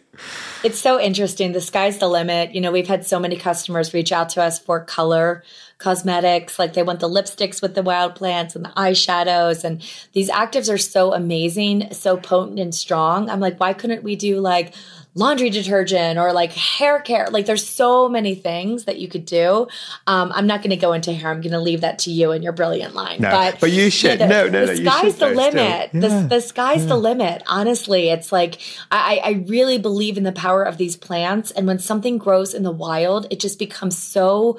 It's 0.62 0.78
so 0.78 1.00
interesting. 1.00 1.52
The 1.52 1.60
sky's 1.60 1.98
the 1.98 2.08
limit. 2.08 2.54
You 2.54 2.60
know, 2.60 2.70
we've 2.70 2.86
had 2.86 3.04
so 3.04 3.18
many 3.18 3.36
customers 3.36 3.92
reach 3.92 4.12
out 4.12 4.28
to 4.30 4.42
us 4.42 4.58
for 4.58 4.84
color 4.84 5.42
cosmetics. 5.78 6.58
Like 6.58 6.74
they 6.74 6.82
want 6.82 7.00
the 7.00 7.08
lipsticks 7.08 7.60
with 7.60 7.74
the 7.74 7.82
wild 7.82 8.14
plants 8.14 8.54
and 8.54 8.64
the 8.64 8.70
eyeshadows. 8.70 9.64
And 9.64 9.82
these 10.12 10.30
actives 10.30 10.72
are 10.72 10.78
so 10.78 11.12
amazing, 11.12 11.92
so 11.92 12.16
potent 12.16 12.60
and 12.60 12.74
strong. 12.74 13.28
I'm 13.28 13.40
like, 13.40 13.58
why 13.58 13.72
couldn't 13.72 14.04
we 14.04 14.14
do 14.14 14.38
like 14.38 14.74
laundry 15.14 15.50
detergent 15.50 16.18
or 16.18 16.32
like 16.32 16.52
hair 16.52 17.00
care. 17.00 17.28
Like 17.30 17.46
there's 17.46 17.66
so 17.66 18.08
many 18.08 18.34
things 18.34 18.84
that 18.84 18.98
you 18.98 19.08
could 19.08 19.26
do. 19.26 19.68
Um, 20.06 20.32
I'm 20.34 20.46
not 20.46 20.60
going 20.60 20.70
to 20.70 20.76
go 20.76 20.92
into 20.92 21.12
hair. 21.12 21.30
I'm 21.30 21.40
going 21.40 21.52
to 21.52 21.60
leave 21.60 21.82
that 21.82 21.98
to 22.00 22.10
you 22.10 22.32
and 22.32 22.42
your 22.42 22.52
brilliant 22.52 22.94
line. 22.94 23.20
No, 23.20 23.30
but, 23.30 23.60
but 23.60 23.72
you 23.72 23.90
should. 23.90 24.18
the, 24.18 24.26
no, 24.26 24.48
no, 24.48 24.66
the 24.66 24.80
no. 24.80 24.90
sky's 24.90 25.16
the 25.16 25.28
limit. 25.28 25.90
Yeah. 25.92 26.00
The, 26.00 26.26
the 26.28 26.40
sky's 26.40 26.82
yeah. 26.82 26.88
the 26.88 26.96
limit. 26.96 27.42
Honestly, 27.46 28.08
it's 28.08 28.32
like 28.32 28.60
I, 28.90 29.20
I 29.22 29.30
really 29.46 29.78
believe 29.78 30.16
in 30.16 30.24
the 30.24 30.32
power 30.32 30.62
of 30.62 30.78
these 30.78 30.96
plants. 30.96 31.50
And 31.50 31.66
when 31.66 31.78
something 31.78 32.18
grows 32.18 32.54
in 32.54 32.62
the 32.62 32.72
wild, 32.72 33.26
it 33.30 33.40
just 33.40 33.58
becomes 33.58 33.98
so 33.98 34.58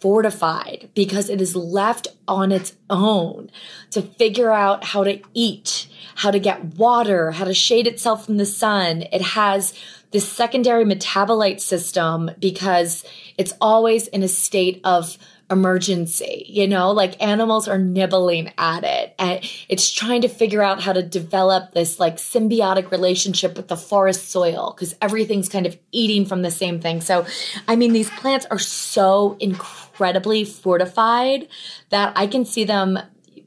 fortified 0.00 0.90
because 0.94 1.30
it 1.30 1.40
is 1.40 1.54
left 1.54 2.08
on 2.26 2.50
its 2.50 2.74
own 2.90 3.48
to 3.92 4.02
figure 4.02 4.50
out 4.50 4.82
how 4.82 5.04
to 5.04 5.20
eat 5.32 5.86
how 6.14 6.30
to 6.30 6.38
get 6.38 6.64
water, 6.76 7.30
how 7.32 7.44
to 7.44 7.54
shade 7.54 7.86
itself 7.86 8.26
from 8.26 8.36
the 8.36 8.46
sun. 8.46 9.02
It 9.12 9.22
has 9.22 9.74
this 10.12 10.28
secondary 10.28 10.84
metabolite 10.84 11.60
system 11.60 12.30
because 12.38 13.04
it's 13.38 13.54
always 13.60 14.06
in 14.08 14.22
a 14.22 14.28
state 14.28 14.80
of 14.84 15.16
emergency. 15.50 16.46
You 16.48 16.66
know, 16.66 16.90
like 16.90 17.22
animals 17.22 17.68
are 17.68 17.78
nibbling 17.78 18.52
at 18.56 18.84
it 18.84 19.14
and 19.18 19.40
it's 19.68 19.90
trying 19.90 20.22
to 20.22 20.28
figure 20.28 20.62
out 20.62 20.80
how 20.80 20.92
to 20.92 21.02
develop 21.02 21.72
this 21.72 22.00
like 22.00 22.16
symbiotic 22.16 22.90
relationship 22.90 23.56
with 23.56 23.68
the 23.68 23.76
forest 23.76 24.30
soil 24.30 24.72
because 24.74 24.96
everything's 25.00 25.48
kind 25.48 25.66
of 25.66 25.76
eating 25.92 26.24
from 26.24 26.42
the 26.42 26.50
same 26.50 26.80
thing. 26.80 27.00
So, 27.00 27.26
I 27.68 27.76
mean, 27.76 27.92
these 27.92 28.10
plants 28.10 28.46
are 28.50 28.58
so 28.58 29.36
incredibly 29.40 30.44
fortified 30.44 31.48
that 31.90 32.12
I 32.16 32.26
can 32.26 32.44
see 32.44 32.64
them 32.64 32.98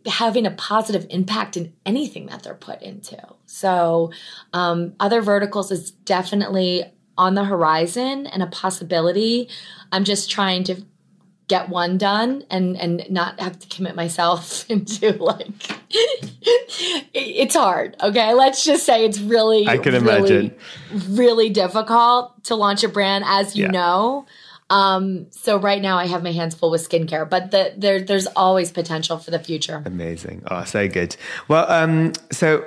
having 0.06 0.46
a 0.46 0.52
positive 0.52 1.06
impact 1.10 1.58
in 1.58 1.74
anything 1.86 2.28
that 2.28 2.44
they're 2.44 2.54
put 2.54 2.82
into. 2.82 3.18
So, 3.46 4.12
um, 4.54 4.94
other 5.00 5.22
verticals 5.22 5.72
is 5.72 5.91
definitely 5.91 6.86
on 7.18 7.36
the 7.36 7.46
horizon 7.46 8.28
and 8.28 8.44
a 8.44 8.48
possibility. 8.48 9.50
I'm 9.91 10.04
just 10.04 10.30
trying 10.30 10.63
to 10.65 10.84
get 11.48 11.70
one 11.70 11.98
done 11.98 12.44
and 12.50 12.76
and 12.78 13.06
not 13.10 13.39
have 13.39 13.60
to 13.60 13.68
commit 13.68 13.96
myself 13.96 14.65
into 14.70 15.12
like 15.13 15.48
it's 17.13 17.56
hard 17.56 17.96
okay 18.02 18.34
let's 18.34 18.65
just 18.65 18.84
say 18.84 19.06
it's 19.06 19.20
really 19.20 19.68
i 19.68 19.78
can 19.78 19.94
really, 19.94 20.18
imagine 20.18 20.56
really 21.10 21.50
difficult 21.50 22.44
to 22.44 22.56
launch 22.56 22.84
a 22.84 22.89
brand 22.89 23.24
as 23.28 23.56
you 23.56 23.65
yeah. 23.65 23.72
know 23.72 24.26
um, 24.69 25.28
so 25.32 25.58
right 25.58 25.82
now 25.82 25.97
I 25.97 26.08
have 26.08 26.23
my 26.23 26.32
hands 26.32 26.56
full 26.56 26.71
with 26.71 26.88
skincare, 26.88 27.30
but 27.30 27.51
the, 27.51 27.73
there, 27.78 28.01
there's 28.01 28.28
always 28.28 28.71
potential 28.71 29.17
for 29.17 29.32
the 29.32 29.39
future. 29.39 29.84
Amazing. 29.85 30.44
Oh, 30.50 30.63
so 30.63 30.87
good. 30.87 31.15
Well, 31.48 31.69
um, 31.71 32.13
so 32.31 32.65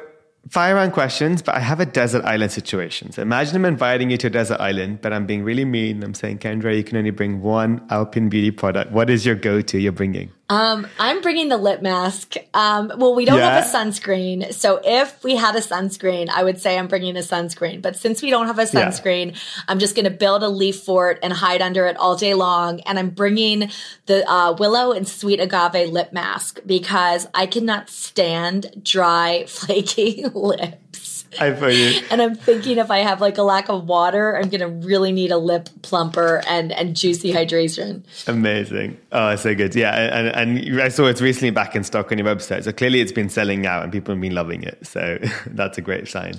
fire 0.51 0.75
round 0.75 0.93
questions, 0.93 1.43
but 1.43 1.55
I 1.55 1.61
have 1.61 1.81
a 1.81 1.87
desert 1.87 2.25
island 2.25 2.53
situation. 2.53 3.13
So 3.13 3.23
imagine 3.23 3.57
I'm 3.57 3.65
inviting 3.65 4.11
you 4.11 4.17
to 4.19 4.27
a 4.29 4.31
desert 4.31 4.61
island, 4.61 5.01
but 5.01 5.13
I'm 5.13 5.27
being 5.27 5.45
really 5.45 5.65
mean. 5.65 6.03
I'm 6.03 6.15
saying, 6.15 6.39
Kendra, 6.39 6.77
you 6.77 6.85
can 6.85 6.97
only 6.97 7.11
bring 7.11 7.43
one 7.43 7.81
Alpyn 7.89 8.29
Beauty 8.29 8.51
product. 8.51 8.93
What 8.93 9.11
is 9.11 9.27
your 9.27 9.35
go-to 9.35 9.79
you're 9.79 9.93
bringing? 9.93 10.31
Um, 10.51 10.87
I'm 10.99 11.21
bringing 11.21 11.51
the 11.51 11.59
lip 11.59 11.83
mask. 11.83 12.37
Um, 12.55 12.91
well, 12.97 13.15
we 13.15 13.27
don't 13.27 13.37
yeah. 13.37 13.61
have 13.61 13.65
a 13.65 13.67
sunscreen. 13.67 14.51
So 14.55 14.81
if 14.83 15.23
we 15.23 15.37
had 15.37 15.55
a 15.55 15.61
sunscreen, 15.61 16.31
I 16.31 16.43
would 16.43 16.59
say 16.59 16.79
I'm 16.79 16.89
bringing 16.89 17.19
a 17.19 17.21
sunscreen. 17.21 17.83
But 17.83 17.97
since 17.97 18.23
we 18.23 18.31
don't 18.31 18.47
have 18.47 18.59
a 18.59 18.63
sunscreen, 18.63 19.33
yeah. 19.33 19.39
I'm 19.69 19.79
just 19.79 19.95
going 19.95 20.07
to 20.07 20.11
build 20.11 20.43
a 20.43 20.49
leaf 20.49 20.81
fort 20.81 21.19
and 21.23 21.35
hide 21.35 21.61
under 21.61 21.87
it 21.87 21.99
all 21.99 22.17
day 22.17 22.33
long. 22.33 22.81
And 22.81 22.99
I'm 22.99 23.11
bringing 23.11 23.71
the 24.07 24.27
uh, 24.27 24.55
willow 24.55 24.93
and 24.93 25.07
sweet 25.07 25.39
agave 25.39 25.91
lip 25.91 26.15
mask 26.15 26.61
because 26.65 27.27
I 27.35 27.45
cannot 27.45 27.91
stand 27.91 28.83
dry, 28.83 29.45
flaky 29.49 30.25
lips. 30.43 31.26
I 31.39 31.55
feel 31.55 31.70
you. 31.70 32.03
And 32.11 32.22
I'm 32.22 32.34
thinking 32.34 32.78
if 32.78 32.91
I 32.91 32.99
have 32.99 33.20
like 33.20 33.39
a 33.39 33.43
lack 33.43 33.68
of 33.68 33.86
water, 33.86 34.36
I'm 34.36 34.49
gonna 34.49 34.68
really 34.68 35.12
need 35.12 35.30
a 35.30 35.36
lip 35.36 35.68
plumper 35.82 36.43
and 36.47 36.72
and 36.72 36.97
juicy 36.97 37.32
hydration. 37.32 38.03
Amazing. 38.26 38.99
Oh, 39.12 39.36
so 39.36 39.55
good. 39.55 39.74
Yeah, 39.74 39.95
and 39.95 40.59
and 40.59 40.80
I 40.80 40.89
saw 40.89 41.07
it's 41.07 41.20
recently 41.20 41.51
back 41.51 41.76
in 41.76 41.84
stock 41.84 42.11
on 42.11 42.18
your 42.18 42.26
website. 42.26 42.64
So 42.64 42.72
clearly 42.72 43.01
it's 43.01 43.12
been 43.12 43.28
selling 43.28 43.66
out 43.66 43.82
and 43.84 43.93
people 43.93 44.14
have 44.14 44.22
been 44.22 44.34
loving 44.34 44.62
it. 44.62 44.86
So 44.86 45.18
that's 45.47 45.76
a 45.78 45.82
great 45.82 46.09
sign. 46.09 46.34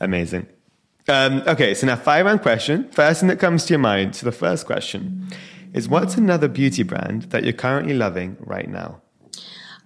Amazing. 0.00 0.46
Um, 1.08 1.42
okay, 1.46 1.74
so 1.74 1.86
now 1.86 1.96
five 1.96 2.24
round 2.26 2.42
question. 2.42 2.88
First 2.90 3.20
thing 3.20 3.28
that 3.28 3.38
comes 3.38 3.66
to 3.66 3.74
your 3.74 3.80
mind. 3.80 4.16
So 4.16 4.24
the 4.24 4.32
first 4.32 4.66
question 4.66 5.28
is 5.74 5.88
what's 5.88 6.16
another 6.16 6.48
beauty 6.48 6.82
brand 6.82 7.24
that 7.24 7.44
you're 7.44 7.52
currently 7.52 7.94
loving 7.94 8.36
right 8.40 8.68
now? 8.68 9.01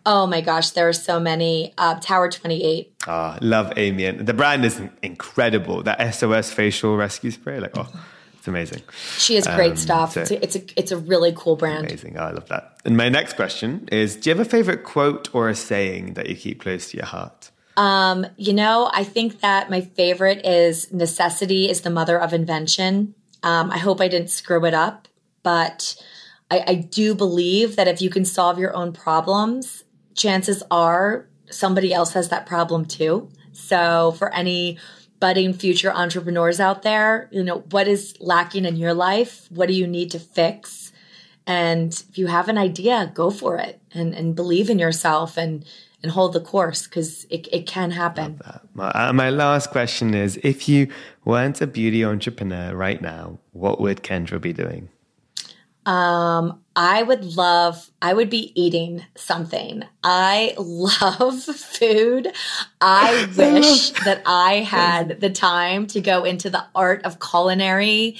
Oh 0.06 0.24
my 0.26 0.40
gosh, 0.40 0.70
there 0.70 0.88
are 0.88 0.92
so 0.92 1.18
many. 1.18 1.74
Uh, 1.76 1.98
Tower 1.98 2.30
28. 2.30 2.94
Ah, 3.08 3.34
oh, 3.34 3.38
love 3.44 3.72
Amy. 3.76 4.06
And 4.06 4.24
the 4.24 4.32
brand 4.32 4.64
is 4.64 4.80
incredible. 5.02 5.82
That 5.82 6.14
SOS 6.14 6.52
facial 6.52 6.96
rescue 6.96 7.32
spray, 7.32 7.58
like, 7.58 7.76
oh, 7.76 7.90
it's 8.38 8.46
amazing. 8.46 8.82
She 9.18 9.34
has 9.34 9.48
great 9.48 9.72
um, 9.72 9.76
stuff. 9.76 10.12
So 10.12 10.20
it's, 10.20 10.30
a, 10.30 10.42
it's, 10.44 10.56
a, 10.56 10.62
it's 10.76 10.92
a 10.92 10.96
really 10.96 11.32
cool 11.36 11.56
brand. 11.56 11.86
Amazing. 11.86 12.16
Oh, 12.16 12.22
I 12.22 12.30
love 12.30 12.48
that. 12.48 12.78
And 12.84 12.96
my 12.96 13.08
next 13.08 13.34
question 13.34 13.88
is 13.90 14.14
Do 14.14 14.30
you 14.30 14.36
have 14.36 14.46
a 14.46 14.48
favorite 14.48 14.84
quote 14.84 15.34
or 15.34 15.48
a 15.48 15.56
saying 15.56 16.14
that 16.14 16.28
you 16.28 16.36
keep 16.36 16.62
close 16.62 16.92
to 16.92 16.96
your 16.96 17.06
heart? 17.06 17.50
Um, 17.76 18.26
you 18.36 18.52
know, 18.52 18.88
I 18.92 19.02
think 19.02 19.40
that 19.40 19.68
my 19.68 19.80
favorite 19.80 20.46
is 20.46 20.92
necessity 20.92 21.68
is 21.68 21.80
the 21.80 21.90
mother 21.90 22.18
of 22.18 22.32
invention. 22.32 23.16
Um, 23.42 23.72
I 23.72 23.78
hope 23.78 24.00
I 24.00 24.06
didn't 24.06 24.30
screw 24.30 24.64
it 24.64 24.72
up, 24.72 25.08
but 25.42 26.00
I, 26.50 26.64
I 26.66 26.74
do 26.76 27.14
believe 27.14 27.74
that 27.76 27.88
if 27.88 28.00
you 28.00 28.08
can 28.08 28.24
solve 28.24 28.58
your 28.58 28.74
own 28.74 28.92
problems, 28.92 29.82
chances 30.16 30.62
are 30.70 31.26
somebody 31.50 31.94
else 31.94 32.12
has 32.14 32.30
that 32.30 32.46
problem 32.46 32.84
too. 32.84 33.28
So 33.52 34.12
for 34.12 34.32
any 34.34 34.78
budding 35.20 35.52
future 35.52 35.92
entrepreneurs 35.92 36.60
out 36.60 36.82
there, 36.82 37.28
you 37.30 37.42
know, 37.42 37.60
what 37.70 37.88
is 37.88 38.14
lacking 38.20 38.64
in 38.64 38.76
your 38.76 38.94
life? 38.94 39.46
What 39.50 39.68
do 39.68 39.74
you 39.74 39.86
need 39.86 40.10
to 40.10 40.18
fix? 40.18 40.92
And 41.46 41.92
if 42.10 42.18
you 42.18 42.26
have 42.26 42.48
an 42.48 42.58
idea, 42.58 43.10
go 43.14 43.30
for 43.30 43.56
it 43.56 43.80
and, 43.92 44.14
and 44.14 44.34
believe 44.34 44.68
in 44.68 44.78
yourself 44.78 45.36
and, 45.36 45.64
and 46.02 46.12
hold 46.12 46.32
the 46.32 46.40
course 46.40 46.86
because 46.86 47.24
it, 47.30 47.48
it 47.52 47.66
can 47.66 47.92
happen. 47.92 48.40
My, 48.74 48.90
uh, 48.90 49.12
my 49.12 49.30
last 49.30 49.70
question 49.70 50.12
is 50.12 50.38
if 50.42 50.68
you 50.68 50.88
weren't 51.24 51.60
a 51.60 51.66
beauty 51.66 52.04
entrepreneur 52.04 52.74
right 52.74 53.00
now, 53.00 53.38
what 53.52 53.80
would 53.80 54.02
Kendra 54.02 54.40
be 54.40 54.52
doing? 54.52 54.88
Um, 55.86 56.60
I 56.76 57.02
would 57.02 57.36
love, 57.36 57.90
I 58.02 58.12
would 58.12 58.28
be 58.28 58.52
eating 58.60 59.02
something. 59.14 59.82
I 60.04 60.54
love 60.58 61.42
food. 61.42 62.30
I 62.82 63.26
wish 63.36 63.90
that 64.04 64.22
I 64.26 64.56
had 64.56 65.20
the 65.20 65.30
time 65.30 65.86
to 65.88 66.02
go 66.02 66.24
into 66.24 66.50
the 66.50 66.64
art 66.74 67.02
of 67.04 67.18
culinary, 67.18 68.18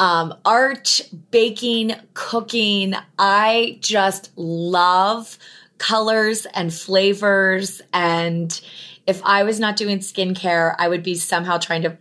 um, 0.00 0.34
art, 0.44 1.08
baking, 1.30 1.94
cooking. 2.14 2.94
I 3.18 3.78
just 3.80 4.32
love 4.36 5.38
colors 5.78 6.46
and 6.46 6.74
flavors. 6.74 7.80
And 7.92 8.60
if 9.06 9.22
I 9.24 9.44
was 9.44 9.60
not 9.60 9.76
doing 9.76 10.00
skincare, 10.00 10.74
I 10.76 10.88
would 10.88 11.04
be 11.04 11.14
somehow 11.14 11.58
trying 11.58 11.82
to 11.82 11.98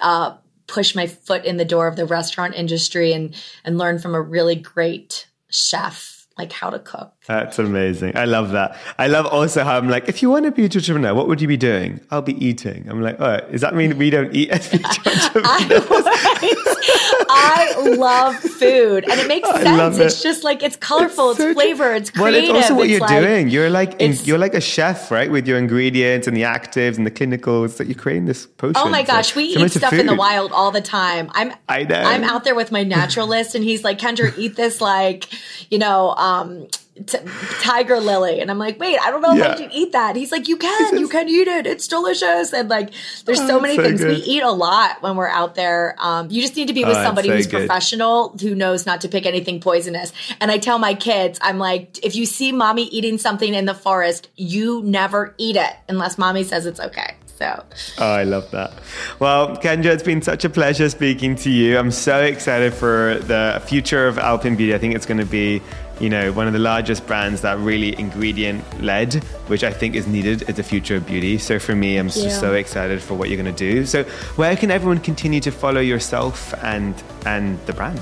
uh, 0.00 0.36
push 0.66 0.94
my 0.94 1.06
foot 1.06 1.44
in 1.44 1.58
the 1.58 1.64
door 1.64 1.86
of 1.86 1.96
the 1.96 2.06
restaurant 2.06 2.54
industry 2.54 3.12
and 3.12 3.34
and 3.64 3.78
learn 3.78 3.98
from 3.98 4.14
a 4.14 4.20
really 4.20 4.56
great 4.56 5.26
chef 5.54 6.26
like 6.36 6.52
how 6.52 6.68
to 6.68 6.80
cook. 6.80 7.12
That's 7.28 7.58
amazing. 7.60 8.16
I 8.16 8.24
love 8.24 8.50
that. 8.50 8.76
I 8.98 9.06
love 9.06 9.26
also 9.26 9.62
how 9.62 9.76
I'm 9.76 9.88
like, 9.88 10.08
if 10.08 10.20
you 10.20 10.30
want 10.30 10.46
to 10.46 10.50
be 10.50 10.62
a 10.62 10.64
entrepreneur, 10.64 11.14
what 11.14 11.28
would 11.28 11.40
you 11.40 11.46
be 11.46 11.56
doing? 11.56 12.00
I'll 12.10 12.22
be 12.22 12.44
eating. 12.44 12.88
I'm 12.88 13.00
like, 13.00 13.20
oh, 13.20 13.38
does 13.52 13.60
that 13.60 13.74
mean 13.74 13.96
we 13.98 14.10
don't 14.10 14.34
eat 14.34 14.50
as 14.50 14.66
entrepreneurs? 14.74 15.86
I 15.88 16.63
love 17.96 18.36
food, 18.36 19.04
and 19.08 19.20
it 19.20 19.28
makes 19.28 19.48
sense. 19.50 19.98
It. 19.98 20.06
It's 20.06 20.22
just 20.22 20.44
like 20.44 20.62
it's 20.62 20.76
colorful, 20.76 21.32
it's, 21.32 21.40
it's 21.40 21.54
flavor, 21.54 21.94
it's 21.94 22.10
creative. 22.10 22.48
Well, 22.48 22.56
it's 22.56 22.70
also 22.70 22.74
what 22.74 22.84
it's 22.84 22.90
you're 22.92 23.00
like, 23.00 23.22
doing. 23.22 23.48
You're 23.48 23.70
like 23.70 24.00
in, 24.00 24.12
you're 24.24 24.38
like 24.38 24.54
a 24.54 24.60
chef, 24.60 25.10
right? 25.10 25.30
With 25.30 25.46
your 25.46 25.58
ingredients 25.58 26.26
and 26.26 26.36
the 26.36 26.42
actives 26.42 26.96
and 26.96 27.06
the 27.06 27.10
clinicals 27.10 27.76
that 27.78 27.86
you're 27.86 27.94
creating 27.94 28.26
this 28.26 28.46
potion. 28.46 28.74
Oh 28.76 28.88
my 28.88 29.02
gosh, 29.02 29.34
we 29.34 29.44
eat 29.44 29.70
stuff 29.70 29.92
in 29.92 30.06
the 30.06 30.14
wild 30.14 30.52
all 30.52 30.70
the 30.70 30.80
time. 30.80 31.30
I'm 31.34 31.52
I 31.68 31.84
know. 31.84 32.02
I'm 32.02 32.24
out 32.24 32.44
there 32.44 32.54
with 32.54 32.72
my 32.72 32.82
naturalist, 32.96 33.54
and 33.54 33.64
he's 33.64 33.84
like, 33.84 33.98
Kendra, 33.98 34.36
eat 34.38 34.56
this 34.56 34.80
like 34.80 35.28
you 35.70 35.78
know. 35.78 36.14
um 36.16 36.68
T- 37.06 37.18
tiger 37.60 37.98
lily 37.98 38.38
and 38.40 38.52
i'm 38.52 38.58
like 38.58 38.78
wait 38.78 38.96
i 39.00 39.10
don't 39.10 39.20
know 39.20 39.32
yeah. 39.32 39.46
if 39.46 39.50
i 39.50 39.62
can 39.62 39.72
eat 39.72 39.90
that 39.90 40.14
he's 40.14 40.30
like 40.30 40.46
you 40.46 40.56
can 40.56 40.96
you 40.96 41.08
can 41.08 41.28
eat 41.28 41.48
it 41.48 41.66
it's 41.66 41.88
delicious 41.88 42.52
and 42.52 42.68
like 42.68 42.90
there's 43.24 43.40
oh, 43.40 43.48
so 43.48 43.60
many 43.60 43.74
so 43.74 43.82
things 43.82 44.00
good. 44.00 44.16
we 44.16 44.22
eat 44.22 44.44
a 44.44 44.50
lot 44.52 45.02
when 45.02 45.16
we're 45.16 45.26
out 45.26 45.56
there 45.56 45.96
um, 45.98 46.30
you 46.30 46.40
just 46.40 46.54
need 46.54 46.68
to 46.68 46.72
be 46.72 46.84
with 46.84 46.96
oh, 46.96 47.02
somebody 47.02 47.28
so 47.30 47.34
who's 47.34 47.48
good. 47.48 47.66
professional 47.66 48.28
who 48.38 48.54
knows 48.54 48.86
not 48.86 49.00
to 49.00 49.08
pick 49.08 49.26
anything 49.26 49.58
poisonous 49.58 50.12
and 50.40 50.52
i 50.52 50.58
tell 50.58 50.78
my 50.78 50.94
kids 50.94 51.36
i'm 51.42 51.58
like 51.58 51.98
if 52.04 52.14
you 52.14 52.24
see 52.24 52.52
mommy 52.52 52.84
eating 52.84 53.18
something 53.18 53.54
in 53.54 53.64
the 53.64 53.74
forest 53.74 54.28
you 54.36 54.80
never 54.84 55.34
eat 55.36 55.56
it 55.56 55.74
unless 55.88 56.16
mommy 56.16 56.44
says 56.44 56.64
it's 56.64 56.78
okay 56.78 57.16
so, 57.36 57.64
oh, 57.98 58.12
I 58.12 58.22
love 58.22 58.48
that. 58.52 58.72
Well, 59.18 59.56
Kendra, 59.56 59.86
it's 59.86 60.04
been 60.04 60.22
such 60.22 60.44
a 60.44 60.48
pleasure 60.48 60.88
speaking 60.88 61.34
to 61.36 61.50
you. 61.50 61.76
I'm 61.76 61.90
so 61.90 62.22
excited 62.22 62.72
for 62.72 63.18
the 63.22 63.60
future 63.66 64.06
of 64.06 64.18
Alpyn 64.18 64.56
Beauty. 64.56 64.72
I 64.72 64.78
think 64.78 64.94
it's 64.94 65.06
going 65.06 65.18
to 65.18 65.26
be 65.26 65.60
you 66.00 66.08
know, 66.08 66.32
one 66.32 66.46
of 66.46 66.52
the 66.52 66.58
largest 66.58 67.06
brands 67.06 67.40
that 67.42 67.58
really 67.58 67.98
ingredient 67.98 68.64
led, 68.82 69.14
which 69.46 69.62
I 69.62 69.72
think 69.72 69.94
is 69.94 70.06
needed 70.06 70.48
is 70.48 70.56
the 70.56 70.62
future 70.62 70.96
of 70.96 71.06
beauty. 71.06 71.38
So 71.38 71.58
for 71.58 71.74
me, 71.74 71.96
I'm 71.96 72.08
just 72.08 72.40
so 72.40 72.54
excited 72.54 73.02
for 73.02 73.14
what 73.14 73.28
you're 73.28 73.40
going 73.40 73.54
to 73.54 73.58
do. 73.58 73.86
So 73.86 74.04
where 74.36 74.56
can 74.56 74.70
everyone 74.70 74.98
continue 74.98 75.40
to 75.40 75.50
follow 75.50 75.80
yourself 75.80 76.52
and 76.62 77.00
and 77.26 77.64
the 77.66 77.72
brand? 77.72 78.00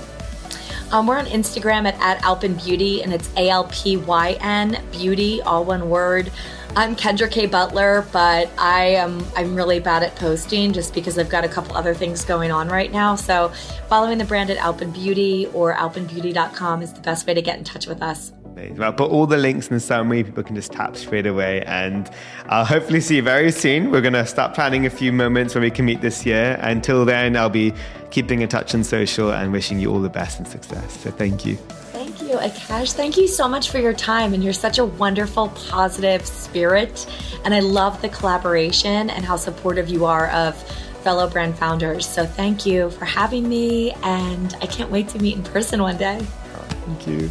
Um, 0.92 1.06
we're 1.06 1.16
on 1.16 1.24
Instagram 1.24 1.90
at, 1.90 1.98
at 2.02 2.40
Beauty, 2.62 3.02
and 3.02 3.14
it's 3.14 3.30
A 3.38 3.48
L 3.48 3.66
P 3.72 3.96
Y 3.96 4.36
N 4.42 4.78
Beauty, 4.92 5.40
all 5.40 5.64
one 5.64 5.88
word. 5.88 6.30
I'm 6.76 6.96
Kendra 6.96 7.30
K. 7.30 7.46
Butler, 7.46 8.06
but 8.12 8.50
I 8.58 8.88
am 8.96 9.24
I'm 9.34 9.54
really 9.54 9.80
bad 9.80 10.02
at 10.02 10.14
posting 10.16 10.74
just 10.74 10.92
because 10.92 11.18
I've 11.18 11.30
got 11.30 11.44
a 11.44 11.48
couple 11.48 11.74
other 11.78 11.94
things 11.94 12.26
going 12.26 12.50
on 12.50 12.68
right 12.68 12.92
now. 12.92 13.14
So 13.14 13.48
following 13.88 14.18
the 14.18 14.26
brand 14.26 14.50
at 14.50 14.58
Alpyn 14.58 14.92
Beauty 14.92 15.46
or 15.54 15.74
alpynbeauty.com 15.74 16.82
is 16.82 16.92
the 16.92 17.00
best 17.00 17.26
way 17.26 17.32
to 17.32 17.42
get 17.42 17.56
in 17.56 17.64
touch 17.64 17.86
with 17.86 18.02
us. 18.02 18.32
Amazing. 18.52 18.82
I'll 18.82 18.92
put 18.92 19.10
all 19.10 19.26
the 19.26 19.38
links 19.38 19.68
in 19.68 19.74
the 19.74 19.80
summary. 19.80 20.24
People 20.24 20.42
can 20.42 20.54
just 20.54 20.72
tap 20.72 20.96
straight 20.96 21.26
away. 21.26 21.62
And 21.62 22.10
I'll 22.46 22.64
hopefully 22.64 23.00
see 23.00 23.16
you 23.16 23.22
very 23.22 23.50
soon. 23.50 23.90
We're 23.90 24.02
going 24.02 24.12
to 24.12 24.26
start 24.26 24.54
planning 24.54 24.84
a 24.86 24.90
few 24.90 25.12
moments 25.12 25.54
where 25.54 25.62
we 25.62 25.70
can 25.70 25.84
meet 25.86 26.02
this 26.02 26.26
year. 26.26 26.58
Until 26.60 27.04
then, 27.04 27.36
I'll 27.36 27.48
be 27.48 27.72
keeping 28.10 28.42
in 28.42 28.48
touch 28.48 28.74
on 28.74 28.84
social 28.84 29.32
and 29.32 29.52
wishing 29.52 29.78
you 29.78 29.90
all 29.90 30.00
the 30.00 30.10
best 30.10 30.38
and 30.38 30.46
success. 30.46 31.00
So 31.00 31.10
thank 31.10 31.46
you 31.46 31.56
Thank 31.92 32.20
you, 32.22 32.36
Akash. 32.36 32.94
Thank 32.94 33.16
you 33.16 33.28
so 33.28 33.46
much 33.46 33.70
for 33.70 33.78
your 33.78 33.92
time. 33.92 34.34
And 34.34 34.42
you're 34.42 34.52
such 34.52 34.78
a 34.78 34.84
wonderful, 34.84 35.50
positive 35.50 36.26
spirit. 36.26 37.06
And 37.44 37.54
I 37.54 37.60
love 37.60 38.02
the 38.02 38.08
collaboration 38.08 39.08
and 39.08 39.24
how 39.24 39.36
supportive 39.36 39.88
you 39.88 40.04
are 40.04 40.28
of 40.30 40.60
fellow 41.04 41.28
brand 41.28 41.56
founders. 41.56 42.06
So 42.06 42.26
thank 42.26 42.66
you 42.66 42.90
for 42.90 43.04
having 43.04 43.48
me. 43.48 43.92
And 44.02 44.54
I 44.60 44.66
can't 44.66 44.90
wait 44.90 45.08
to 45.10 45.18
meet 45.20 45.36
in 45.36 45.42
person 45.44 45.80
one 45.80 45.96
day. 45.96 46.18
Thank 46.18 47.06
you. 47.06 47.30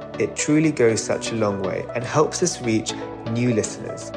It 0.19 0.35
truly 0.35 0.71
goes 0.71 1.03
such 1.03 1.31
a 1.31 1.35
long 1.35 1.61
way 1.63 1.85
and 1.95 2.03
helps 2.03 2.43
us 2.43 2.61
reach 2.61 2.93
new 3.31 3.53
listeners. 3.53 4.11